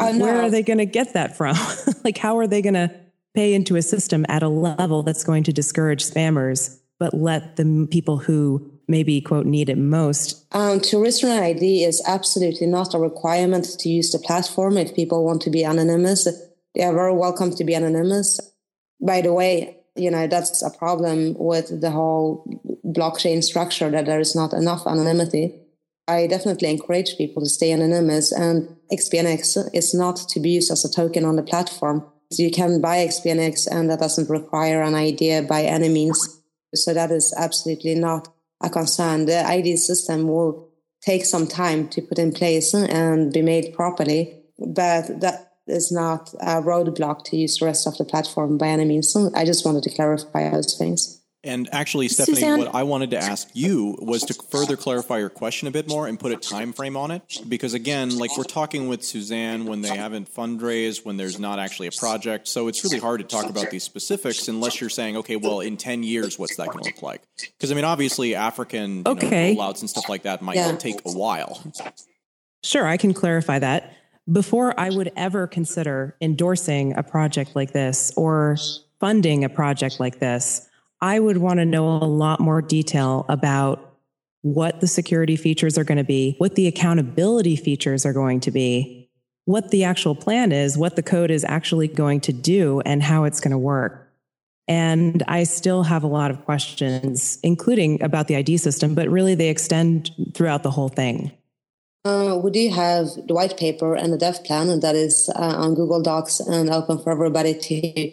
uh, 0.00 0.12
no. 0.12 0.18
where 0.18 0.42
are 0.42 0.50
they 0.50 0.62
going 0.62 0.78
to 0.78 0.86
get 0.86 1.12
that 1.12 1.36
from? 1.36 1.56
like, 2.04 2.16
how 2.16 2.38
are 2.38 2.46
they 2.46 2.62
going 2.62 2.74
to 2.74 2.90
pay 3.36 3.54
into 3.54 3.76
a 3.76 3.82
system 3.82 4.24
at 4.28 4.42
a 4.42 4.48
level 4.48 5.02
that's 5.02 5.22
going 5.22 5.44
to 5.44 5.52
discourage 5.52 6.02
spammers, 6.02 6.80
but 6.98 7.12
let 7.12 7.56
the 7.56 7.86
people 7.90 8.16
who 8.16 8.72
maybe 8.88 9.20
quote 9.20 9.46
need 9.46 9.68
it 9.68 9.76
most? 9.78 10.46
Um, 10.52 10.80
an 10.80 11.42
ID 11.42 11.84
is 11.84 12.02
absolutely 12.06 12.66
not 12.66 12.94
a 12.94 12.98
requirement 12.98 13.66
to 13.80 13.88
use 13.88 14.10
the 14.10 14.18
platform. 14.18 14.78
If 14.78 14.94
people 14.94 15.24
want 15.24 15.42
to 15.42 15.50
be 15.50 15.62
anonymous, 15.64 16.26
they 16.74 16.82
are 16.82 16.94
very 16.94 17.12
welcome 17.12 17.54
to 17.54 17.64
be 17.64 17.74
anonymous. 17.74 18.40
By 19.00 19.20
the 19.20 19.34
way, 19.34 19.76
you 19.94 20.10
know 20.10 20.26
that's 20.26 20.62
a 20.62 20.70
problem 20.70 21.34
with 21.38 21.80
the 21.80 21.90
whole 21.90 22.44
blockchain 22.84 23.42
structure 23.42 23.90
that 23.90 24.06
there 24.06 24.20
is 24.20 24.34
not 24.34 24.52
enough 24.52 24.86
anonymity. 24.86 25.60
I 26.08 26.26
definitely 26.26 26.70
encourage 26.70 27.16
people 27.18 27.42
to 27.42 27.48
stay 27.48 27.72
anonymous, 27.72 28.32
and 28.32 28.76
XBNX 28.92 29.70
is 29.74 29.92
not 29.92 30.16
to 30.28 30.40
be 30.40 30.50
used 30.50 30.70
as 30.70 30.84
a 30.84 30.90
token 30.90 31.24
on 31.24 31.36
the 31.36 31.42
platform. 31.42 32.06
You 32.30 32.50
can 32.50 32.80
buy 32.80 33.06
XBNX, 33.06 33.68
and 33.70 33.90
that 33.90 34.00
doesn't 34.00 34.28
require 34.28 34.82
an 34.82 34.94
ID 34.94 35.42
by 35.42 35.62
any 35.62 35.88
means. 35.88 36.40
So 36.74 36.92
that 36.92 37.10
is 37.10 37.32
absolutely 37.36 37.94
not 37.94 38.28
a 38.62 38.70
concern. 38.70 39.26
The 39.26 39.46
ID 39.46 39.76
system 39.76 40.28
will 40.28 40.68
take 41.02 41.24
some 41.24 41.46
time 41.46 41.88
to 41.88 42.02
put 42.02 42.18
in 42.18 42.32
place 42.32 42.74
and 42.74 43.32
be 43.32 43.42
made 43.42 43.74
properly, 43.74 44.42
but 44.58 45.20
that 45.20 45.52
is 45.66 45.92
not 45.92 46.32
a 46.40 46.62
roadblock 46.62 47.24
to 47.24 47.36
use 47.36 47.58
the 47.58 47.66
rest 47.66 47.86
of 47.86 47.96
the 47.98 48.04
platform 48.04 48.58
by 48.58 48.68
any 48.68 48.84
means. 48.84 49.16
I 49.34 49.44
just 49.44 49.64
wanted 49.64 49.82
to 49.84 49.94
clarify 49.94 50.50
those 50.50 50.76
things. 50.76 51.20
And 51.44 51.68
actually, 51.72 52.08
Stephanie, 52.08 52.36
Susanne? 52.36 52.58
what 52.58 52.74
I 52.74 52.82
wanted 52.82 53.10
to 53.12 53.18
ask 53.18 53.48
you 53.52 53.96
was 54.00 54.24
to 54.24 54.34
further 54.34 54.76
clarify 54.76 55.18
your 55.18 55.28
question 55.28 55.68
a 55.68 55.70
bit 55.70 55.88
more 55.88 56.08
and 56.08 56.18
put 56.18 56.32
a 56.32 56.36
time 56.36 56.72
frame 56.72 56.96
on 56.96 57.12
it. 57.12 57.22
Because 57.48 57.72
again, 57.72 58.18
like 58.18 58.36
we're 58.36 58.44
talking 58.44 58.88
with 58.88 59.04
Susanne 59.04 59.64
when 59.64 59.80
they 59.80 59.96
haven't 59.96 60.32
fundraised, 60.32 61.04
when 61.04 61.16
there's 61.16 61.38
not 61.38 61.60
actually 61.60 61.86
a 61.86 61.92
project. 61.92 62.48
So 62.48 62.66
it's 62.66 62.82
really 62.82 62.98
hard 62.98 63.20
to 63.20 63.26
talk 63.26 63.48
about 63.48 63.70
these 63.70 63.84
specifics 63.84 64.48
unless 64.48 64.80
you're 64.80 64.90
saying, 64.90 65.16
okay, 65.18 65.36
well, 65.36 65.60
in 65.60 65.76
10 65.76 66.02
years, 66.02 66.36
what's 66.36 66.56
that 66.56 66.66
going 66.66 66.80
to 66.80 66.90
look 66.90 67.02
like? 67.02 67.22
Because 67.36 67.70
I 67.70 67.74
mean, 67.74 67.84
obviously, 67.84 68.34
African 68.34 69.04
okay. 69.06 69.54
know, 69.54 69.62
rollouts 69.62 69.80
and 69.80 69.90
stuff 69.90 70.08
like 70.08 70.24
that 70.24 70.42
might 70.42 70.56
yeah. 70.56 70.74
take 70.76 71.00
a 71.06 71.12
while. 71.12 71.62
Sure, 72.64 72.86
I 72.86 72.96
can 72.96 73.14
clarify 73.14 73.60
that. 73.60 73.92
Before 74.30 74.78
I 74.78 74.90
would 74.90 75.12
ever 75.16 75.46
consider 75.46 76.16
endorsing 76.20 76.96
a 76.96 77.04
project 77.04 77.54
like 77.54 77.72
this 77.72 78.12
or 78.16 78.56
funding 78.98 79.44
a 79.44 79.48
project 79.48 80.00
like 80.00 80.18
this, 80.18 80.68
I 81.06 81.20
would 81.20 81.36
want 81.36 81.60
to 81.60 81.64
know 81.64 81.86
a 81.86 82.04
lot 82.04 82.40
more 82.40 82.60
detail 82.60 83.26
about 83.28 83.96
what 84.42 84.80
the 84.80 84.88
security 84.88 85.36
features 85.36 85.78
are 85.78 85.84
going 85.84 85.98
to 85.98 86.04
be, 86.04 86.34
what 86.38 86.56
the 86.56 86.66
accountability 86.66 87.54
features 87.54 88.04
are 88.04 88.12
going 88.12 88.40
to 88.40 88.50
be, 88.50 89.08
what 89.44 89.70
the 89.70 89.84
actual 89.84 90.16
plan 90.16 90.50
is, 90.50 90.76
what 90.76 90.96
the 90.96 91.04
code 91.04 91.30
is 91.30 91.44
actually 91.44 91.86
going 91.86 92.22
to 92.22 92.32
do, 92.32 92.80
and 92.80 93.04
how 93.04 93.22
it's 93.22 93.38
going 93.38 93.52
to 93.52 93.58
work. 93.58 94.12
And 94.66 95.22
I 95.28 95.44
still 95.44 95.84
have 95.84 96.02
a 96.02 96.08
lot 96.08 96.32
of 96.32 96.44
questions, 96.44 97.38
including 97.44 98.02
about 98.02 98.26
the 98.26 98.34
ID 98.34 98.56
system, 98.56 98.96
but 98.96 99.08
really 99.08 99.36
they 99.36 99.48
extend 99.48 100.10
throughout 100.34 100.64
the 100.64 100.72
whole 100.72 100.88
thing. 100.88 101.30
Uh, 102.04 102.36
we 102.42 102.50
do 102.50 102.68
have 102.70 103.06
the 103.28 103.34
white 103.34 103.56
paper 103.56 103.94
and 103.94 104.12
the 104.12 104.18
dev 104.18 104.42
plan, 104.42 104.68
and 104.70 104.82
that 104.82 104.96
is 104.96 105.30
uh, 105.36 105.38
on 105.38 105.76
Google 105.76 106.02
Docs 106.02 106.40
and 106.40 106.68
open 106.68 106.98
for 106.98 107.12
everybody 107.12 107.54
to 107.54 108.12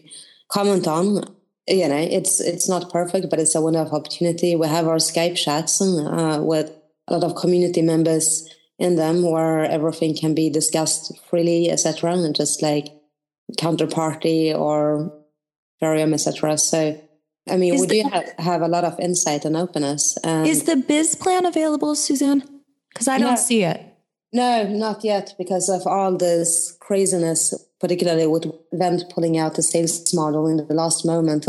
comment 0.51 0.87
on 0.87 1.35
you 1.67 1.87
know 1.87 1.97
it's 1.97 2.39
it's 2.41 2.67
not 2.67 2.91
perfect 2.91 3.29
but 3.29 3.39
it's 3.39 3.55
a 3.55 3.61
window 3.61 3.81
of 3.81 3.93
opportunity. 3.93 4.55
We 4.55 4.67
have 4.67 4.87
our 4.87 4.97
skype 4.97 5.37
chats 5.37 5.81
uh, 5.81 6.39
with 6.41 6.71
a 7.07 7.13
lot 7.13 7.23
of 7.23 7.35
community 7.35 7.81
members 7.81 8.49
in 8.79 8.95
them 8.95 9.23
where 9.23 9.65
everything 9.65 10.15
can 10.15 10.33
be 10.33 10.49
discussed 10.49 11.17
freely 11.29 11.69
etc 11.69 12.13
and 12.13 12.35
just 12.35 12.61
like 12.61 12.87
counterparty 13.57 14.53
or 14.53 15.13
Ethereum, 15.81 16.13
etc 16.13 16.57
so 16.57 16.99
i 17.49 17.57
mean 17.57 17.73
is 17.73 17.81
we 17.81 17.87
the, 17.87 18.03
do 18.03 18.09
have, 18.09 18.33
have 18.39 18.61
a 18.61 18.67
lot 18.67 18.83
of 18.83 18.99
insight 18.99 19.45
and 19.45 19.55
openness 19.57 20.17
is 20.23 20.63
the 20.63 20.75
biz 20.75 21.15
plan 21.15 21.45
available 21.45 21.93
susanne? 21.95 22.43
Because 22.93 23.07
i 23.07 23.17
don't 23.17 23.31
no, 23.31 23.35
see 23.35 23.63
it. 23.63 23.81
No 24.31 24.67
not 24.67 25.03
yet 25.03 25.35
because 25.37 25.69
of 25.69 25.85
all 25.85 26.17
this 26.17 26.75
craziness 26.79 27.53
particularly 27.83 28.25
with 28.25 28.45
Vend 28.71 29.03
pulling 29.13 29.37
out 29.37 29.55
the 29.55 29.61
sales 29.61 30.13
model 30.13 30.47
in 30.47 30.55
the 30.55 30.73
last 30.73 31.05
moment. 31.05 31.45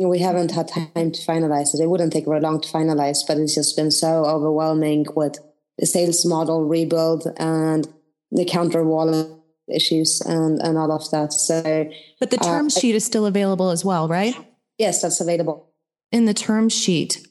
We 0.00 0.18
haven't 0.18 0.50
had 0.50 0.66
time 0.66 1.12
to 1.12 1.20
finalize 1.22 1.74
it. 1.74 1.80
It 1.80 1.88
wouldn't 1.88 2.12
take 2.12 2.24
very 2.24 2.40
long 2.40 2.60
to 2.60 2.68
finalize, 2.68 3.18
but 3.24 3.38
it's 3.38 3.54
just 3.54 3.76
been 3.76 3.92
so 3.92 4.24
overwhelming 4.24 5.06
with 5.14 5.38
the 5.78 5.86
sales 5.86 6.26
model 6.26 6.64
rebuild 6.64 7.28
and 7.36 7.86
the 8.32 8.44
Counterwallet 8.44 9.38
issues 9.72 10.20
and, 10.22 10.60
and 10.60 10.76
all 10.76 10.90
of 10.90 11.08
that. 11.12 11.32
So, 11.32 11.88
but 12.18 12.30
the 12.30 12.38
term 12.38 12.66
uh, 12.66 12.70
sheet 12.70 12.96
is 12.96 13.04
still 13.04 13.24
available 13.24 13.70
as 13.70 13.84
well, 13.84 14.08
right? 14.08 14.34
Yes, 14.78 15.02
that's 15.02 15.20
available. 15.20 15.70
In 16.10 16.24
the 16.24 16.34
term 16.34 16.68
sheet, 16.68 17.24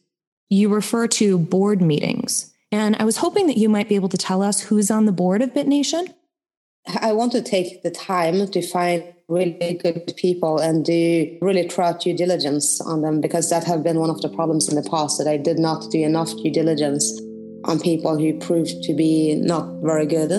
you 0.48 0.70
refer 0.70 1.08
to 1.08 1.38
board 1.38 1.82
meetings. 1.82 2.54
And 2.72 2.96
I 3.00 3.04
was 3.04 3.18
hoping 3.18 3.48
that 3.48 3.58
you 3.58 3.68
might 3.68 3.90
be 3.90 3.96
able 3.96 4.10
to 4.10 4.18
tell 4.18 4.42
us 4.42 4.62
who's 4.62 4.90
on 4.90 5.06
the 5.06 5.12
board 5.12 5.42
of 5.42 5.54
BitNation. 5.54 6.14
I 6.88 7.14
want 7.14 7.32
to 7.32 7.42
take 7.42 7.82
the 7.82 7.90
time 7.90 8.48
to 8.48 8.62
find 8.62 9.04
really 9.28 9.80
good 9.82 10.14
people 10.18 10.60
and 10.60 10.86
do 10.86 11.38
really 11.42 11.68
thorough 11.68 11.98
due 11.98 12.16
diligence 12.16 12.80
on 12.82 13.02
them 13.02 13.22
because 13.22 13.50
that 13.50 13.64
have 13.64 13.82
been 13.84 14.00
one 14.00 14.12
of 14.12 14.22
the 14.22 14.30
problems 14.30 14.70
in 14.70 14.76
the 14.76 14.88
past 14.88 15.18
that 15.18 15.28
I 15.28 15.38
did 15.38 15.58
not 15.58 15.90
do 15.90 16.00
enough 16.00 16.32
due 16.44 16.52
diligence 16.52 17.20
on 17.64 17.80
people 17.80 18.20
who 18.20 18.38
proved 18.38 18.84
to 18.84 18.94
be 18.94 19.34
not 19.36 19.82
very 19.82 20.06
good. 20.06 20.30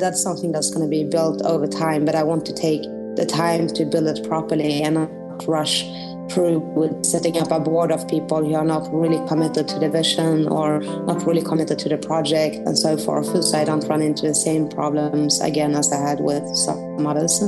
That's 0.00 0.20
something 0.20 0.50
that's 0.50 0.70
going 0.70 0.84
to 0.84 0.90
be 0.90 1.04
built 1.04 1.42
over 1.42 1.68
time, 1.68 2.04
but 2.04 2.16
I 2.16 2.24
want 2.24 2.44
to 2.46 2.52
take 2.52 2.82
the 3.14 3.26
time 3.26 3.68
to 3.68 3.84
build 3.84 4.08
it 4.08 4.26
properly 4.26 4.82
and 4.82 4.94
not 4.96 5.46
rush 5.46 5.84
through 6.30 6.58
with 6.58 7.04
setting 7.04 7.38
up 7.38 7.50
a 7.50 7.60
board 7.60 7.90
of 7.90 8.06
people 8.08 8.44
who 8.44 8.54
are 8.54 8.64
not 8.64 8.92
really 8.92 9.26
committed 9.28 9.68
to 9.68 9.78
the 9.78 9.88
vision 9.88 10.48
or 10.48 10.80
not 10.80 11.26
really 11.26 11.42
committed 11.42 11.78
to 11.78 11.88
the 11.88 11.98
project 11.98 12.56
and 12.66 12.78
so 12.78 12.96
forth, 12.96 13.44
so 13.44 13.58
I 13.58 13.64
don't 13.64 13.86
run 13.88 14.02
into 14.02 14.26
the 14.26 14.34
same 14.34 14.68
problems 14.68 15.40
again 15.40 15.74
as 15.74 15.92
I 15.92 15.98
had 16.08 16.20
with 16.20 16.46
some 16.56 17.06
others. 17.06 17.42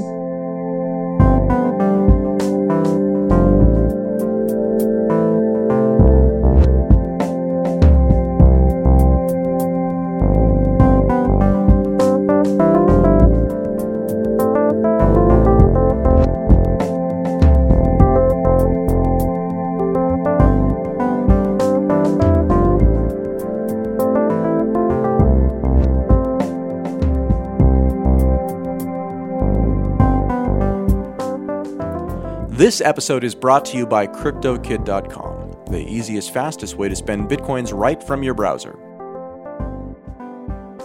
This 32.65 32.81
episode 32.81 33.25
is 33.25 33.35
brought 33.35 33.67
to 33.67 33.77
you 33.77 33.87
by 33.87 34.07
CryptoKid.com, 34.07 35.67
the 35.71 35.87
easiest, 35.87 36.33
fastest 36.33 36.77
way 36.77 36.89
to 36.89 36.97
spend 36.97 37.29
bitcoins 37.29 37.79
right 37.79 38.03
from 38.03 38.23
your 38.23 38.33
browser. 38.33 38.73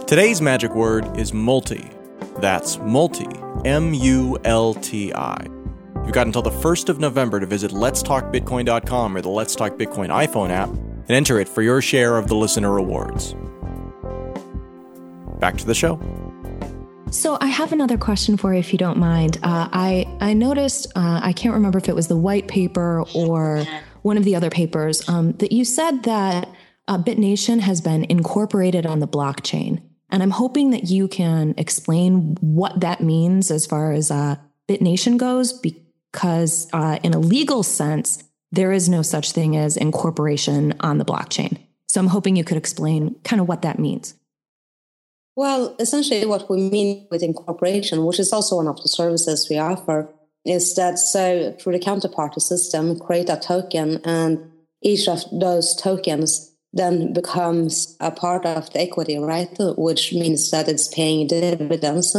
Today's 0.06 0.42
magic 0.42 0.74
word 0.74 1.16
is 1.16 1.32
multi. 1.32 1.88
That's 2.36 2.76
multi, 2.80 3.28
M 3.64 3.94
U 3.94 4.36
L 4.44 4.74
T 4.74 5.14
I. 5.14 5.42
You've 6.04 6.12
got 6.12 6.26
until 6.26 6.42
the 6.42 6.50
1st 6.50 6.90
of 6.90 6.98
November 7.00 7.40
to 7.40 7.46
visit 7.46 7.70
letstalkbitcoin.com 7.70 9.16
or 9.16 9.22
the 9.22 9.30
Let's 9.30 9.54
Talk 9.54 9.78
Bitcoin 9.78 10.08
iPhone 10.08 10.50
app 10.50 10.68
and 10.68 11.10
enter 11.10 11.40
it 11.40 11.48
for 11.48 11.62
your 11.62 11.80
share 11.80 12.18
of 12.18 12.26
the 12.28 12.36
listener 12.36 12.70
rewards. 12.70 13.34
Back 15.38 15.56
to 15.56 15.64
the 15.64 15.74
show. 15.74 15.98
So 17.10 17.36
I 17.40 17.46
have 17.48 17.72
another 17.72 17.98
question 17.98 18.36
for 18.36 18.54
you, 18.54 18.60
if 18.60 18.72
you 18.72 18.78
don't 18.78 18.96
mind. 18.96 19.38
Uh, 19.42 19.68
I 19.72 20.06
I 20.20 20.32
noticed 20.32 20.86
uh, 20.94 21.20
I 21.22 21.32
can't 21.32 21.54
remember 21.54 21.78
if 21.78 21.88
it 21.88 21.94
was 21.94 22.06
the 22.06 22.16
white 22.16 22.46
paper 22.46 23.04
or 23.14 23.64
one 24.02 24.16
of 24.16 24.24
the 24.24 24.36
other 24.36 24.48
papers 24.48 25.06
um, 25.08 25.32
that 25.32 25.50
you 25.50 25.64
said 25.64 26.04
that 26.04 26.48
uh, 26.88 26.98
BitNation 26.98 27.60
has 27.60 27.80
been 27.80 28.04
incorporated 28.04 28.86
on 28.86 29.00
the 29.00 29.08
blockchain, 29.08 29.82
and 30.08 30.22
I'm 30.22 30.30
hoping 30.30 30.70
that 30.70 30.84
you 30.84 31.08
can 31.08 31.54
explain 31.58 32.36
what 32.40 32.80
that 32.80 33.02
means 33.02 33.50
as 33.50 33.66
far 33.66 33.92
as 33.92 34.10
uh, 34.10 34.36
BitNation 34.68 35.16
goes, 35.18 35.52
because 35.52 36.68
uh, 36.72 37.00
in 37.02 37.12
a 37.12 37.18
legal 37.18 37.62
sense, 37.62 38.22
there 38.52 38.72
is 38.72 38.88
no 38.88 39.02
such 39.02 39.32
thing 39.32 39.56
as 39.56 39.76
incorporation 39.76 40.74
on 40.80 40.98
the 40.98 41.04
blockchain. 41.04 41.58
So 41.88 42.00
I'm 42.00 42.06
hoping 42.06 42.36
you 42.36 42.44
could 42.44 42.56
explain 42.56 43.16
kind 43.24 43.40
of 43.40 43.48
what 43.48 43.62
that 43.62 43.80
means. 43.80 44.14
Well, 45.36 45.76
essentially, 45.78 46.26
what 46.26 46.50
we 46.50 46.58
mean 46.70 47.06
with 47.10 47.22
incorporation, 47.22 48.04
which 48.04 48.18
is 48.18 48.32
also 48.32 48.56
one 48.56 48.68
of 48.68 48.82
the 48.82 48.88
services 48.88 49.48
we 49.48 49.58
offer, 49.58 50.12
is 50.44 50.74
that 50.74 50.98
so 50.98 51.52
through 51.60 51.74
the 51.74 51.78
counterparty 51.78 52.40
system, 52.40 52.98
create 52.98 53.28
a 53.28 53.36
token, 53.36 54.00
and 54.04 54.50
each 54.82 55.08
of 55.08 55.22
those 55.32 55.74
tokens 55.76 56.54
then 56.72 57.12
becomes 57.12 57.96
a 58.00 58.10
part 58.10 58.46
of 58.46 58.72
the 58.72 58.80
equity, 58.80 59.18
right? 59.18 59.54
Which 59.76 60.12
means 60.12 60.50
that 60.50 60.68
it's 60.68 60.88
paying 60.88 61.26
dividends. 61.26 62.16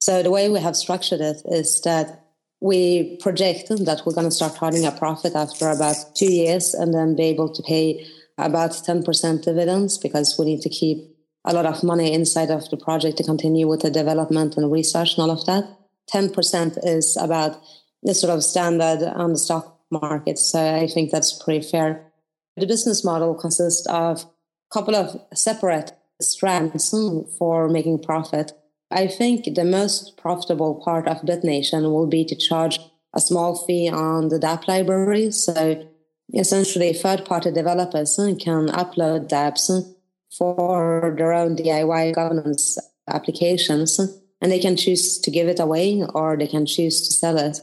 So 0.00 0.22
the 0.22 0.30
way 0.30 0.48
we 0.48 0.60
have 0.60 0.76
structured 0.76 1.20
it 1.20 1.42
is 1.46 1.80
that 1.82 2.24
we 2.60 3.16
project 3.16 3.68
that 3.68 4.02
we're 4.04 4.14
going 4.14 4.28
to 4.28 4.30
start 4.30 4.62
earning 4.62 4.86
a 4.86 4.92
profit 4.92 5.34
after 5.34 5.68
about 5.68 5.96
two 6.14 6.32
years 6.32 6.74
and 6.74 6.94
then 6.94 7.16
be 7.16 7.24
able 7.24 7.52
to 7.52 7.62
pay 7.62 8.06
about 8.38 8.70
10% 8.70 9.44
dividends 9.44 9.98
because 9.98 10.36
we 10.38 10.46
need 10.46 10.60
to 10.62 10.68
keep 10.68 11.13
a 11.44 11.52
lot 11.52 11.66
of 11.66 11.82
money 11.82 12.12
inside 12.12 12.50
of 12.50 12.68
the 12.70 12.76
project 12.76 13.18
to 13.18 13.24
continue 13.24 13.68
with 13.68 13.80
the 13.80 13.90
development 13.90 14.56
and 14.56 14.72
research 14.72 15.16
and 15.16 15.22
all 15.22 15.30
of 15.30 15.44
that. 15.46 15.64
10% 16.12 16.78
is 16.84 17.16
about 17.16 17.60
the 18.02 18.14
sort 18.14 18.32
of 18.32 18.44
standard 18.44 19.02
on 19.02 19.32
the 19.32 19.38
stock 19.38 19.80
market. 19.90 20.38
So 20.38 20.74
I 20.74 20.86
think 20.86 21.10
that's 21.10 21.32
pretty 21.32 21.66
fair. 21.66 22.12
The 22.56 22.66
business 22.66 23.04
model 23.04 23.34
consists 23.34 23.86
of 23.86 24.22
a 24.22 24.26
couple 24.72 24.94
of 24.94 25.20
separate 25.34 25.92
strands 26.20 26.94
for 27.38 27.68
making 27.68 28.02
profit. 28.02 28.52
I 28.90 29.06
think 29.06 29.54
the 29.54 29.64
most 29.64 30.16
profitable 30.16 30.80
part 30.84 31.08
of 31.08 31.22
BitNation 31.22 31.82
will 31.82 32.06
be 32.06 32.24
to 32.26 32.36
charge 32.36 32.78
a 33.14 33.20
small 33.20 33.56
fee 33.66 33.88
on 33.88 34.28
the 34.28 34.38
dApp 34.38 34.68
library. 34.68 35.30
So 35.30 35.88
essentially, 36.32 36.92
third 36.92 37.24
party 37.24 37.50
developers 37.50 38.14
can 38.16 38.68
upload 38.68 39.28
dApps 39.28 39.93
for 40.36 41.14
their 41.16 41.32
own 41.32 41.56
DIY 41.56 42.14
governance 42.14 42.78
applications. 43.08 43.98
And 44.40 44.52
they 44.52 44.58
can 44.58 44.76
choose 44.76 45.18
to 45.18 45.30
give 45.30 45.48
it 45.48 45.60
away 45.60 46.02
or 46.14 46.36
they 46.36 46.46
can 46.46 46.66
choose 46.66 47.08
to 47.08 47.14
sell 47.14 47.38
it. 47.38 47.60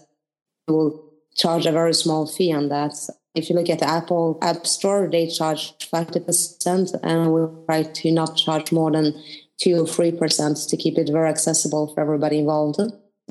We 0.68 0.74
will 0.74 1.12
charge 1.36 1.66
a 1.66 1.72
very 1.72 1.94
small 1.94 2.26
fee 2.26 2.54
on 2.54 2.70
that. 2.70 2.94
If 3.34 3.50
you 3.50 3.56
look 3.56 3.70
at 3.70 3.80
the 3.80 3.88
Apple 3.88 4.38
App 4.42 4.68
Store, 4.68 5.08
they 5.10 5.28
charge 5.28 5.74
50%, 5.80 7.00
and 7.02 7.34
we 7.34 7.42
try 7.66 7.84
to 7.84 8.12
not 8.12 8.36
charge 8.36 8.72
more 8.72 8.92
than 8.92 9.14
2 9.60 9.82
or 9.82 9.86
3% 9.86 10.70
to 10.70 10.78
keep 10.78 10.98
it 10.98 11.10
very 11.10 11.30
accessible 11.30 11.94
for 11.94 12.02
everybody 12.02 12.40
involved. 12.40 12.82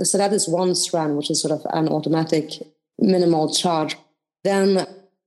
So 0.03 0.17
that 0.17 0.33
is 0.33 0.49
one 0.49 0.75
strand, 0.75 1.17
which 1.17 1.31
is 1.31 1.43
sort 1.43 1.53
of 1.53 1.67
an 1.75 1.89
automatic 1.89 2.63
minimal 2.99 3.53
charge. 3.53 3.97
Then 4.43 4.87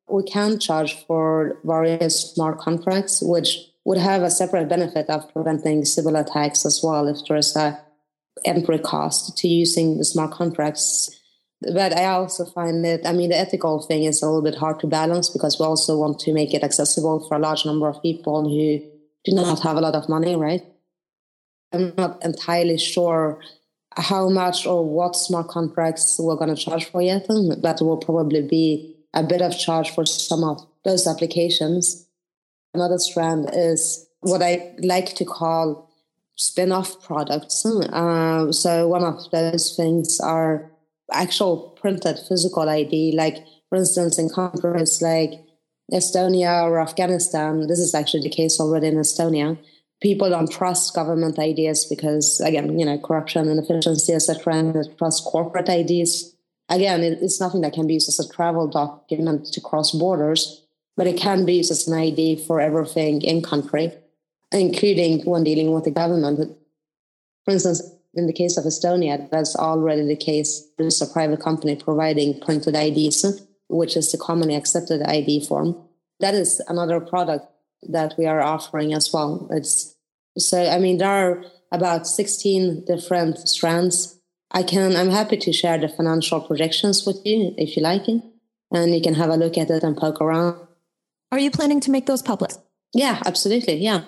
we 0.09 0.23
can 0.23 0.59
charge 0.59 1.05
for 1.05 1.59
various 1.63 2.31
smart 2.33 2.57
contracts, 2.57 3.21
which 3.21 3.72
would 3.85 3.97
have 3.97 4.23
a 4.23 4.31
separate 4.31 4.69
benefit 4.69 5.09
of 5.09 5.31
preventing 5.33 5.83
Sybil 5.85 6.15
attacks 6.15 6.65
as 6.65 6.81
well 6.83 7.07
if 7.07 7.17
there's 7.27 7.55
a 7.55 7.79
entry 8.45 8.79
cost 8.79 9.37
to 9.37 9.47
using 9.47 9.97
the 9.97 10.05
smart 10.05 10.31
contracts. 10.31 11.19
But 11.61 11.97
I 11.97 12.05
also 12.05 12.45
find 12.45 12.83
that, 12.83 13.05
I 13.05 13.13
mean, 13.13 13.29
the 13.29 13.37
ethical 13.37 13.81
thing 13.81 14.03
is 14.03 14.21
a 14.21 14.25
little 14.25 14.41
bit 14.41 14.55
hard 14.55 14.79
to 14.81 14.87
balance 14.87 15.29
because 15.29 15.59
we 15.59 15.65
also 15.65 15.97
want 15.97 16.19
to 16.19 16.33
make 16.33 16.53
it 16.53 16.63
accessible 16.63 17.25
for 17.27 17.35
a 17.35 17.39
large 17.39 17.65
number 17.65 17.87
of 17.87 18.01
people 18.01 18.43
who 18.43 18.79
do 19.23 19.35
not 19.35 19.61
have 19.61 19.77
a 19.77 19.81
lot 19.81 19.95
of 19.95 20.09
money, 20.09 20.35
right? 20.35 20.61
I'm 21.71 21.93
not 21.97 22.23
entirely 22.23 22.77
sure 22.77 23.39
how 23.95 24.27
much 24.27 24.65
or 24.65 24.83
what 24.83 25.15
smart 25.15 25.47
contracts 25.47 26.17
we're 26.19 26.35
going 26.35 26.53
to 26.53 26.61
charge 26.61 26.85
for 26.85 27.01
yet, 27.01 27.27
but 27.61 27.81
will 27.81 27.97
probably 27.97 28.41
be 28.41 28.95
a 29.13 29.23
bit 29.23 29.41
of 29.41 29.57
charge 29.57 29.91
for 29.91 30.05
some 30.05 30.43
of 30.43 30.65
those 30.83 31.07
applications. 31.07 32.07
Another 32.73 32.97
strand 32.97 33.49
is 33.53 34.07
what 34.21 34.41
I 34.41 34.73
like 34.79 35.13
to 35.15 35.25
call 35.25 35.89
spin-off 36.35 37.03
products. 37.03 37.65
Uh, 37.65 38.51
so 38.51 38.87
one 38.87 39.03
of 39.03 39.29
those 39.31 39.75
things 39.75 40.19
are 40.19 40.71
actual 41.11 41.77
printed 41.79 42.17
physical 42.27 42.67
ID, 42.67 43.13
like 43.15 43.37
for 43.69 43.77
instance, 43.77 44.17
in 44.17 44.29
countries 44.29 45.01
like 45.01 45.33
Estonia 45.91 46.63
or 46.63 46.79
Afghanistan, 46.79 47.67
this 47.67 47.79
is 47.79 47.93
actually 47.93 48.23
the 48.23 48.29
case 48.29 48.59
already 48.59 48.87
in 48.87 48.95
Estonia. 48.95 49.57
People 50.01 50.29
don't 50.29 50.51
trust 50.51 50.93
government 50.95 51.37
IDs 51.37 51.85
because, 51.85 52.41
again, 52.41 52.77
you 52.77 52.85
know, 52.85 52.97
corruption, 52.97 53.47
inefficiency, 53.47 54.13
etc., 54.13 54.55
and 54.55 54.73
they 54.73 54.95
trust 54.97 55.23
corporate 55.25 55.69
IDs. 55.69 56.35
Again, 56.69 57.03
it's 57.03 57.39
nothing 57.39 57.61
that 57.61 57.73
can 57.73 57.87
be 57.87 57.95
used 57.95 58.09
as 58.09 58.19
a 58.19 58.29
travel 58.29 58.67
document 58.67 59.45
to 59.53 59.61
cross 59.61 59.91
borders 59.91 60.62
but 60.95 61.07
it 61.07 61.17
can 61.17 61.45
be 61.45 61.55
used 61.55 61.71
as 61.71 61.87
an 61.87 61.97
ID 61.97 62.45
for 62.45 62.59
everything 62.59 63.21
in 63.21 63.41
country, 63.41 63.93
including 64.51 65.21
when 65.25 65.43
dealing 65.43 65.71
with 65.71 65.85
the 65.85 65.91
government. 65.91 66.57
For 67.45 67.51
instance, 67.51 67.81
in 68.13 68.27
the 68.27 68.33
case 68.33 68.57
of 68.57 68.65
Estonia, 68.65 69.29
that's 69.29 69.55
already 69.55 70.05
the 70.05 70.15
case. 70.15 70.67
There's 70.77 71.01
a 71.01 71.07
private 71.07 71.41
company 71.41 71.75
providing 71.75 72.39
printed 72.39 72.75
IDs, 72.75 73.41
which 73.69 73.97
is 73.97 74.11
the 74.11 74.17
commonly 74.17 74.55
accepted 74.55 75.01
ID 75.01 75.47
form. 75.47 75.75
That 76.19 76.35
is 76.35 76.61
another 76.67 76.99
product 76.99 77.47
that 77.89 78.13
we 78.17 78.25
are 78.25 78.41
offering 78.41 78.93
as 78.93 79.11
well. 79.11 79.47
It's 79.51 79.95
so 80.37 80.65
I 80.65 80.79
mean 80.79 80.97
there 80.97 81.09
are 81.09 81.43
about 81.71 82.07
16 82.07 82.85
different 82.85 83.47
strands. 83.49 84.19
I 84.51 84.63
can 84.63 84.95
I'm 84.95 85.09
happy 85.09 85.37
to 85.37 85.51
share 85.51 85.77
the 85.77 85.89
financial 85.89 86.41
projections 86.41 87.05
with 87.05 87.19
you 87.25 87.53
if 87.57 87.75
you 87.75 87.83
like 87.83 88.07
it. 88.07 88.21
And 88.71 88.93
you 88.93 89.01
can 89.01 89.15
have 89.15 89.29
a 89.29 89.37
look 89.37 89.57
at 89.57 89.69
it 89.69 89.83
and 89.83 89.97
poke 89.97 90.21
around. 90.21 90.55
Are 91.33 91.39
you 91.39 91.49
planning 91.49 91.79
to 91.79 91.89
make 91.89 92.05
those 92.05 92.21
public? 92.21 92.51
Yeah, 92.93 93.19
absolutely. 93.25 93.77
Yeah. 93.77 94.03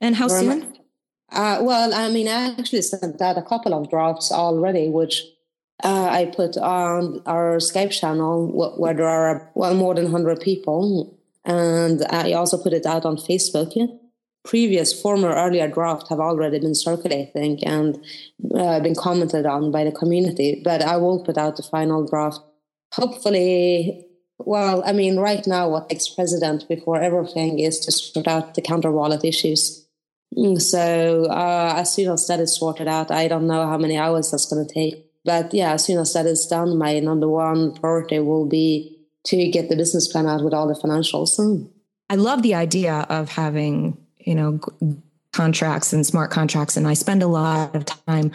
And 0.00 0.14
how 0.14 0.28
soon? 0.28 0.78
Uh, 1.28 1.58
well, 1.60 1.92
I 1.92 2.08
mean, 2.08 2.28
I 2.28 2.54
actually 2.56 2.82
sent 2.82 3.20
out 3.20 3.36
a 3.36 3.42
couple 3.42 3.74
of 3.74 3.90
drafts 3.90 4.30
already, 4.30 4.88
which 4.88 5.24
uh, 5.82 6.08
I 6.08 6.26
put 6.26 6.56
on 6.56 7.20
our 7.26 7.56
Skype 7.56 7.90
channel 7.90 8.46
where 8.78 8.94
there 8.94 9.08
are 9.08 9.50
well 9.56 9.74
more 9.74 9.96
than 9.96 10.04
100 10.04 10.40
people. 10.40 11.18
And 11.44 12.06
I 12.10 12.34
also 12.34 12.62
put 12.62 12.72
it 12.72 12.86
out 12.86 13.04
on 13.04 13.16
Facebook. 13.16 13.72
Previous, 14.44 14.92
former, 15.02 15.34
earlier 15.34 15.66
drafts 15.66 16.10
have 16.10 16.20
already 16.20 16.60
been 16.60 16.76
circulating 16.76 17.58
and 17.64 17.98
uh, 18.54 18.78
been 18.78 18.94
commented 18.94 19.46
on 19.46 19.72
by 19.72 19.82
the 19.82 19.90
community. 19.90 20.62
But 20.62 20.80
I 20.80 20.96
will 20.96 21.24
put 21.24 21.36
out 21.36 21.56
the 21.56 21.64
final 21.64 22.06
draft. 22.06 22.38
Hopefully, 22.94 24.06
well, 24.46 24.82
I 24.84 24.92
mean, 24.92 25.18
right 25.18 25.46
now, 25.46 25.68
what 25.68 25.88
takes 25.88 26.08
precedent 26.08 26.68
before 26.68 27.00
everything 27.00 27.58
is 27.58 27.80
to 27.80 27.92
sort 27.92 28.26
out 28.26 28.54
the 28.54 28.62
Counterwallet 28.62 29.24
issues. 29.24 29.86
Mm, 30.36 30.60
so 30.60 31.26
uh, 31.30 31.74
as 31.76 31.92
soon 31.92 32.10
as 32.10 32.26
that 32.26 32.40
is 32.40 32.58
sorted 32.58 32.88
out, 32.88 33.10
I 33.10 33.28
don't 33.28 33.46
know 33.46 33.66
how 33.66 33.78
many 33.78 33.98
hours 33.98 34.30
that's 34.30 34.46
going 34.46 34.66
to 34.66 34.72
take. 34.72 35.06
But 35.24 35.52
yeah, 35.54 35.72
as 35.72 35.84
soon 35.84 35.98
as 35.98 36.12
that 36.14 36.26
is 36.26 36.46
done, 36.46 36.78
my 36.78 36.98
number 37.00 37.28
one 37.28 37.74
priority 37.74 38.18
will 38.18 38.46
be 38.46 38.98
to 39.24 39.48
get 39.50 39.68
the 39.68 39.76
business 39.76 40.08
plan 40.08 40.26
out 40.26 40.42
with 40.42 40.54
all 40.54 40.66
the 40.66 40.74
financials. 40.74 41.38
Mm. 41.38 41.68
I 42.10 42.16
love 42.16 42.42
the 42.42 42.54
idea 42.54 43.06
of 43.08 43.30
having, 43.30 43.96
you 44.18 44.34
know, 44.34 44.60
contracts 45.32 45.92
and 45.92 46.04
smart 46.04 46.30
contracts. 46.30 46.76
And 46.76 46.86
I 46.86 46.94
spend 46.94 47.22
a 47.22 47.26
lot 47.26 47.74
of 47.74 47.84
time 47.84 48.32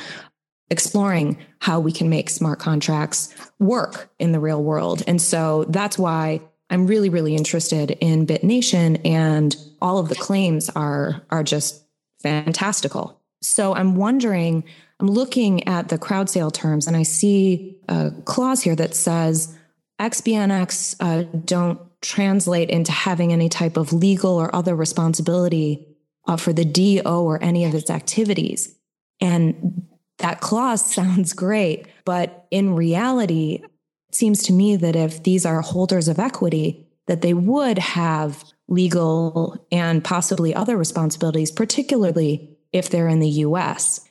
exploring 0.70 1.38
how 1.60 1.80
we 1.80 1.92
can 1.92 2.10
make 2.10 2.30
smart 2.30 2.60
contracts 2.60 3.34
work 3.60 4.10
in 4.20 4.32
the 4.32 4.40
real 4.40 4.64
world. 4.64 5.04
And 5.08 5.22
so 5.22 5.66
that's 5.70 5.98
why 5.98 6.42
I'm 6.70 6.88
really, 6.88 7.10
really 7.10 7.36
interested 7.36 7.92
in 7.92 8.28
BitNation 8.28 9.06
and 9.06 9.56
all 9.82 10.00
of 10.00 10.10
the 10.10 10.16
claims 10.16 10.70
are, 10.70 11.22
are 11.30 11.44
just 11.44 11.84
fantastical. 12.22 13.22
So 13.42 13.74
I'm 13.74 13.96
wondering, 13.96 14.64
I'm 15.00 15.08
looking 15.08 15.68
at 15.68 15.90
the 15.90 15.98
crowd 15.98 16.30
sale 16.30 16.52
terms 16.52 16.88
and 16.88 16.98
I 16.98 17.04
see 17.04 17.80
a 17.88 18.12
clause 18.26 18.62
here 18.62 18.76
that 18.76 18.96
says 18.96 19.56
XBNX 20.00 20.96
uh, 21.00 21.24
don't 21.46 21.80
translate 22.02 22.70
into 22.70 22.92
having 22.92 23.32
any 23.32 23.50
type 23.50 23.78
of 23.78 23.94
legal 23.94 24.36
or 24.36 24.54
other 24.56 24.76
responsibility 24.76 25.88
uh, 26.28 26.38
for 26.38 26.54
the 26.54 26.66
DO 26.66 27.02
or 27.06 27.42
any 27.42 27.66
of 27.66 27.74
its 27.74 27.90
activities. 27.90 28.76
And 29.20 29.88
that 30.20 30.42
clause 30.42 30.86
sounds 30.94 31.34
great, 31.34 31.88
but 32.06 32.48
in 32.52 32.76
reality, 32.76 33.62
it 33.64 34.16
seems 34.16 34.44
to 34.44 34.54
me 34.54 34.76
that 34.76 34.96
if 34.96 35.24
these 35.24 35.46
are 35.46 35.62
holders 35.62 36.08
of 36.08 36.20
equity, 36.20 36.88
that 37.08 37.22
they 37.22 37.34
would 37.34 37.78
have 37.78 38.44
legal 38.68 39.66
and 39.72 40.04
possibly 40.04 40.54
other 40.54 40.78
responsibilities, 40.78 41.52
particularly 41.52 42.58
if 42.74 42.90
they're 42.90 43.08
in 43.08 43.20
the 43.20 43.30
US. 43.30 44.02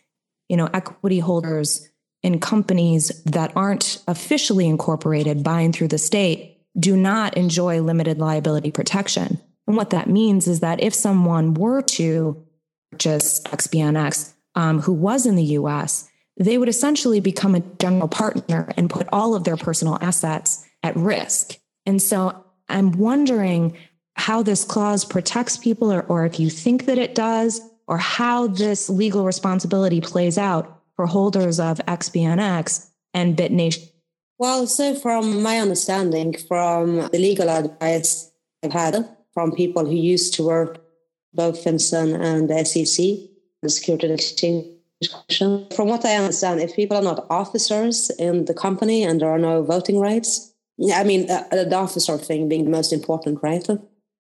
You 0.49 0.57
know, 0.57 0.69
equity 0.73 1.19
holders 1.19 1.89
in 2.23 2.41
companies 2.41 3.23
that 3.25 3.53
aren't 3.55 4.03
officially 4.09 4.67
incorporated 4.67 5.45
buying 5.45 5.73
through 5.73 5.89
the 5.89 5.99
state 5.99 6.61
do 6.79 6.97
not 6.97 7.37
enjoy 7.37 7.81
limited 7.81 8.19
liability 8.19 8.71
protection. 8.71 9.41
And 9.67 9.77
what 9.77 9.91
that 9.91 10.09
means 10.09 10.47
is 10.47 10.61
that 10.61 10.83
if 10.83 10.95
someone 10.95 11.55
were 11.55 11.83
to 11.83 12.45
purchase 12.93 13.41
XBNX 13.45 14.33
um, 14.57 14.81
who 14.81 14.93
was 14.93 15.27
in 15.27 15.37
the 15.37 15.45
US, 15.45 16.11
they 16.37 16.59
would 16.59 16.69
essentially 16.69 17.21
become 17.21 17.55
a 17.55 17.61
general 17.79 18.09
partner 18.09 18.73
and 18.77 18.91
put 18.91 19.09
all 19.13 19.35
of 19.35 19.45
their 19.45 19.57
personal 19.57 19.99
assets 20.01 20.67
at 20.83 20.97
risk. 20.97 21.59
And 21.85 22.03
so 22.03 22.45
I'm 22.69 22.93
wondering 22.93 23.77
how 24.15 24.43
this 24.43 24.65
clause 24.65 25.05
protects 25.05 25.57
people, 25.57 25.93
or, 25.93 26.03
or 26.03 26.25
if 26.25 26.41
you 26.41 26.51
think 26.51 26.87
that 26.87 26.99
it 26.99 27.15
does, 27.15 27.61
or 27.87 27.99
how 27.99 28.49
this 28.49 28.91
legal 28.91 29.25
responsibility 29.25 30.01
plays 30.01 30.39
out 30.39 30.83
for 30.97 31.07
holders 31.07 31.61
of 31.61 31.79
XBNX 31.87 32.89
and 33.15 33.37
BitNation. 33.37 33.91
Well, 34.39 34.67
so 34.67 34.95
from 34.95 35.43
my 35.43 35.59
understanding, 35.59 36.35
from 36.49 36.97
the 36.97 37.19
legal 37.19 37.49
advice 37.49 38.31
I've 38.63 38.73
had 38.73 39.09
from 39.33 39.53
people 39.53 39.85
who 39.85 39.95
used 39.95 40.35
to 40.35 40.45
work 40.45 40.83
both 41.33 41.63
FinCEN 41.63 42.19
and 42.19 42.49
the 42.49 42.65
SEC, 42.65 43.36
the 43.63 43.71
Security 43.71 44.13
Exchange 44.13 44.67
Commission, 45.11 45.67
from 45.75 45.89
what 45.89 46.05
I 46.05 46.17
understand, 46.17 46.61
if 46.61 46.75
people 46.75 46.97
are 46.97 47.03
not 47.03 47.27
officers 47.31 48.11
in 48.19 48.47
the 48.47 48.55
company 48.55 49.03
and 49.03 49.21
there 49.21 49.31
are 49.31 49.39
no 49.39 49.63
voting 49.63 49.99
rights, 50.01 50.53
I 50.95 51.05
mean, 51.05 51.31
uh, 51.31 51.45
the 51.51 51.75
officer 51.75 52.17
thing 52.19 52.49
being 52.49 52.65
the 52.65 52.71
most 52.71 52.93
important, 52.93 53.43
right? 53.43 53.67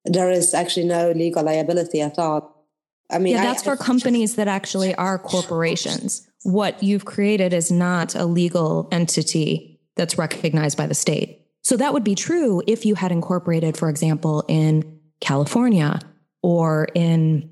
there 0.06 0.30
is 0.30 0.54
actually 0.54 0.86
no 0.86 1.10
legal 1.10 1.42
liability 1.42 2.00
at 2.00 2.18
all. 2.18 2.64
I 3.10 3.18
mean, 3.18 3.34
yeah, 3.34 3.44
that's 3.44 3.66
I, 3.66 3.76
for 3.76 3.76
companies 3.76 4.36
that 4.36 4.48
actually 4.48 4.94
are 4.94 5.18
corporations. 5.18 6.26
What 6.42 6.82
you've 6.82 7.04
created 7.04 7.52
is 7.52 7.70
not 7.70 8.14
a 8.14 8.24
legal 8.24 8.88
entity 8.90 9.80
that's 9.96 10.18
recognized 10.18 10.76
by 10.76 10.86
the 10.86 10.94
state. 10.94 11.42
So 11.62 11.76
that 11.76 11.92
would 11.92 12.04
be 12.04 12.14
true 12.14 12.62
if 12.66 12.84
you 12.84 12.94
had 12.94 13.12
incorporated, 13.12 13.76
for 13.76 13.88
example, 13.88 14.44
in 14.48 15.00
California 15.20 16.00
or 16.42 16.88
in 16.94 17.50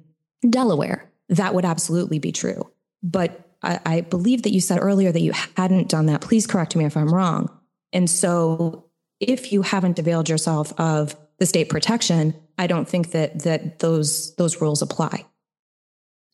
Delaware. 0.48 1.10
That 1.28 1.54
would 1.54 1.64
absolutely 1.64 2.18
be 2.18 2.32
true. 2.32 2.70
But 3.02 3.40
I, 3.62 3.80
I 3.84 4.00
believe 4.02 4.42
that 4.42 4.52
you 4.52 4.60
said 4.60 4.78
earlier 4.80 5.12
that 5.12 5.20
you 5.20 5.32
hadn't 5.56 5.88
done 5.88 6.06
that. 6.06 6.20
Please 6.20 6.46
correct 6.46 6.76
me 6.76 6.84
if 6.84 6.96
I'm 6.96 7.12
wrong. 7.12 7.50
And 7.92 8.08
so 8.08 8.86
if 9.20 9.52
you 9.52 9.62
haven't 9.62 9.98
availed 9.98 10.28
yourself 10.28 10.78
of 10.78 11.16
the 11.38 11.46
state 11.46 11.68
protection, 11.68 12.34
I 12.58 12.66
don't 12.66 12.88
think 12.88 13.12
that 13.12 13.42
that 13.42 13.78
those 13.80 14.34
those 14.36 14.60
rules 14.60 14.82
apply. 14.82 15.24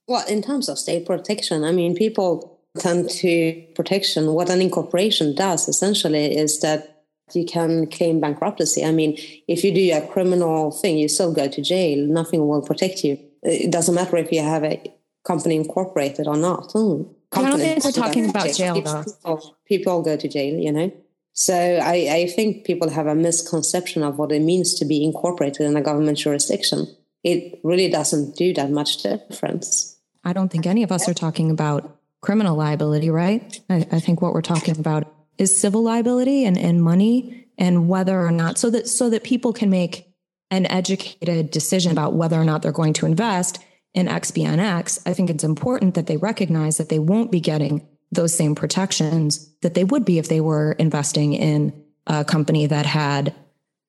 Well, 0.06 0.26
in 0.26 0.42
terms 0.42 0.68
of 0.68 0.78
state 0.78 1.06
protection, 1.06 1.62
I 1.64 1.72
mean, 1.72 1.94
people 1.94 2.58
tend 2.78 3.10
to 3.10 3.64
protection. 3.74 4.32
What 4.32 4.50
an 4.50 4.60
incorporation 4.60 5.34
does 5.34 5.68
essentially 5.68 6.36
is 6.36 6.60
that 6.60 7.04
you 7.32 7.44
can 7.44 7.86
claim 7.86 8.20
bankruptcy. 8.20 8.84
I 8.84 8.90
mean, 8.90 9.16
if 9.46 9.62
you 9.62 9.72
do 9.72 9.92
a 9.96 10.06
criminal 10.06 10.72
thing, 10.72 10.98
you 10.98 11.08
still 11.08 11.32
go 11.32 11.48
to 11.48 11.62
jail. 11.62 12.04
Nothing 12.06 12.46
will 12.48 12.62
protect 12.62 13.04
you. 13.04 13.18
It 13.42 13.70
doesn't 13.70 13.94
matter 13.94 14.16
if 14.16 14.32
you 14.32 14.42
have 14.42 14.64
a 14.64 14.82
company 15.24 15.56
incorporated 15.56 16.26
or 16.26 16.36
not. 16.36 16.72
Hmm. 16.72 17.02
I 17.32 17.42
don't 17.42 17.58
think 17.58 17.84
we're 17.84 17.92
talking 17.92 18.28
about 18.28 18.52
jail, 18.54 18.80
though. 18.80 19.04
People, 19.04 19.56
people 19.66 20.02
go 20.02 20.16
to 20.16 20.28
jail, 20.28 20.58
you 20.58 20.72
know. 20.72 20.92
So 21.32 21.54
I, 21.54 22.08
I 22.10 22.26
think 22.26 22.64
people 22.64 22.90
have 22.90 23.06
a 23.06 23.14
misconception 23.14 24.02
of 24.02 24.18
what 24.18 24.32
it 24.32 24.42
means 24.42 24.74
to 24.74 24.84
be 24.84 25.04
incorporated 25.04 25.66
in 25.66 25.76
a 25.76 25.80
government 25.80 26.18
jurisdiction. 26.18 26.86
It 27.22 27.60
really 27.62 27.88
doesn't 27.88 28.36
do 28.36 28.52
that 28.54 28.70
much 28.70 29.02
difference. 29.02 29.96
I 30.24 30.32
don't 30.32 30.50
think 30.50 30.66
any 30.66 30.82
of 30.82 30.90
us 30.90 31.08
are 31.08 31.14
talking 31.14 31.50
about 31.50 31.98
criminal 32.20 32.56
liability, 32.56 33.10
right? 33.10 33.60
I, 33.70 33.86
I 33.92 34.00
think 34.00 34.20
what 34.20 34.34
we're 34.34 34.42
talking 34.42 34.78
about 34.78 35.12
is 35.38 35.56
civil 35.56 35.82
liability 35.82 36.44
and, 36.44 36.58
and 36.58 36.82
money 36.82 37.46
and 37.56 37.88
whether 37.88 38.20
or 38.20 38.30
not 38.30 38.58
so 38.58 38.70
that 38.70 38.88
so 38.88 39.10
that 39.10 39.22
people 39.22 39.52
can 39.52 39.70
make 39.70 40.09
an 40.50 40.66
educated 40.66 41.50
decision 41.50 41.92
about 41.92 42.14
whether 42.14 42.40
or 42.40 42.44
not 42.44 42.62
they're 42.62 42.72
going 42.72 42.92
to 42.94 43.06
invest 43.06 43.62
in 43.94 44.06
XBNX, 44.06 45.00
I 45.06 45.12
think 45.14 45.30
it's 45.30 45.44
important 45.44 45.94
that 45.94 46.06
they 46.06 46.16
recognize 46.16 46.76
that 46.78 46.88
they 46.88 46.98
won't 46.98 47.32
be 47.32 47.40
getting 47.40 47.86
those 48.12 48.36
same 48.36 48.54
protections 48.54 49.52
that 49.62 49.74
they 49.74 49.84
would 49.84 50.04
be 50.04 50.18
if 50.18 50.28
they 50.28 50.40
were 50.40 50.72
investing 50.72 51.32
in 51.34 51.84
a 52.06 52.24
company 52.24 52.66
that 52.66 52.86
had 52.86 53.34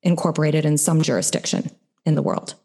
incorporated 0.03 0.65
in 0.65 0.77
some 0.77 1.01
jurisdiction 1.01 1.71
in 2.05 2.15
the 2.15 2.21
world. 2.21 2.55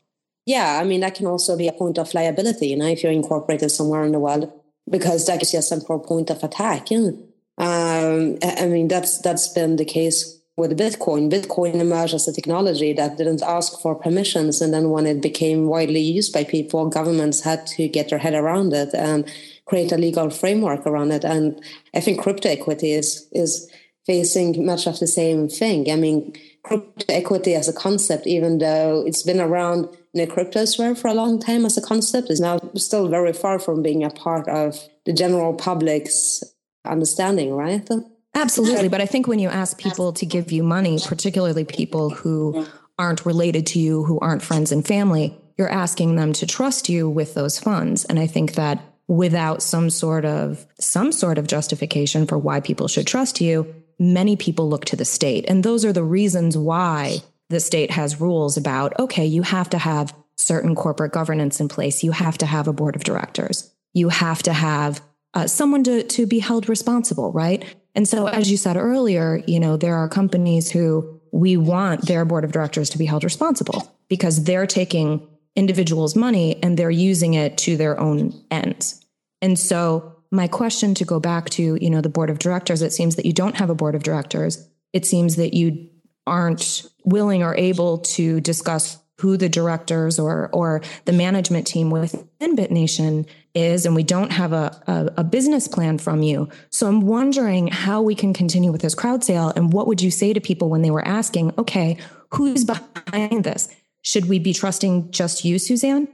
Yeah, 0.45 0.79
I 0.81 0.85
mean, 0.85 1.01
that 1.01 1.15
can 1.15 1.27
also 1.27 1.57
be 1.57 1.69
a 1.69 1.73
point 1.73 1.99
of 1.99 2.15
liability, 2.15 2.69
you 2.69 2.77
know, 2.77 2.87
if 2.87 3.03
you're 3.03 3.13
incorporated 3.13 3.71
somewhere 3.71 4.05
in 4.05 4.13
the 4.13 4.19
world, 4.19 4.53
because 4.89 5.27
that 5.27 5.41
gives 5.41 5.53
you 5.53 5.61
a 5.61 5.99
point 5.99 6.31
of 6.31 6.43
attack. 6.45 6.91
Yeah. 6.91 7.11
Um, 7.59 8.39
I 8.43 8.67
mean, 8.67 8.87
that's 8.87 9.19
that's 9.19 9.49
been 9.49 9.77
the 9.77 9.85
case 9.85 10.36
with 10.57 10.79
Bitcoin. 10.79 11.31
Bitcoin 11.31 11.75
emerged 11.75 12.15
as 12.15 12.27
a 12.27 12.33
technology 12.33 12.93
that 12.95 13.19
didn't 13.19 13.43
ask 13.43 13.79
for 13.81 13.95
permissions, 13.95 14.63
and 14.63 14.73
then 14.73 14.91
when 14.91 15.07
it 15.07 15.21
became 15.21 15.67
widely 15.67 16.01
used 16.01 16.33
by 16.33 16.45
people, 16.45 16.89
governments 16.89 17.43
had 17.43 17.67
to 17.67 17.89
get 17.89 18.09
their 18.09 18.19
head 18.19 18.35
around 18.35 18.73
it 18.73 18.95
and 18.95 19.31
create 19.67 19.93
a 19.93 19.99
legal 19.99 20.31
framework 20.31 20.87
around 20.87 21.13
it. 21.13 21.25
And 21.25 21.61
I 21.95 22.01
think 22.01 22.21
crypto 22.21 22.49
equity 22.49 22.93
is 22.93 23.29
is 23.33 23.71
facing 24.07 24.65
much 24.65 24.87
of 24.87 24.99
the 24.99 25.07
same 25.07 25.49
thing. 25.49 25.91
I 25.91 25.97
mean, 25.97 26.33
crypto 26.63 27.13
equity 27.13 27.55
as 27.55 27.69
a 27.69 27.73
concept, 27.73 28.27
even 28.27 28.59
though 28.59 29.05
it's 29.07 29.25
been 29.25 29.41
around 29.41 29.89
in 30.15 30.21
the 30.21 30.27
crypto 30.27 30.65
sphere 30.65 30.95
for 30.95 31.09
a 31.09 31.15
long 31.15 31.41
time 31.41 31.67
as 31.67 31.77
a 31.77 31.83
concept, 31.83 32.31
is 32.31 32.41
now 32.41 32.61
still 32.77 33.09
very 33.09 33.33
far 33.33 33.59
from 33.59 33.83
being 33.83 34.05
a 34.05 34.11
part 34.11 34.49
of 34.49 34.89
the 35.05 35.13
general 35.13 35.55
public's 35.55 36.43
understanding, 36.85 37.53
right? 37.53 37.89
Absolutely. 38.37 38.89
But 38.89 39.01
I 39.01 39.07
think 39.07 39.27
when 39.27 39.39
you 39.39 39.49
ask 39.49 39.79
people 39.79 40.13
to 40.13 40.27
give 40.27 40.53
you 40.53 40.63
money, 40.63 40.99
particularly 41.05 41.65
people 41.65 42.11
who 42.11 42.67
aren't 42.99 43.27
related 43.27 43.67
to 43.69 43.79
you, 43.79 44.05
who 44.05 44.19
aren't 44.21 44.43
friends 44.43 44.73
and 44.73 44.87
family, 44.87 45.37
you're 45.57 45.71
asking 45.71 46.17
them 46.17 46.33
to 46.35 46.47
trust 46.47 46.89
you 46.89 47.09
with 47.09 47.35
those 47.35 47.59
funds. 47.59 48.05
And 48.05 48.19
I 48.19 48.27
think 48.27 48.53
that 48.55 48.83
without 49.09 49.63
some 49.63 49.89
sort 49.89 50.25
of 50.25 50.67
some 50.79 51.13
sort 51.13 51.39
of 51.39 51.47
justification 51.47 52.27
for 52.27 52.37
why 52.37 52.61
people 52.61 52.89
should 52.89 53.07
trust 53.07 53.41
you 53.41 53.75
many 53.99 54.37
people 54.37 54.69
look 54.69 54.85
to 54.85 54.97
the 54.97 55.05
state 55.05 55.45
and 55.49 55.63
those 55.63 55.85
are 55.85 55.93
the 55.93 56.03
reasons 56.03 56.59
why 56.59 57.17
the 57.49 57.61
state 57.61 57.93
has 57.93 58.21
rules 58.21 58.57
about 58.57 58.99
okay 58.99 59.25
you 59.25 59.43
have 59.43 59.71
to 59.71 59.79
have 59.79 60.13
certain 60.37 60.75
corporate 60.75 61.13
governance 61.13 61.61
in 61.61 61.69
place 61.69 62.03
you 62.03 62.11
have 62.11 62.37
to 62.37 62.45
have 62.45 62.67
a 62.67 62.73
board 62.73 62.97
of 62.97 63.05
directors 63.05 63.73
you 63.95 64.09
have 64.09 64.43
to 64.43 64.53
have 64.53 65.01
uh, 65.37 65.47
someone 65.47 65.85
to, 65.85 66.03
to 66.03 66.27
be 66.27 66.39
held 66.39 66.67
responsible, 66.67 67.31
right? 67.31 67.77
And 67.97 68.07
so, 68.07 68.27
as 68.29 68.51
you 68.51 68.59
said 68.59 68.77
earlier, 68.77 69.43
you 69.47 69.59
know, 69.59 69.79
there 69.79 69.97
are 69.97 70.07
companies 70.07 70.71
who 70.71 71.19
we 71.33 71.57
want 71.57 72.07
their 72.07 72.27
board 72.27 72.45
of 72.45 72.53
directors 72.53 72.91
to 72.91 72.99
be 72.99 73.07
held 73.07 73.25
responsible 73.25 73.91
because 74.09 74.45
they're 74.45 74.67
taking 74.67 75.27
individuals' 75.57 76.15
money 76.15 76.63
and 76.63 76.79
they're 76.79 76.91
using 76.91 77.33
it 77.35 77.57
to 77.57 77.79
their 77.79 77.99
own 77.99 78.39
ends. 78.51 79.03
And 79.41 79.59
so, 79.59 80.13
my 80.31 80.47
question 80.47 80.95
to 80.97 81.07
go 81.07 81.19
back 81.19 81.49
to, 81.51 81.79
you 81.81 81.89
know, 81.89 82.03
the 82.03 82.11
board 82.11 82.29
of 82.29 82.39
directors, 82.39 82.83
it 82.83 82.93
seems 82.93 83.17
that 83.17 83.25
you 83.25 83.33
don't 83.33 83.57
have 83.57 83.71
a 83.71 83.75
board 83.75 83.95
of 83.95 84.03
directors. 84.03 84.69
It 84.93 85.07
seems 85.07 85.37
that 85.37 85.55
you 85.55 85.89
aren't 86.27 86.87
willing 87.05 87.43
or 87.43 87.57
able 87.57 87.99
to 87.99 88.41
discuss 88.43 88.99
who 89.21 89.39
the 89.39 89.49
directors 89.49 90.19
or 90.19 90.51
or 90.53 90.83
the 91.07 91.13
management 91.13 91.67
team 91.67 91.91
within 91.91 92.57
BitNation 92.57 93.27
is, 93.57 93.87
and 93.87 93.95
we 93.95 94.03
don't 94.03 94.31
have 94.33 94.53
a, 94.53 94.81
a, 94.87 95.21
a, 95.21 95.25
business 95.25 95.67
plan 95.67 95.99
from 95.99 96.23
you. 96.23 96.49
So 96.71 96.87
I'm 96.87 97.01
wondering 97.01 97.69
how 97.69 98.03
we 98.03 98.15
can 98.15 98.35
continue 98.35 98.71
with 98.71 98.83
this 98.83 98.95
crowd 98.95 99.25
sale, 99.25 99.53
and 99.57 99.73
what 99.73 99.87
would 99.87 100.03
you 100.03 100.11
say 100.11 100.33
to 100.33 100.41
people 100.41 100.69
when 100.69 100.83
they 100.83 100.91
were 100.91 101.07
asking, 101.07 101.53
okay, 101.59 101.97
who's 102.35 102.65
behind 102.65 103.45
this? 103.45 103.69
Should 104.03 104.27
we 104.29 104.39
be 104.39 104.53
trusting 104.53 105.11
just 105.11 105.45
you, 105.45 105.59
Susanne? 105.59 106.07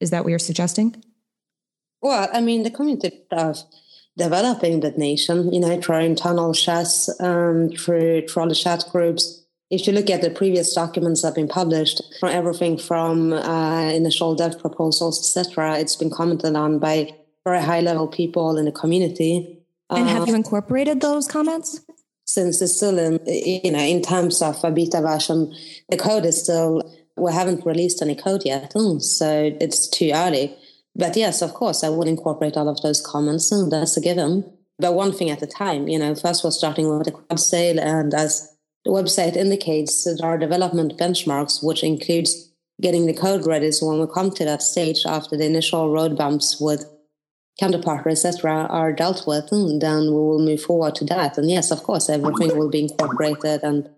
Is 0.00 0.10
that 0.10 0.22
what 0.24 0.30
you're 0.30 0.38
suggesting? 0.38 1.02
Well, 2.00 2.28
I 2.32 2.40
mean, 2.40 2.62
the 2.62 2.70
community 2.70 3.22
of 3.30 3.58
developing 4.16 4.80
BitNation, 4.80 5.52
you 5.52 5.60
know, 5.60 5.80
through 5.80 6.00
internal 6.00 6.52
chats, 6.52 7.08
um, 7.20 7.70
through, 7.70 8.26
the 8.26 8.60
chat 8.60 8.84
groups, 8.90 9.41
if 9.72 9.86
you 9.86 9.92
look 9.94 10.10
at 10.10 10.20
the 10.20 10.28
previous 10.28 10.74
documents 10.74 11.22
that 11.22 11.28
have 11.28 11.34
been 11.34 11.48
published, 11.48 12.02
from 12.20 12.28
everything 12.28 12.76
from 12.76 13.32
uh, 13.32 13.84
initial 13.84 14.34
dev 14.34 14.58
proposals, 14.58 15.18
etc., 15.18 15.78
it's 15.78 15.96
been 15.96 16.10
commented 16.10 16.54
on 16.54 16.78
by 16.78 17.10
very 17.42 17.62
high 17.62 17.80
level 17.80 18.06
people 18.06 18.58
in 18.58 18.66
the 18.66 18.72
community. 18.72 19.58
And 19.88 20.06
have 20.10 20.24
uh, 20.24 20.26
you 20.26 20.34
incorporated 20.34 21.00
those 21.00 21.26
comments? 21.26 21.80
Since 22.26 22.60
it's 22.60 22.76
still 22.76 22.98
in, 22.98 23.18
you 23.26 23.72
know, 23.72 23.78
in 23.78 24.02
terms 24.02 24.42
of 24.42 24.62
a 24.62 24.70
beta 24.70 25.00
version, 25.00 25.54
the 25.88 25.96
code 25.96 26.26
is 26.26 26.42
still, 26.42 26.82
we 27.16 27.32
haven't 27.32 27.64
released 27.64 28.02
any 28.02 28.14
code 28.14 28.42
yet, 28.44 28.74
hmm, 28.74 28.98
so 28.98 29.56
it's 29.58 29.88
too 29.88 30.10
early. 30.12 30.54
But 30.94 31.16
yes, 31.16 31.40
of 31.40 31.54
course, 31.54 31.82
I 31.82 31.88
would 31.88 32.08
incorporate 32.08 32.58
all 32.58 32.68
of 32.68 32.82
those 32.82 33.00
comments, 33.00 33.50
and 33.50 33.72
that's 33.72 33.96
a 33.96 34.02
given. 34.02 34.52
But 34.78 34.92
one 34.92 35.12
thing 35.12 35.30
at 35.30 35.40
a 35.40 35.46
time, 35.46 35.88
you 35.88 35.98
know, 35.98 36.14
first 36.14 36.44
we're 36.44 36.50
starting 36.50 36.90
with 36.90 37.06
the 37.06 37.12
crowd 37.12 37.40
sale, 37.40 37.80
and 37.80 38.12
as 38.12 38.51
the 38.84 38.90
website 38.90 39.36
indicates 39.36 40.04
that 40.04 40.20
our 40.22 40.36
development 40.36 40.98
benchmarks, 40.98 41.62
which 41.62 41.84
includes 41.84 42.50
getting 42.80 43.06
the 43.06 43.14
code 43.14 43.46
ready. 43.46 43.70
So 43.70 43.86
when 43.86 44.00
we 44.00 44.06
come 44.12 44.30
to 44.32 44.44
that 44.44 44.62
stage 44.62 45.04
after 45.06 45.36
the 45.36 45.46
initial 45.46 45.90
road 45.90 46.16
bumps 46.16 46.60
with 46.60 46.84
Counterparty, 47.60 48.10
etc., 48.12 48.66
are 48.70 48.92
dealt 48.92 49.26
with, 49.26 49.48
hmm, 49.50 49.78
then 49.78 50.06
we 50.06 50.12
will 50.12 50.44
move 50.44 50.62
forward 50.62 50.94
to 50.96 51.04
that. 51.04 51.38
And 51.38 51.50
yes, 51.50 51.70
of 51.70 51.82
course, 51.82 52.08
everything 52.08 52.56
will 52.56 52.70
be 52.70 52.80
incorporated 52.80 53.62
and 53.62 53.88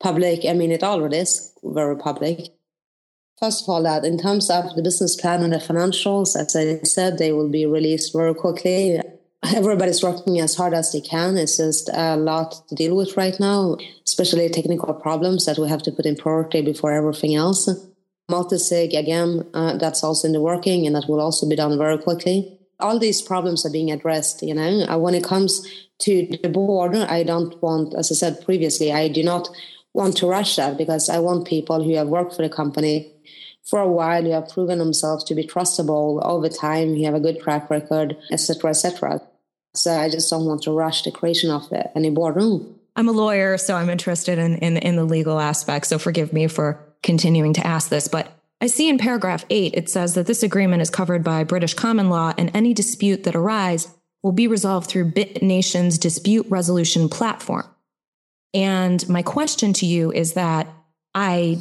public. 0.00 0.46
I 0.48 0.54
mean, 0.54 0.70
it 0.70 0.82
already 0.82 1.18
is 1.18 1.52
very 1.62 1.96
public. 1.96 2.54
First 3.38 3.64
of 3.64 3.68
all, 3.68 3.82
that 3.82 4.04
in 4.04 4.18
terms 4.18 4.48
of 4.48 4.74
the 4.76 4.82
business 4.82 5.16
plan 5.16 5.42
and 5.42 5.52
the 5.52 5.58
financials, 5.58 6.36
as 6.36 6.54
I 6.54 6.82
said, 6.84 7.18
they 7.18 7.32
will 7.32 7.48
be 7.48 7.66
released 7.66 8.12
very 8.12 8.34
quickly 8.34 9.00
everybody's 9.42 10.02
working 10.02 10.40
as 10.40 10.54
hard 10.54 10.74
as 10.74 10.92
they 10.92 11.00
can. 11.00 11.36
It's 11.36 11.56
just 11.56 11.88
a 11.92 12.16
lot 12.16 12.68
to 12.68 12.74
deal 12.74 12.96
with 12.96 13.16
right 13.16 13.38
now, 13.40 13.76
especially 14.06 14.48
technical 14.48 14.92
problems 14.94 15.46
that 15.46 15.58
we 15.58 15.68
have 15.68 15.82
to 15.82 15.92
put 15.92 16.06
in 16.06 16.16
priority 16.16 16.62
before 16.62 16.92
everything 16.92 17.34
else. 17.34 17.68
Multisig, 18.30 18.96
again, 18.96 19.48
uh, 19.54 19.76
that's 19.76 20.04
also 20.04 20.28
in 20.28 20.32
the 20.32 20.40
working 20.40 20.86
and 20.86 20.94
that 20.94 21.08
will 21.08 21.20
also 21.20 21.48
be 21.48 21.56
done 21.56 21.76
very 21.78 21.98
quickly. 21.98 22.58
All 22.78 22.98
these 22.98 23.20
problems 23.20 23.66
are 23.66 23.70
being 23.70 23.90
addressed, 23.90 24.42
you 24.42 24.54
know. 24.54 24.86
Uh, 24.88 24.98
when 24.98 25.14
it 25.14 25.24
comes 25.24 25.66
to 26.00 26.26
the 26.42 26.48
border, 26.48 27.06
I 27.08 27.24
don't 27.24 27.60
want, 27.62 27.94
as 27.94 28.10
I 28.10 28.14
said 28.14 28.44
previously, 28.44 28.92
I 28.92 29.08
do 29.08 29.22
not 29.22 29.48
want 29.92 30.16
to 30.18 30.26
rush 30.26 30.56
that 30.56 30.78
because 30.78 31.08
I 31.08 31.18
want 31.18 31.48
people 31.48 31.82
who 31.82 31.94
have 31.96 32.08
worked 32.08 32.34
for 32.34 32.42
the 32.42 32.48
company 32.48 33.12
for 33.64 33.80
a 33.80 33.88
while, 33.88 34.24
you 34.24 34.32
have 34.32 34.48
proven 34.48 34.78
themselves 34.78 35.24
to 35.24 35.34
be 35.34 35.46
trustable 35.46 36.24
over 36.24 36.48
time, 36.48 36.94
you 36.94 37.04
have 37.06 37.14
a 37.14 37.20
good 37.20 37.40
track 37.40 37.70
record, 37.70 38.16
etc., 38.30 38.70
etc. 38.70 39.22
So 39.74 39.92
I 39.92 40.08
just 40.08 40.28
don't 40.30 40.46
want 40.46 40.62
to 40.62 40.72
rush 40.72 41.02
the 41.02 41.12
creation 41.12 41.50
of 41.50 41.70
it 41.72 41.90
any 41.94 42.10
boardroom. 42.10 42.80
I'm 42.96 43.08
a 43.08 43.12
lawyer, 43.12 43.56
so 43.56 43.76
I'm 43.76 43.88
interested 43.88 44.38
in, 44.38 44.56
in, 44.56 44.76
in 44.76 44.96
the 44.96 45.04
legal 45.04 45.38
aspect. 45.38 45.86
So 45.86 45.98
forgive 45.98 46.32
me 46.32 46.48
for 46.48 46.80
continuing 47.02 47.52
to 47.54 47.66
ask 47.66 47.88
this, 47.88 48.08
but 48.08 48.32
I 48.60 48.66
see 48.66 48.88
in 48.88 48.98
paragraph 48.98 49.46
eight, 49.48 49.74
it 49.74 49.88
says 49.88 50.14
that 50.14 50.26
this 50.26 50.42
agreement 50.42 50.82
is 50.82 50.90
covered 50.90 51.24
by 51.24 51.44
British 51.44 51.72
common 51.72 52.10
law 52.10 52.34
and 52.36 52.50
any 52.52 52.74
dispute 52.74 53.24
that 53.24 53.34
arise 53.34 53.88
will 54.22 54.32
be 54.32 54.46
resolved 54.46 54.90
through 54.90 55.12
BitNation's 55.12 55.96
dispute 55.96 56.46
resolution 56.50 57.08
platform. 57.08 57.64
And 58.52 59.08
my 59.08 59.22
question 59.22 59.72
to 59.74 59.86
you 59.86 60.12
is 60.12 60.34
that 60.34 60.68
I 61.14 61.58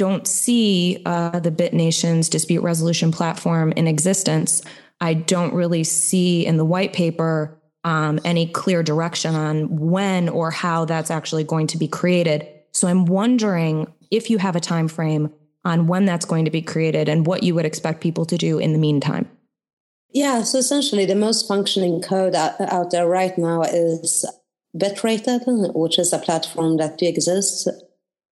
don't 0.00 0.26
see 0.26 1.02
uh, 1.04 1.40
the 1.40 1.50
BitNation's 1.50 2.30
dispute 2.30 2.62
resolution 2.62 3.12
platform 3.12 3.70
in 3.72 3.86
existence. 3.86 4.62
I 4.98 5.12
don't 5.12 5.52
really 5.52 5.84
see 5.84 6.46
in 6.46 6.56
the 6.56 6.64
white 6.64 6.94
paper 6.94 7.60
um, 7.84 8.18
any 8.24 8.46
clear 8.46 8.82
direction 8.82 9.34
on 9.34 9.78
when 9.78 10.30
or 10.30 10.50
how 10.50 10.86
that's 10.86 11.10
actually 11.10 11.44
going 11.44 11.66
to 11.66 11.76
be 11.76 11.86
created. 11.86 12.48
So 12.72 12.88
I'm 12.88 13.04
wondering 13.04 13.92
if 14.10 14.30
you 14.30 14.38
have 14.38 14.56
a 14.56 14.60
time 14.60 14.88
frame 14.88 15.34
on 15.66 15.86
when 15.86 16.06
that's 16.06 16.24
going 16.24 16.46
to 16.46 16.50
be 16.50 16.62
created 16.62 17.10
and 17.10 17.26
what 17.26 17.42
you 17.42 17.54
would 17.54 17.66
expect 17.66 18.00
people 18.00 18.24
to 18.24 18.38
do 18.38 18.58
in 18.58 18.72
the 18.72 18.78
meantime. 18.78 19.28
Yeah, 20.14 20.44
so 20.44 20.60
essentially 20.60 21.04
the 21.04 21.14
most 21.14 21.46
functioning 21.46 22.00
code 22.00 22.34
out, 22.34 22.58
out 22.58 22.90
there 22.90 23.06
right 23.06 23.36
now 23.36 23.64
is 23.64 24.24
Bitrated, 24.72 25.42
which 25.46 25.98
is 25.98 26.10
a 26.14 26.18
platform 26.18 26.78
that 26.78 27.02
exists. 27.02 27.68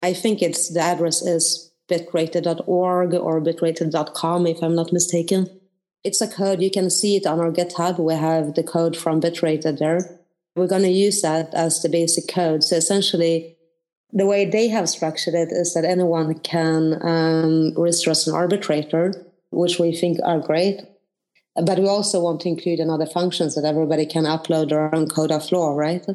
I 0.03 0.13
think 0.13 0.43
it's 0.43 0.73
the 0.73 0.81
address 0.81 1.23
is 1.23 1.73
bitrated.org 1.89 3.15
or 3.15 3.41
bitrated.com 3.41 4.47
if 4.47 4.63
I'm 4.63 4.75
not 4.75 4.93
mistaken. 4.93 5.49
It's 6.05 6.21
a 6.21 6.29
code. 6.29 6.63
You 6.63 6.71
can 6.71 6.91
see 6.91 7.17
it 7.17 7.27
on 7.27 7.41
our 7.41 7.51
GitHub. 7.51 7.99
We 7.99 8.15
have 8.15 8.55
the 8.55 8.63
code 8.63 8.97
from 8.97 9.21
Bitrated 9.21 9.79
there. 9.79 10.21
We're 10.55 10.69
going 10.69 10.83
to 10.83 10.91
use 10.91 11.23
that 11.23 11.53
as 11.55 11.83
the 11.83 11.89
basic 11.89 12.29
code. 12.29 12.63
So 12.63 12.77
essentially, 12.77 13.57
the 14.13 14.27
way 14.27 14.45
they 14.45 14.69
have 14.69 14.89
structured 14.89 15.35
it 15.35 15.49
is 15.51 15.75
that 15.75 15.85
anyone 15.85 16.39
can 16.41 16.99
um, 17.03 17.75
register 17.77 18.11
as 18.11 18.27
an 18.27 18.35
arbitrator, 18.35 19.13
which 19.51 19.79
we 19.79 19.95
think 19.95 20.19
are 20.25 20.39
great. 20.39 20.81
But 21.55 21.79
we 21.79 21.89
also 21.89 22.21
want 22.21 22.41
to 22.43 22.49
include 22.49 22.79
another 22.79 23.07
functions 23.07 23.55
that 23.55 23.65
everybody 23.65 24.07
can 24.07 24.25
upload 24.25 24.69
their 24.71 24.95
own 24.95 25.09
code 25.09 25.33
of 25.33 25.51
law, 25.51 25.75
right? 25.77 26.07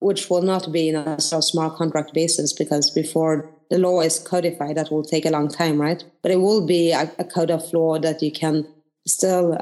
Which 0.00 0.28
will 0.30 0.42
not 0.42 0.72
be 0.72 0.88
in 0.88 0.96
a 0.96 1.20
sort 1.20 1.44
smart 1.44 1.76
contract 1.76 2.14
basis 2.14 2.52
because 2.52 2.90
before 2.90 3.50
the 3.70 3.78
law 3.78 4.00
is 4.00 4.18
codified, 4.18 4.76
that 4.76 4.90
will 4.90 5.04
take 5.04 5.26
a 5.26 5.30
long 5.30 5.48
time, 5.48 5.80
right? 5.80 6.02
But 6.22 6.32
it 6.32 6.40
will 6.40 6.66
be 6.66 6.92
a, 6.92 7.10
a 7.18 7.24
code 7.24 7.50
of 7.50 7.72
law 7.72 7.98
that 7.98 8.22
you 8.22 8.32
can 8.32 8.66
still 9.06 9.58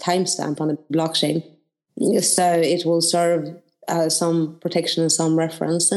timestamp 0.00 0.60
on 0.60 0.68
the 0.68 0.78
blockchain. 0.92 1.42
So 2.22 2.52
it 2.52 2.86
will 2.86 3.00
serve 3.00 3.56
uh, 3.88 4.08
some 4.08 4.58
protection 4.60 5.02
and 5.02 5.10
some 5.10 5.36
reference. 5.36 5.92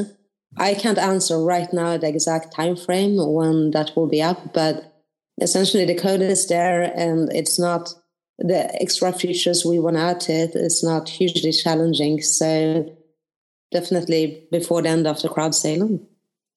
I 0.58 0.74
can't 0.74 0.98
answer 0.98 1.38
right 1.38 1.72
now 1.72 1.98
the 1.98 2.08
exact 2.08 2.54
time 2.54 2.76
frame 2.76 3.18
when 3.18 3.72
that 3.72 3.92
will 3.96 4.08
be 4.08 4.22
up, 4.22 4.54
but 4.54 5.04
essentially 5.40 5.86
the 5.86 5.96
code 5.96 6.22
is 6.22 6.48
there 6.48 6.82
and 6.82 7.32
it's 7.34 7.60
not 7.60 7.94
the 8.38 8.74
extra 8.82 9.14
features 9.14 9.66
we 9.66 9.80
want 9.80 9.96
to 9.96 10.02
add 10.02 10.20
to 10.22 10.34
it. 10.34 10.52
It's 10.56 10.84
not 10.84 11.08
hugely 11.08 11.52
challenging. 11.52 12.22
So 12.22 12.92
definitely 13.72 14.48
before 14.52 14.82
the 14.82 14.90
end 14.90 15.08
of 15.08 15.22
the 15.22 15.30
crowd 15.30 15.56
sale. 15.56 16.00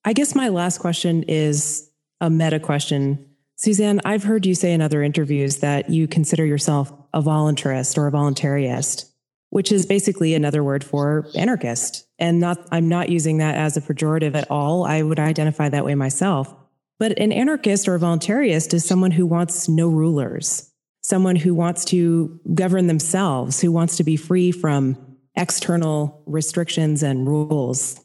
I 0.04 0.12
guess 0.12 0.34
my 0.34 0.48
last 0.48 0.78
question 0.78 1.24
is 1.24 1.90
a 2.20 2.28
meta 2.28 2.60
question 2.60 3.34
Susanne, 3.56 4.00
I've 4.04 4.24
heard 4.24 4.46
you 4.46 4.54
say 4.54 4.72
in 4.72 4.82
other 4.82 5.02
interviews 5.02 5.58
that 5.58 5.88
you 5.88 6.08
consider 6.08 6.44
yourself 6.44 6.92
a 7.12 7.22
voluntarist 7.22 7.96
or 7.96 8.08
a 8.08 8.12
voluntarist, 8.12 9.10
which 9.50 9.70
is 9.70 9.86
basically 9.86 10.34
another 10.34 10.64
word 10.64 10.82
for 10.82 11.30
anarchist. 11.36 12.06
And 12.18 12.40
not, 12.40 12.58
I'm 12.72 12.88
not 12.88 13.10
using 13.10 13.38
that 13.38 13.54
as 13.54 13.76
a 13.76 13.80
pejorative 13.80 14.34
at 14.34 14.50
all. 14.50 14.84
I 14.84 15.02
would 15.02 15.20
identify 15.20 15.68
that 15.68 15.84
way 15.84 15.94
myself. 15.94 16.54
But 16.98 17.18
an 17.18 17.32
anarchist 17.32 17.88
or 17.88 17.94
a 17.94 17.98
voluntarist 17.98 18.74
is 18.74 18.84
someone 18.84 19.12
who 19.12 19.26
wants 19.26 19.68
no 19.68 19.88
rulers, 19.88 20.70
someone 21.02 21.36
who 21.36 21.54
wants 21.54 21.84
to 21.86 22.40
govern 22.54 22.88
themselves, 22.88 23.60
who 23.60 23.70
wants 23.70 23.96
to 23.96 24.04
be 24.04 24.16
free 24.16 24.50
from 24.50 24.96
external 25.36 26.22
restrictions 26.26 27.02
and 27.02 27.26
rules 27.26 28.00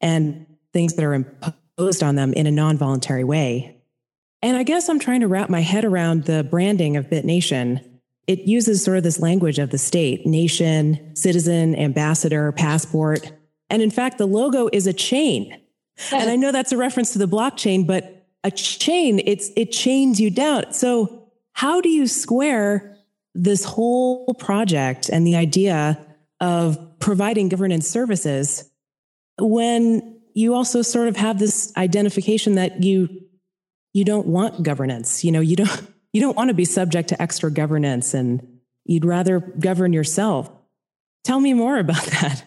and 0.00 0.46
things 0.72 0.94
that 0.94 1.04
are 1.04 1.14
imposed 1.14 2.02
on 2.02 2.16
them 2.16 2.32
in 2.32 2.46
a 2.46 2.50
non 2.50 2.76
voluntary 2.76 3.24
way. 3.24 3.76
And 4.42 4.56
I 4.56 4.64
guess 4.64 4.88
I'm 4.88 4.98
trying 4.98 5.20
to 5.20 5.28
wrap 5.28 5.48
my 5.48 5.60
head 5.60 5.84
around 5.84 6.24
the 6.24 6.42
branding 6.44 6.96
of 6.96 7.08
BitNation. 7.08 7.84
It 8.26 8.40
uses 8.40 8.82
sort 8.84 8.96
of 8.96 9.02
this 9.02 9.20
language 9.20 9.58
of 9.58 9.70
the 9.70 9.78
state 9.78 10.26
nation, 10.26 11.14
citizen, 11.14 11.76
ambassador, 11.76 12.52
passport. 12.52 13.32
And 13.70 13.82
in 13.82 13.90
fact, 13.90 14.18
the 14.18 14.26
logo 14.26 14.68
is 14.72 14.86
a 14.86 14.92
chain. 14.92 15.58
And 16.10 16.30
I 16.30 16.36
know 16.36 16.52
that's 16.52 16.72
a 16.72 16.76
reference 16.76 17.12
to 17.12 17.18
the 17.18 17.28
blockchain, 17.28 17.86
but 17.86 18.26
a 18.44 18.50
chain, 18.50 19.20
it's, 19.24 19.50
it 19.56 19.70
chains 19.70 20.20
you 20.20 20.30
down. 20.30 20.72
So 20.72 21.28
how 21.52 21.80
do 21.80 21.88
you 21.88 22.06
square 22.06 22.96
this 23.34 23.64
whole 23.64 24.34
project 24.34 25.08
and 25.08 25.26
the 25.26 25.36
idea 25.36 25.98
of 26.42 26.98
providing 26.98 27.48
governance 27.48 27.88
services 27.88 28.68
when 29.38 30.20
you 30.34 30.54
also 30.54 30.82
sort 30.82 31.08
of 31.08 31.16
have 31.16 31.38
this 31.38 31.72
identification 31.76 32.56
that 32.56 32.82
you 32.82 33.08
you 33.94 34.04
don't 34.04 34.26
want 34.26 34.62
governance. 34.62 35.24
You 35.24 35.32
know 35.32 35.40
you 35.40 35.56
don't 35.56 35.86
you 36.12 36.20
don't 36.20 36.36
want 36.36 36.48
to 36.48 36.54
be 36.54 36.64
subject 36.64 37.08
to 37.10 37.22
extra 37.22 37.50
governance 37.50 38.12
and 38.12 38.46
you'd 38.84 39.04
rather 39.04 39.38
govern 39.40 39.92
yourself. 39.92 40.50
Tell 41.24 41.38
me 41.40 41.54
more 41.54 41.78
about 41.78 42.04
that. 42.20 42.44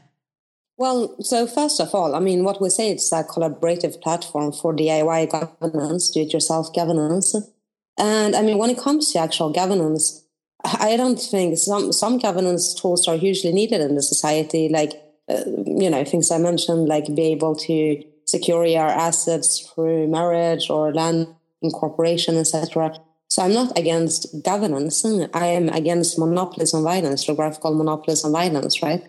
Well, 0.78 1.16
so 1.22 1.48
first 1.48 1.80
of 1.80 1.96
all, 1.96 2.16
I 2.16 2.20
mean, 2.20 2.44
what 2.44 2.62
we 2.62 2.70
say 2.70 2.92
it's 2.92 3.10
a 3.14 3.24
collaborative 3.24 4.02
platform 4.02 4.52
for 4.52 4.76
DIY 4.76 5.32
governance, 5.32 6.12
do-it-yourself 6.12 6.76
governance. 6.76 7.34
And 7.98 8.36
I 8.36 8.42
mean, 8.42 8.58
when 8.58 8.70
it 8.70 8.78
comes 8.78 9.14
to 9.14 9.20
actual 9.20 9.54
governance, 9.54 10.25
I 10.80 10.98
don't 10.98 11.20
think 11.20 11.58
some 11.58 11.92
some 11.92 12.18
governance 12.18 12.74
tools 12.74 13.08
are 13.08 13.18
hugely 13.18 13.52
needed 13.52 13.82
in 13.82 13.96
the 13.96 14.02
society. 14.02 14.70
Like, 14.70 14.94
uh, 15.30 15.44
you 15.66 15.90
know, 15.90 16.04
things 16.04 16.32
I 16.32 16.38
mentioned, 16.38 16.88
like 16.88 17.14
be 17.14 17.28
able 17.34 17.56
to 17.68 18.04
secure 18.26 18.66
your 18.66 18.88
assets 18.88 19.60
through 19.60 20.08
marriage 20.08 20.70
or 20.70 20.94
land 20.94 21.28
incorporation, 21.62 22.38
etc. 22.38 22.98
So 23.28 23.44
I'm 23.44 23.54
not 23.54 23.78
against 23.78 24.44
governance. 24.44 25.06
I 25.34 25.48
am 25.48 25.70
against 25.70 26.18
monopolies 26.18 26.74
on 26.74 26.84
violence, 26.84 27.24
geographical 27.24 27.74
monopolies 27.74 28.24
on 28.24 28.32
violence, 28.32 28.82
right? 28.82 29.04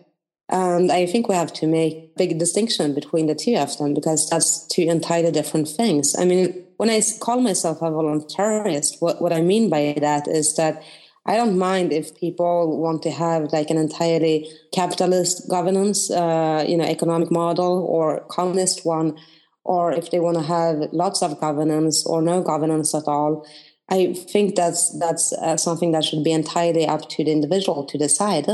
And 0.48 0.92
I 0.92 1.07
think 1.07 1.28
we 1.28 1.34
have 1.34 1.52
to 1.54 1.66
make 1.66 2.16
big 2.16 2.38
distinction 2.38 2.94
between 2.94 3.26
the 3.26 3.34
two 3.34 3.57
of 3.57 3.76
them 3.78 3.94
because 3.94 4.30
that's 4.30 4.66
two 4.68 4.82
entirely 4.82 5.32
different 5.32 5.68
things. 5.68 6.14
I 6.16 6.24
mean, 6.24 6.64
when 6.76 6.88
I 6.88 7.02
call 7.20 7.40
myself 7.40 7.82
a 7.82 7.90
voluntarist, 7.90 9.00
what, 9.00 9.20
what 9.20 9.32
I 9.32 9.40
mean 9.40 9.68
by 9.68 9.96
that 10.00 10.28
is 10.28 10.54
that 10.57 10.82
I 11.26 11.36
don't 11.36 11.58
mind 11.58 11.92
if 11.92 12.16
people 12.16 12.78
want 12.78 13.02
to 13.02 13.10
have 13.10 13.52
like 13.52 13.70
an 13.70 13.76
entirely 13.76 14.48
capitalist 14.72 15.48
governance, 15.50 16.10
uh, 16.10 16.64
you 16.66 16.76
know, 16.76 16.84
economic 16.84 17.30
model 17.30 17.84
or 17.84 18.24
communist 18.30 18.86
one, 18.86 19.18
or 19.64 19.92
if 19.92 20.10
they 20.10 20.20
want 20.20 20.36
to 20.38 20.44
have 20.44 20.88
lots 20.92 21.22
of 21.22 21.40
governance 21.40 22.06
or 22.06 22.22
no 22.22 22.42
governance 22.42 22.94
at 22.94 23.08
all. 23.08 23.46
I 23.88 24.14
think 24.14 24.56
that's 24.56 24.96
that's 24.98 25.32
uh, 25.32 25.56
something 25.56 25.92
that 25.92 26.04
should 26.04 26.24
be 26.24 26.32
entirely 26.32 26.86
up 26.86 27.08
to 27.10 27.24
the 27.24 27.32
individual 27.32 27.84
to 27.84 27.98
decide 27.98 28.46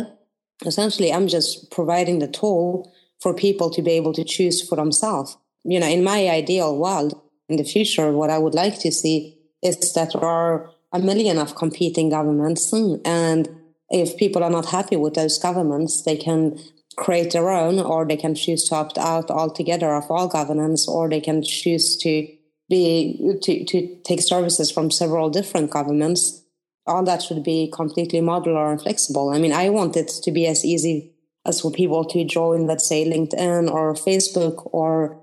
essentially 0.67 1.13
i'm 1.13 1.29
just 1.29 1.71
providing 1.71 2.19
the 2.19 2.29
tool 2.29 2.93
for 3.21 3.35
people 3.35 3.71
to 3.71 3.83
be 3.83 3.93
able 3.93 4.13
to 4.13 4.25
choose 4.25 4.67
for 4.67 4.77
themselves 4.77 5.37
you 5.65 5.79
know 5.79 5.87
in 5.87 6.05
my 6.05 6.29
ideal 6.29 6.77
world 6.77 7.21
in 7.49 7.57
the 7.57 7.65
future 7.65 8.13
what 8.13 8.31
i 8.31 8.39
would 8.39 8.55
like 8.55 8.79
to 8.79 8.93
see 8.93 9.39
is 9.63 9.93
that 9.95 10.13
there 10.13 10.25
are 10.25 10.71
a 10.93 10.99
million 10.99 11.39
of 11.39 11.55
competing 11.55 12.11
governments 12.11 12.71
mm, 12.71 13.01
and 13.05 13.49
if 13.91 14.17
people 14.17 14.43
are 14.43 14.51
not 14.51 14.67
happy 14.67 14.97
with 14.97 15.15
those 15.15 15.39
governments 15.39 16.03
they 16.03 16.17
can 16.17 16.59
create 16.97 17.33
their 17.33 17.51
own 17.51 17.79
or 17.79 18.07
they 18.07 18.17
can 18.17 18.35
choose 18.35 18.69
to 18.69 18.75
opt 18.75 18.99
out 18.99 19.31
altogether 19.31 19.95
of 19.95 20.11
all 20.11 20.29
governance 20.29 20.87
or 20.87 21.09
they 21.09 21.21
can 21.21 21.43
choose 21.43 21.97
to 21.97 22.27
be 22.69 23.39
to, 23.43 23.65
to 23.65 23.97
take 24.05 24.21
services 24.21 24.71
from 24.71 24.91
several 24.91 25.31
different 25.31 25.71
governments 25.71 26.43
all 26.87 27.05
that 27.05 27.23
should 27.23 27.43
be 27.43 27.71
completely 27.73 28.21
modular 28.21 28.71
and 28.71 28.81
flexible. 28.81 29.31
I 29.31 29.39
mean, 29.39 29.53
I 29.53 29.69
want 29.69 29.97
it 29.97 30.09
to 30.23 30.33
be 30.33 30.47
as 30.47 30.65
easy 30.65 31.15
as 31.45 31.61
for 31.61 31.71
people 31.71 32.05
to 32.07 32.25
join, 32.25 32.67
let's 32.67 32.89
say, 32.89 33.05
LinkedIn 33.09 33.71
or 33.71 33.95
Facebook 33.95 34.69
or 34.73 35.21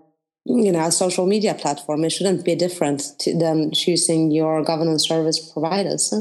you 0.50 0.72
know 0.72 0.86
a 0.86 0.92
social 0.92 1.26
media 1.26 1.54
platform. 1.54 2.04
It 2.04 2.12
shouldn't 2.12 2.44
be 2.44 2.56
different 2.56 3.04
to, 3.20 3.38
than 3.38 3.72
choosing 3.72 4.32
your 4.32 4.64
governance 4.64 5.08
service 5.08 5.40
providers. 5.52 6.14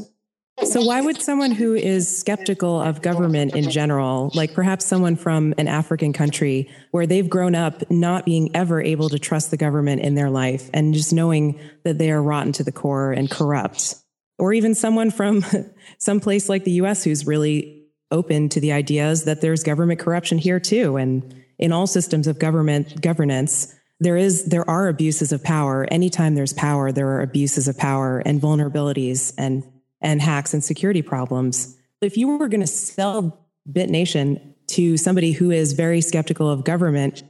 So, 0.65 0.85
why 0.85 1.01
would 1.01 1.23
someone 1.23 1.53
who 1.53 1.75
is 1.75 2.19
skeptical 2.19 2.81
of 2.81 3.01
government 3.01 3.55
in 3.55 3.71
general, 3.71 4.31
like 4.35 4.55
perhaps 4.55 4.85
someone 4.85 5.17
from 5.17 5.55
an 5.57 5.69
African 5.69 6.13
country 6.13 6.69
where 6.91 7.07
they've 7.07 7.29
grown 7.29 7.55
up 7.55 7.89
not 7.91 8.25
being 8.25 8.55
ever 8.55 8.83
able 8.83 9.09
to 9.09 9.19
trust 9.19 9.51
the 9.51 9.57
government 9.57 10.03
in 10.03 10.15
their 10.15 10.31
life 10.31 10.69
and 10.75 10.95
just 10.95 11.13
knowing 11.13 11.61
that 11.85 11.99
they 11.99 12.11
are 12.11 12.23
rotten 12.23 12.53
to 12.53 12.65
the 12.65 12.73
core 12.73 13.13
and 13.13 13.31
corrupt, 13.31 13.95
or 14.37 14.53
even 14.53 14.75
someone 14.75 15.11
from 15.11 15.45
some 15.99 16.19
place 16.19 16.49
like 16.49 16.65
the 16.65 16.73
US 16.73 17.05
who's 17.05 17.25
really 17.25 17.87
open 18.11 18.49
to 18.49 18.61
the 18.61 18.73
ideas 18.73 19.25
that 19.25 19.41
there's 19.41 19.63
government 19.63 20.01
corruption 20.01 20.39
here 20.39 20.59
too. 20.59 20.97
And 20.97 21.45
in 21.59 21.73
all 21.73 21.87
systems 21.87 22.27
of 22.27 22.39
government 22.39 23.01
governance, 23.01 23.75
there 24.01 24.17
is 24.17 24.45
there 24.45 24.69
are 24.69 24.89
abuses 24.89 25.33
of 25.33 25.43
power. 25.43 25.87
Anytime 25.91 26.35
there's 26.35 26.53
power, 26.53 26.93
there 26.93 27.09
are 27.09 27.21
abuses 27.21 27.69
of 27.69 27.77
power 27.77 28.21
and 28.25 28.41
vulnerabilities 28.41 29.33
and 29.37 29.65
and 30.01 30.23
hacks 30.23 30.55
and 30.55 30.63
security 30.63 31.03
problems. 31.03 31.77
If 32.01 32.17
you 32.17 32.29
were 32.29 32.49
going 32.49 32.61
to 32.61 32.67
sell 32.67 33.47
BitNation 33.71 34.55
to 34.69 34.97
somebody 34.97 35.33
who 35.33 35.51
is 35.51 35.73
very 35.73 36.01
skeptical 36.01 36.49
of 36.49 36.65
government, 36.65 37.25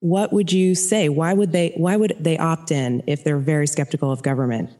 what 0.00 0.32
would 0.32 0.52
you 0.52 0.74
say? 0.74 1.08
Why 1.08 1.32
would 1.32 1.52
they 1.52 1.72
why 1.76 1.96
would 1.96 2.16
they 2.20 2.36
opt 2.36 2.70
in 2.70 3.02
if 3.06 3.24
they're 3.24 3.38
very 3.38 3.66
skeptical 3.66 4.10
of 4.10 4.22
government? 4.22 4.70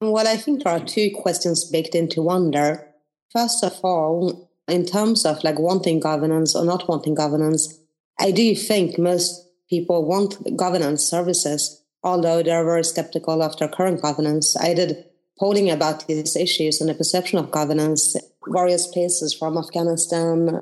Well, 0.00 0.28
I 0.28 0.36
think 0.36 0.62
there 0.62 0.72
are 0.72 0.84
two 0.84 1.10
questions 1.14 1.64
baked 1.64 1.94
into 1.94 2.22
one 2.22 2.52
there. 2.52 2.94
First 3.32 3.64
of 3.64 3.78
all, 3.82 4.48
in 4.68 4.86
terms 4.86 5.26
of 5.26 5.42
like 5.42 5.58
wanting 5.58 5.98
governance 5.98 6.54
or 6.54 6.64
not 6.64 6.88
wanting 6.88 7.14
governance, 7.14 7.78
I 8.18 8.30
do 8.30 8.54
think 8.54 8.98
most 8.98 9.47
people 9.68 10.04
want 10.04 10.56
governance 10.56 11.04
services, 11.04 11.82
although 12.02 12.42
they're 12.42 12.64
very 12.64 12.84
skeptical 12.84 13.42
of 13.42 13.56
their 13.58 13.68
current 13.68 14.02
governance. 14.02 14.56
I 14.56 14.74
did 14.74 15.04
polling 15.38 15.70
about 15.70 16.06
these 16.06 16.36
issues 16.36 16.80
and 16.80 16.90
the 16.90 16.94
perception 16.94 17.38
of 17.38 17.50
governance, 17.50 18.16
various 18.48 18.86
places 18.86 19.34
from 19.34 19.56
Afghanistan 19.56 20.60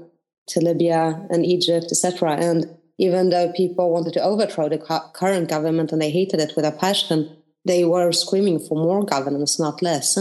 to 0.48 0.60
Libya 0.60 1.26
and 1.30 1.44
Egypt, 1.44 1.86
etc. 1.90 2.32
And 2.32 2.76
even 2.98 3.30
though 3.30 3.52
people 3.52 3.90
wanted 3.90 4.12
to 4.14 4.22
overthrow 4.22 4.68
the 4.68 4.78
current 5.14 5.48
government 5.48 5.92
and 5.92 6.00
they 6.00 6.10
hated 6.10 6.40
it 6.40 6.52
with 6.56 6.64
a 6.64 6.72
passion, 6.72 7.36
they 7.64 7.84
were 7.84 8.12
screaming 8.12 8.58
for 8.58 8.76
more 8.76 9.04
governance, 9.04 9.58
not 9.58 9.82
less. 9.82 10.18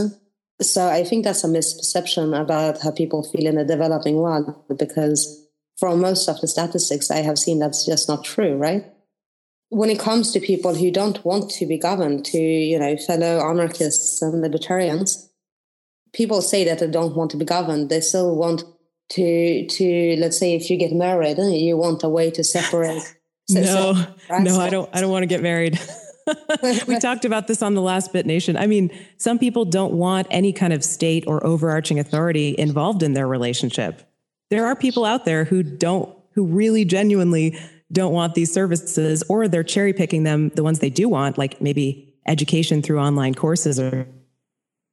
So 0.61 0.87
I 0.87 1.03
think 1.03 1.23
that's 1.23 1.43
a 1.43 1.47
misperception 1.47 2.39
about 2.39 2.81
how 2.81 2.91
people 2.91 3.23
feel 3.23 3.45
in 3.45 3.55
the 3.55 3.65
developing 3.65 4.15
world 4.15 4.55
because 4.77 5.44
from 5.77 6.01
most 6.01 6.27
of 6.27 6.39
the 6.41 6.47
statistics 6.47 7.11
I 7.11 7.17
have 7.17 7.37
seen, 7.37 7.59
that's 7.59 7.85
just 7.85 8.07
not 8.07 8.23
true, 8.23 8.55
right? 8.55 8.85
When 9.69 9.89
it 9.89 9.99
comes 9.99 10.31
to 10.31 10.39
people 10.39 10.75
who 10.75 10.91
don't 10.91 11.23
want 11.25 11.49
to 11.51 11.65
be 11.65 11.77
governed, 11.77 12.23
to, 12.25 12.37
you 12.37 12.79
know, 12.79 12.95
fellow 12.97 13.49
anarchists 13.49 14.21
and 14.21 14.41
libertarians, 14.41 15.29
people 16.13 16.41
say 16.41 16.63
that 16.65 16.79
they 16.79 16.87
don't 16.87 17.15
want 17.15 17.31
to 17.31 17.37
be 17.37 17.45
governed. 17.45 17.89
They 17.89 17.99
still 17.99 18.35
want 18.35 18.63
to, 19.09 19.67
to, 19.67 20.15
let's 20.17 20.37
say, 20.37 20.55
if 20.55 20.69
you 20.69 20.77
get 20.77 20.93
married, 20.93 21.39
eh, 21.39 21.49
you 21.49 21.77
want 21.77 22.03
a 22.03 22.09
way 22.09 22.31
to 22.31 22.43
separate. 22.43 23.03
no, 23.49 23.93
no, 24.39 24.59
I 24.59 24.69
don't, 24.69 24.89
I 24.93 25.01
don't 25.01 25.11
want 25.11 25.23
to 25.23 25.27
get 25.27 25.41
married. 25.41 25.79
we 26.87 26.97
talked 26.99 27.25
about 27.25 27.47
this 27.47 27.61
on 27.61 27.75
the 27.75 27.81
last 27.81 28.13
BitNation. 28.13 28.57
I 28.57 28.65
mean, 28.65 28.91
some 29.17 29.37
people 29.37 29.65
don't 29.65 29.93
want 29.93 30.27
any 30.31 30.53
kind 30.53 30.73
of 30.73 30.83
state 30.83 31.25
or 31.27 31.45
overarching 31.45 31.99
authority 31.99 32.55
involved 32.57 33.03
in 33.03 33.13
their 33.13 33.27
relationship. 33.27 34.01
There 34.49 34.65
are 34.65 34.75
people 34.75 35.05
out 35.05 35.25
there 35.25 35.43
who 35.43 35.63
don't, 35.63 36.15
who 36.33 36.45
really 36.45 36.85
genuinely 36.85 37.57
don't 37.91 38.13
want 38.13 38.35
these 38.35 38.51
services, 38.51 39.23
or 39.29 39.47
they're 39.47 39.63
cherry 39.63 39.93
picking 39.93 40.23
them, 40.23 40.49
the 40.49 40.63
ones 40.63 40.79
they 40.79 40.89
do 40.89 41.07
want, 41.09 41.37
like 41.37 41.61
maybe 41.61 42.13
education 42.27 42.81
through 42.81 42.99
online 42.99 43.35
courses 43.35 43.79
or 43.79 44.07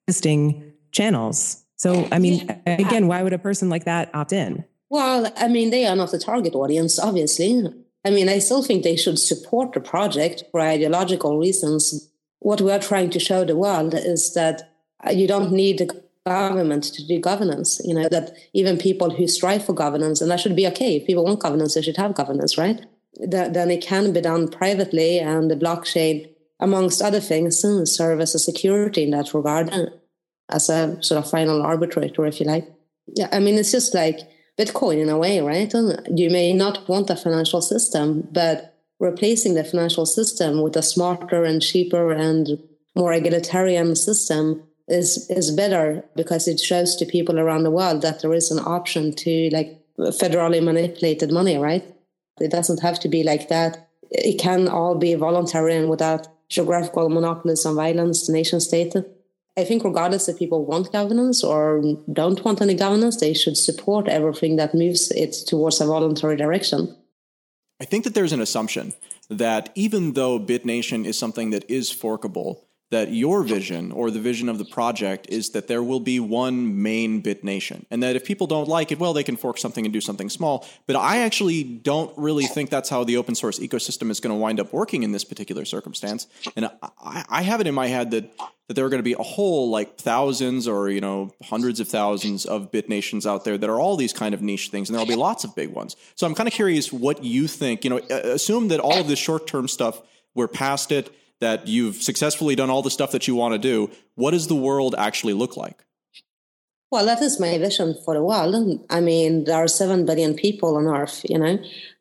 existing 0.07 0.72
channels. 0.92 1.64
So, 1.76 2.07
I 2.12 2.18
mean, 2.18 2.48
again, 2.66 3.09
why 3.09 3.22
would 3.22 3.32
a 3.32 3.38
person 3.38 3.68
like 3.68 3.84
that 3.84 4.14
opt 4.14 4.32
in? 4.32 4.64
Well, 4.88 5.32
I 5.36 5.48
mean, 5.48 5.70
they 5.70 5.86
are 5.86 5.96
not 5.96 6.11
the 6.11 6.18
target 6.18 6.55
audience, 6.55 6.98
obviously. 6.98 7.66
I 8.05 8.11
mean, 8.11 8.28
I 8.28 8.38
still 8.38 8.62
think 8.62 8.84
they 8.84 8.96
should 8.96 9.18
support 9.18 9.72
the 9.72 9.80
project 9.80 10.44
for 10.50 10.61
ideological 10.61 11.38
reasons. 11.38 12.11
What 12.40 12.61
we 12.61 12.70
are 12.70 12.78
trying 12.78 13.11
to 13.11 13.18
show 13.18 13.44
the 13.44 13.57
world 13.57 13.94
is 13.94 14.34
that 14.34 14.74
you 15.11 15.26
don't 15.26 15.50
need 15.50 15.78
the 15.78 16.05
government 16.27 16.85
to 16.85 17.07
do 17.07 17.18
governance. 17.18 17.81
You 17.85 17.95
know, 17.95 18.09
that 18.09 18.35
even 18.53 18.79
people 18.79 19.11
who 19.11 19.27
strive 19.27 19.64
for 19.64 19.73
governance, 19.73 20.20
and 20.20 20.31
that 20.31 20.41
should 20.41 20.57
be 20.57 20.66
okay. 20.68 20.97
If 20.97 21.07
people 21.07 21.25
want 21.25 21.41
governance, 21.41 21.75
they 21.75 21.83
should 21.83 21.97
have 21.97 22.14
governance, 22.14 22.57
right? 22.57 22.85
That, 23.27 23.55
then 23.55 23.70
it 23.70 23.83
can 23.83 24.12
be 24.12 24.20
done 24.20 24.49
privately, 24.49 25.18
and 25.18 25.51
the 25.51 25.57
blockchain, 25.57 26.31
amongst 26.61 27.03
other 27.03 27.20
things, 27.20 27.62
serve 27.85 28.20
as 28.20 28.35
a 28.35 28.39
security 28.39 29.03
in 29.03 29.11
that 29.11 29.35
regard, 29.35 29.70
as 30.49 30.68
a 30.68 31.03
sort 31.03 31.23
of 31.23 31.31
final 31.31 31.62
arbitrator, 31.62 32.25
if 32.25 32.41
you 32.41 32.47
like. 32.47 32.66
Yeah, 33.07 33.29
I 33.33 33.41
mean, 33.41 33.57
it's 33.57 33.73
just 33.73 33.95
like 33.95 34.20
Bitcoin 34.59 35.03
in 35.03 35.09
a 35.09 35.18
way, 35.18 35.41
right? 35.41 35.73
You 35.73 36.31
may 36.31 36.53
not 36.53 36.89
want 36.89 37.11
a 37.11 37.16
financial 37.16 37.61
system, 37.61 38.29
but 38.31 38.75
replacing 39.01 39.55
the 39.55 39.64
financial 39.64 40.07
system 40.07 40.62
with 40.62 40.77
a 40.77 40.83
smarter 40.83 41.43
and 41.43 41.61
cheaper 41.61 42.12
and 42.12 42.59
more 42.95 43.12
egalitarian 43.12 43.97
system 43.97 44.62
is 44.93 45.28
is 45.30 45.51
better 45.51 46.05
because 46.14 46.47
it 46.47 46.61
shows 46.61 46.97
to 46.97 47.07
people 47.07 47.38
around 47.38 47.64
the 47.64 47.70
world 47.70 48.03
that 48.03 48.20
there 48.20 48.34
is 48.34 48.51
an 48.51 48.61
option 48.64 49.12
to 49.12 49.49
like 49.53 49.80
federally 49.99 50.62
manipulated 50.62 51.32
money, 51.32 51.57
right? 51.57 51.84
It 52.40 52.51
doesn't 52.51 52.82
have 52.82 52.99
to 53.01 53.09
be 53.09 53.22
like 53.22 53.49
that. 53.49 53.88
It 54.11 54.38
can 54.38 54.68
all 54.68 54.95
be 54.95 55.14
voluntary 55.14 55.74
and 55.76 55.88
without 55.88 56.28
geographical 56.49 57.09
monopolies 57.09 57.64
on 57.64 57.74
violence, 57.74 58.28
nation 58.28 58.61
state. 58.61 58.95
I 59.57 59.64
think, 59.64 59.84
regardless 59.84 60.28
if 60.28 60.38
people 60.38 60.64
want 60.64 60.93
governance 60.93 61.45
or 61.45 61.82
don't 62.11 62.43
want 62.45 62.62
any 62.62 62.74
governance, 62.74 63.16
they 63.18 63.34
should 63.34 63.57
support 63.57 64.09
everything 64.09 64.57
that 64.57 64.74
moves 64.74 65.11
it 65.11 65.34
towards 65.47 65.80
a 65.80 65.86
voluntary 65.86 66.36
direction. 66.36 66.97
I 67.80 67.84
think 67.84 68.05
that 68.05 68.14
there's 68.14 68.32
an 68.32 68.40
assumption 68.40 68.95
that 69.28 69.70
even 69.74 70.12
though 70.12 70.38
BitNation 70.38 71.05
is 71.05 71.18
something 71.18 71.51
that 71.51 71.68
is 71.68 71.90
forkable, 71.90 72.64
that 72.93 73.11
your 73.11 73.43
vision 73.43 73.90
or 73.90 74.11
the 74.11 74.20
vision 74.20 74.51
of 74.51 74.59
the 74.59 74.66
project 74.66 75.26
is 75.30 75.51
that 75.51 75.66
there 75.66 75.82
will 75.82 75.99
be 75.99 76.20
one 76.20 76.82
main 76.82 77.22
BitNation. 77.22 77.86
And 77.90 78.03
that 78.03 78.16
if 78.16 78.24
people 78.24 78.47
don't 78.47 78.68
like 78.68 78.93
it 78.93 78.99
well 78.99 79.14
they 79.14 79.24
can 79.24 79.36
fork 79.36 79.57
something 79.57 79.86
and 79.86 79.93
do 79.93 80.01
something 80.01 80.28
small. 80.28 80.66
But 80.86 80.97
i 80.97 81.18
actually 81.18 81.64
don't 81.64 82.12
really 82.18 82.45
think 82.45 82.68
that's 82.68 82.90
how 82.90 83.03
the 83.03 83.16
open 83.16 83.34
source 83.34 83.59
ecosystem 83.59 84.11
is 84.11 84.20
going 84.20 84.34
to 84.34 84.38
wind 84.38 84.61
up 84.61 84.72
working 84.74 85.03
in 85.03 85.12
this 85.12 85.24
particular 85.24 85.64
circumstance. 85.64 86.26
And 86.55 86.66
I, 86.82 87.24
I 87.28 87.43
have 87.43 87.62
it 87.62 87.66
in 87.66 87.74
my 87.74 87.86
head 87.86 88.11
that 88.11 88.30
that 88.68 88.74
there 88.74 88.84
are 88.84 88.90
going 88.90 89.01
to 89.01 89.11
be 89.14 89.14
a 89.14 89.22
whole 89.22 89.70
like 89.70 89.97
thousands 89.97 90.68
or 90.68 90.90
you 90.90 91.01
know 91.01 91.32
hundreds 91.45 91.80
of 91.80 91.88
thousands 91.88 92.45
of 92.45 92.70
BitNations 92.70 93.26
out 93.26 93.45
there 93.45 93.57
that 93.57 93.70
are 93.70 93.80
all 93.80 93.97
these 93.97 94.12
kind 94.12 94.34
of 94.34 94.43
niche 94.43 94.68
things 94.68 94.90
and 94.90 94.95
there'll 94.95 95.09
be 95.09 95.14
lots 95.14 95.45
of 95.45 95.55
big 95.55 95.70
ones. 95.70 95.97
So 96.14 96.26
i'm 96.26 96.34
kind 96.34 96.47
of 96.47 96.53
curious 96.53 96.93
what 96.93 97.24
you 97.24 97.49
think. 97.49 97.84
You 97.84 97.90
know 97.90 97.99
assume 98.38 98.68
that 98.68 98.80
all 98.80 98.99
of 99.01 99.09
this 99.09 99.18
short-term 99.18 99.66
stuff 99.66 100.03
we're 100.34 100.49
past 100.49 100.93
it 100.93 101.11
that 101.43 101.68
you've 101.68 101.97
successfully 101.97 102.55
done 102.55 102.70
all 102.70 102.82
the 102.82 102.90
stuff 102.90 103.12
that 103.12 103.28
you 103.28 103.34
want 103.34 103.53
to 103.53 103.59
do, 103.59 103.90
what 104.14 104.30
does 104.30 104.47
the 104.47 104.55
world 104.55 104.95
actually 104.97 105.34
look 105.34 105.57
like? 105.57 105.84
Well, 106.90 107.07
that 107.07 107.20
is 107.22 107.40
my 107.40 107.59
vision 107.59 107.97
for 108.05 108.14
the 108.14 108.22
world. 108.22 108.55
I 108.90 109.01
mean, 109.01 109.45
there 109.45 109.57
are 109.57 109.68
7 109.68 110.07
billion 110.07 110.34
people 110.34 110.76
on 110.76 110.86
Earth, 110.86 111.24
you 111.28 111.38
know, 111.38 111.59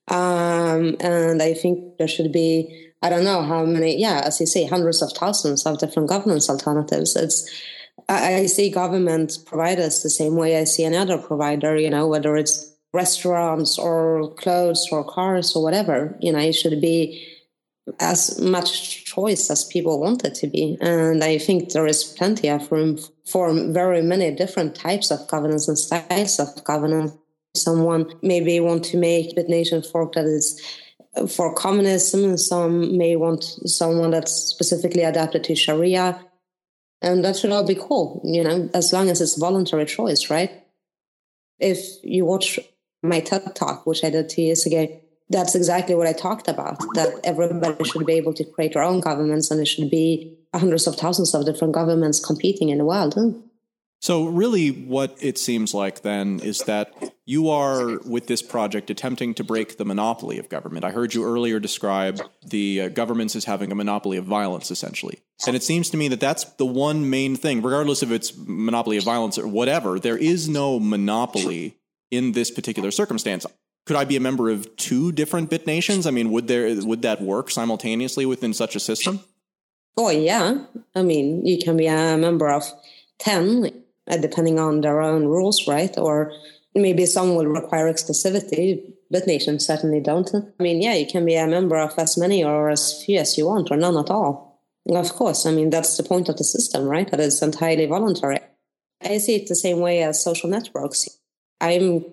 um, 0.08 0.98
and 1.00 1.42
I 1.42 1.54
think 1.54 1.98
there 1.98 2.08
should 2.08 2.32
be, 2.32 2.92
I 3.02 3.10
don't 3.10 3.24
know 3.24 3.42
how 3.42 3.66
many, 3.66 4.00
yeah, 4.00 4.22
as 4.26 4.40
you 4.40 4.46
say, 4.46 4.66
hundreds 4.68 5.02
of 5.02 5.12
thousands 5.14 5.66
of 5.66 5.80
different 5.80 6.10
governance 6.10 6.50
alternatives. 6.50 7.16
It's, 7.16 7.50
I, 8.10 8.46
see 8.48 8.70
government 8.70 9.40
providers 9.46 10.04
the 10.04 10.10
same 10.10 10.36
way 10.36 10.60
I 10.60 10.66
see 10.66 10.84
another 10.84 11.18
provider, 11.18 11.78
you 11.78 11.90
know, 11.90 12.08
whether 12.08 12.36
it's 12.36 12.72
restaurants 12.94 13.80
or 13.80 14.34
clothes 14.36 14.88
or 14.92 15.04
cars 15.06 15.56
or 15.56 15.64
whatever, 15.64 16.18
you 16.20 16.34
know, 16.34 16.40
it 16.40 16.54
should 16.54 16.82
be 16.82 17.26
as 18.00 18.40
much 18.40 19.06
choice 19.06 19.50
as 19.50 19.64
people 19.66 20.00
want 20.00 20.24
it 20.24 20.36
to 20.36 20.48
be. 20.48 20.78
And 20.82 21.24
I 21.24 21.38
think 21.38 21.72
there 21.72 21.88
is 21.88 22.04
plenty 22.04 22.50
of 22.50 22.72
room 22.72 23.00
for 23.26 23.54
very 23.54 24.02
many 24.02 24.32
different 24.32 24.76
types 24.76 25.12
of 25.12 25.28
governance 25.28 25.68
and 25.68 25.78
styles 25.78 26.40
of 26.40 26.64
governance. 26.64 27.14
Someone 27.56 28.14
maybe 28.22 28.60
want 28.60 28.86
to 28.86 28.98
make 28.98 29.36
BitNation 29.36 29.86
fork 29.86 30.14
that 30.14 30.26
is 30.26 30.62
uh, 31.18 31.28
for 31.28 31.54
communism, 31.54 32.24
and 32.24 32.40
some 32.40 32.98
may 32.98 33.18
want 33.18 33.44
someone 33.44 34.12
that's 34.12 34.32
specifically 34.32 35.04
adapted 35.04 35.44
to 35.46 35.56
Sharia. 35.56 36.24
And 37.02 37.26
that 37.26 37.36
should 37.36 37.52
all 37.52 37.66
be 37.66 37.76
cool, 37.76 38.22
you 38.24 38.44
know, 38.44 38.70
as 38.74 38.94
long 38.94 39.10
as 39.10 39.20
it's 39.20 39.38
voluntary 39.38 39.86
choice, 39.86 40.30
right? 40.30 40.64
If 41.60 41.80
you 42.04 42.26
watch 42.26 42.60
my 43.04 43.20
TED 43.20 43.56
talk, 43.56 43.86
which 43.86 44.04
I 44.04 44.12
did 44.12 44.30
two 44.30 44.44
years 44.44 44.66
ago, 44.66 45.01
that's 45.32 45.56
exactly 45.56 45.96
what 45.96 46.08
I 46.08 46.14
talked 46.14 46.48
about 46.48 46.80
that 46.96 47.20
everybody 47.24 47.84
should 47.84 48.06
be 48.06 48.14
able 48.14 48.34
to 48.34 48.44
create 48.44 48.74
their 48.74 48.84
own 48.84 49.00
governments 49.00 49.50
and 49.50 49.60
there 49.60 49.66
should 49.66 49.90
be 49.90 50.38
hundreds 50.54 50.88
of 50.88 50.96
thousands 50.96 51.34
of 51.34 51.46
different 51.46 51.74
governments 51.74 52.24
competing 52.24 52.70
in 52.70 52.78
the 52.78 52.86
world. 52.86 53.16
So, 54.02 54.26
really, 54.26 54.70
what 54.70 55.16
it 55.22 55.38
seems 55.38 55.76
like 55.76 56.02
then 56.02 56.40
is 56.40 56.62
that 56.62 56.92
you 57.24 57.50
are, 57.50 58.00
with 58.00 58.26
this 58.26 58.42
project, 58.42 58.90
attempting 58.90 59.36
to 59.36 59.44
break 59.44 59.78
the 59.78 59.86
monopoly 59.86 60.40
of 60.40 60.50
government. 60.50 60.84
I 60.84 60.90
heard 60.90 61.14
you 61.14 61.24
earlier 61.24 61.60
describe 61.60 62.20
the 62.44 62.82
uh, 62.82 62.88
governments 62.90 63.36
as 63.36 63.46
having 63.46 63.72
a 63.72 63.76
monopoly 63.76 64.18
of 64.18 64.26
violence, 64.26 64.72
essentially. 64.72 65.20
And 65.46 65.56
it 65.56 65.62
seems 65.62 65.92
to 65.92 65.98
me 65.98 66.08
that 66.08 66.20
that's 66.20 66.46
the 66.46 66.66
one 66.66 67.12
main 67.12 67.36
thing, 67.36 67.62
regardless 67.62 68.02
of 68.02 68.12
its 68.12 68.34
monopoly 68.36 68.98
of 68.98 69.04
violence 69.04 69.38
or 69.38 69.48
whatever, 69.48 70.00
there 70.00 70.18
is 70.18 70.50
no 70.50 70.80
monopoly 70.80 71.78
in 72.10 72.32
this 72.32 72.50
particular 72.50 72.90
circumstance 72.90 73.46
could 73.86 73.96
I 73.96 74.06
be 74.06 74.16
a 74.16 74.20
member 74.20 74.50
of 74.50 74.76
two 74.76 75.12
different 75.12 75.50
BitNations? 75.50 76.06
I 76.06 76.12
mean, 76.12 76.32
would 76.32 76.48
there 76.48 76.74
would 76.86 77.02
that 77.02 77.22
work 77.22 77.50
simultaneously 77.50 78.26
within 78.26 78.54
such 78.54 78.76
a 78.76 78.80
system? 78.80 79.22
Oh 79.98 80.10
yeah, 80.10 80.66
I 80.96 81.02
mean, 81.02 81.46
you 81.46 81.58
can 81.58 81.78
be 81.78 81.88
a 81.88 82.18
member 82.18 82.50
of 82.50 82.64
ten, 83.20 83.72
uh, 84.10 84.18
depending 84.18 84.60
on 84.60 84.82
their 84.82 85.02
own 85.02 85.26
rules, 85.26 85.68
right? 85.68 85.94
Or 85.98 86.32
maybe 86.76 87.06
some 87.06 87.36
will 87.36 87.48
require 87.48 87.92
exclusivity. 87.92 88.94
BitNations 89.14 89.64
certainly 89.64 90.00
don't. 90.00 90.30
I 90.34 90.64
mean, 90.64 90.82
yeah, 90.82 90.94
you 90.94 91.06
can 91.06 91.26
be 91.26 91.36
a 91.36 91.46
member 91.48 91.78
of 91.78 91.94
as 91.98 92.18
many 92.18 92.44
or 92.44 92.70
as 92.70 93.04
few 93.04 93.20
as 93.20 93.38
you 93.38 93.48
want, 93.48 93.72
or 93.72 93.78
none 93.78 93.98
at 93.98 94.10
all. 94.10 94.62
Of 94.90 95.14
course, 95.14 95.46
I 95.46 95.52
mean 95.52 95.70
that's 95.70 95.98
the 95.98 96.04
point 96.04 96.30
of 96.30 96.38
the 96.38 96.44
system, 96.44 96.86
right? 96.86 97.10
That 97.10 97.20
it's 97.20 97.42
entirely 97.42 97.86
voluntary. 97.88 98.40
I 99.02 99.18
see 99.18 99.36
it 99.36 99.48
the 99.48 99.56
same 99.56 99.80
way 99.80 100.04
as 100.04 100.24
social 100.24 100.50
networks. 100.50 101.08
I'm 101.60 102.06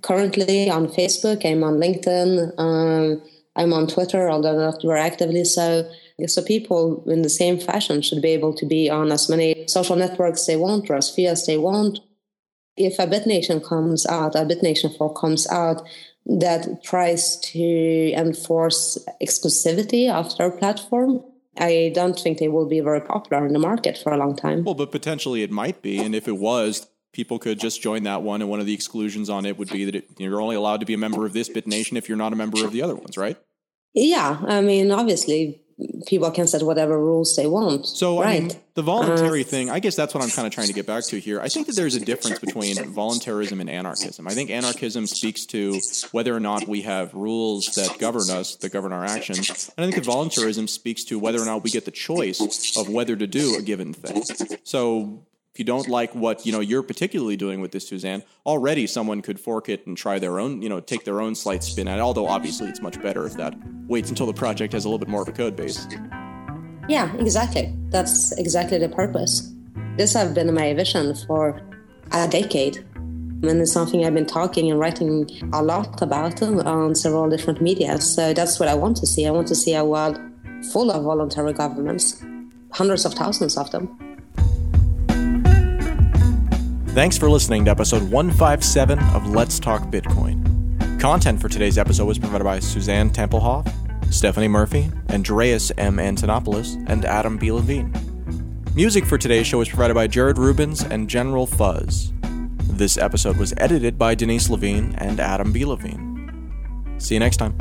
currently 0.00 0.70
on 0.70 0.88
Facebook. 0.88 1.44
I'm 1.44 1.62
on 1.62 1.74
LinkedIn. 1.74 2.58
Um, 2.58 3.22
I'm 3.54 3.72
on 3.72 3.86
Twitter, 3.86 4.30
although 4.30 4.58
not 4.58 4.82
very 4.82 5.00
actively 5.00 5.44
so. 5.44 5.90
So 6.26 6.42
people 6.42 7.04
in 7.08 7.22
the 7.22 7.28
same 7.28 7.58
fashion 7.58 8.00
should 8.00 8.22
be 8.22 8.30
able 8.30 8.54
to 8.54 8.66
be 8.66 8.88
on 8.88 9.12
as 9.12 9.28
many 9.28 9.66
social 9.66 9.96
networks 9.96 10.46
they 10.46 10.56
want 10.56 10.88
or 10.88 10.94
as 10.94 11.10
few 11.10 11.28
as 11.28 11.46
they 11.46 11.58
want. 11.58 11.98
If 12.76 12.98
a 12.98 13.06
BitNation 13.06 13.66
comes 13.66 14.06
out, 14.06 14.34
a 14.34 14.46
BitNation 14.46 14.96
4 14.96 15.12
comes 15.14 15.46
out 15.48 15.86
that 16.24 16.82
tries 16.82 17.38
to 17.40 18.12
enforce 18.12 18.98
exclusivity 19.20 20.10
of 20.10 20.36
their 20.38 20.50
platform, 20.50 21.22
I 21.58 21.92
don't 21.94 22.18
think 22.18 22.38
they 22.38 22.48
will 22.48 22.66
be 22.66 22.80
very 22.80 23.00
popular 23.00 23.44
in 23.46 23.52
the 23.52 23.58
market 23.58 23.98
for 23.98 24.12
a 24.12 24.16
long 24.16 24.36
time. 24.36 24.64
Well, 24.64 24.74
but 24.74 24.90
potentially 24.90 25.42
it 25.42 25.50
might 25.50 25.82
be. 25.82 25.98
And 25.98 26.14
if 26.14 26.28
it 26.28 26.38
was, 26.38 26.86
people 27.12 27.38
could 27.38 27.60
just 27.60 27.82
join 27.82 28.04
that 28.04 28.22
one, 28.22 28.40
and 28.40 28.50
one 28.50 28.60
of 28.60 28.66
the 28.66 28.74
exclusions 28.74 29.28
on 29.30 29.46
it 29.46 29.58
would 29.58 29.70
be 29.70 29.84
that 29.84 29.94
it, 29.94 30.08
you're 30.18 30.40
only 30.40 30.56
allowed 30.56 30.80
to 30.80 30.86
be 30.86 30.94
a 30.94 30.98
member 30.98 31.26
of 31.26 31.32
this 31.32 31.48
BitNation 31.48 31.96
if 31.96 32.08
you're 32.08 32.18
not 32.18 32.32
a 32.32 32.36
member 32.36 32.64
of 32.64 32.72
the 32.72 32.82
other 32.82 32.94
ones, 32.94 33.16
right? 33.16 33.36
Yeah, 33.94 34.40
I 34.46 34.62
mean, 34.62 34.90
obviously, 34.90 35.62
people 36.06 36.30
can 36.30 36.46
set 36.46 36.62
whatever 36.62 36.98
rules 36.98 37.36
they 37.36 37.46
want. 37.46 37.86
So, 37.86 38.20
right? 38.20 38.36
I 38.36 38.40
mean, 38.40 38.50
the 38.74 38.82
voluntary 38.82 39.42
uh, 39.42 39.44
thing, 39.44 39.70
I 39.70 39.80
guess 39.80 39.96
that's 39.96 40.14
what 40.14 40.22
I'm 40.22 40.30
kind 40.30 40.46
of 40.46 40.52
trying 40.52 40.68
to 40.68 40.72
get 40.72 40.86
back 40.86 41.04
to 41.06 41.18
here. 41.18 41.40
I 41.40 41.48
think 41.48 41.66
that 41.66 41.76
there's 41.76 41.94
a 41.94 42.00
difference 42.00 42.38
between 42.38 42.82
voluntarism 42.92 43.60
and 43.60 43.68
anarchism. 43.68 44.26
I 44.26 44.32
think 44.32 44.50
anarchism 44.50 45.06
speaks 45.06 45.44
to 45.46 45.78
whether 46.12 46.34
or 46.34 46.40
not 46.40 46.66
we 46.66 46.82
have 46.82 47.12
rules 47.14 47.66
that 47.74 47.98
govern 47.98 48.30
us, 48.30 48.56
that 48.56 48.72
govern 48.72 48.92
our 48.92 49.04
actions. 49.04 49.70
And 49.76 49.84
I 49.84 49.90
think 49.90 50.02
that 50.02 50.10
voluntarism 50.10 50.68
speaks 50.68 51.04
to 51.04 51.18
whether 51.18 51.40
or 51.40 51.44
not 51.44 51.62
we 51.62 51.70
get 51.70 51.84
the 51.84 51.90
choice 51.90 52.76
of 52.76 52.88
whether 52.88 53.16
to 53.16 53.26
do 53.26 53.56
a 53.56 53.62
given 53.62 53.92
thing. 53.92 54.22
So, 54.64 55.26
if 55.52 55.58
you 55.58 55.64
don't 55.66 55.86
like 55.86 56.14
what 56.14 56.46
you 56.46 56.52
know 56.52 56.60
you're 56.60 56.82
particularly 56.82 57.36
doing 57.36 57.60
with 57.60 57.72
this 57.72 57.86
Susanne, 57.86 58.22
already 58.46 58.86
someone 58.86 59.20
could 59.20 59.38
fork 59.38 59.68
it 59.68 59.86
and 59.86 59.96
try 59.96 60.18
their 60.18 60.38
own, 60.38 60.62
you 60.62 60.68
know, 60.68 60.80
take 60.80 61.04
their 61.04 61.20
own 61.20 61.34
slight 61.34 61.62
spin 61.62 61.88
at 61.88 61.98
it. 61.98 62.00
Although 62.00 62.26
obviously 62.26 62.68
it's 62.68 62.80
much 62.80 63.00
better 63.02 63.26
if 63.26 63.34
that 63.34 63.54
waits 63.86 64.08
until 64.08 64.26
the 64.26 64.32
project 64.32 64.72
has 64.72 64.86
a 64.86 64.88
little 64.88 64.98
bit 64.98 65.08
more 65.08 65.22
of 65.22 65.28
a 65.28 65.32
code 65.32 65.54
base. 65.54 65.86
Yeah, 66.88 67.14
exactly. 67.16 67.74
That's 67.90 68.32
exactly 68.38 68.78
the 68.78 68.88
purpose. 68.88 69.52
This 69.98 70.14
has 70.14 70.32
been 70.32 70.52
my 70.54 70.72
vision 70.72 71.14
for 71.26 71.60
a 72.12 72.26
decade. 72.26 72.78
And 73.44 73.60
it's 73.60 73.72
something 73.72 74.06
I've 74.06 74.14
been 74.14 74.24
talking 74.24 74.70
and 74.70 74.78
writing 74.80 75.28
a 75.52 75.62
lot 75.62 76.00
about 76.00 76.40
on 76.42 76.94
several 76.94 77.28
different 77.28 77.60
media. 77.60 78.00
So 78.00 78.32
that's 78.32 78.58
what 78.58 78.68
I 78.68 78.74
want 78.74 78.96
to 78.98 79.06
see. 79.06 79.26
I 79.26 79.32
want 79.32 79.48
to 79.48 79.54
see 79.54 79.74
a 79.74 79.84
world 79.84 80.18
full 80.72 80.90
of 80.90 81.02
voluntary 81.02 81.52
governments, 81.52 82.24
hundreds 82.70 83.04
of 83.04 83.14
thousands 83.14 83.56
of 83.58 83.70
them. 83.72 83.98
Thanks 86.94 87.16
for 87.16 87.30
listening 87.30 87.64
to 87.64 87.70
episode 87.70 88.02
157 88.10 88.98
of 89.14 89.26
Let's 89.26 89.58
Talk 89.58 89.84
Bitcoin. 89.84 91.00
Content 91.00 91.40
for 91.40 91.48
today's 91.48 91.78
episode 91.78 92.04
was 92.04 92.18
provided 92.18 92.44
by 92.44 92.58
Susanne 92.58 93.08
Tempelhof, 93.08 93.66
Stephanie 94.12 94.46
Murphy, 94.46 94.90
Andreas 95.08 95.72
M. 95.78 95.96
Antonopoulos, 95.96 96.84
and 96.90 97.06
Adam 97.06 97.38
B. 97.38 97.50
Levine. 97.50 97.90
Music 98.74 99.06
for 99.06 99.16
today's 99.16 99.46
show 99.46 99.56
was 99.56 99.70
provided 99.70 99.94
by 99.94 100.06
Jared 100.06 100.36
Rubens 100.36 100.82
and 100.82 101.08
General 101.08 101.46
Fuzz. 101.46 102.12
This 102.64 102.98
episode 102.98 103.38
was 103.38 103.54
edited 103.56 103.98
by 103.98 104.14
Denise 104.14 104.50
Levine 104.50 104.94
and 104.98 105.18
Adam 105.18 105.50
B. 105.50 105.64
Levine. 105.64 106.94
See 106.98 107.14
you 107.14 107.20
next 107.20 107.38
time. 107.38 107.56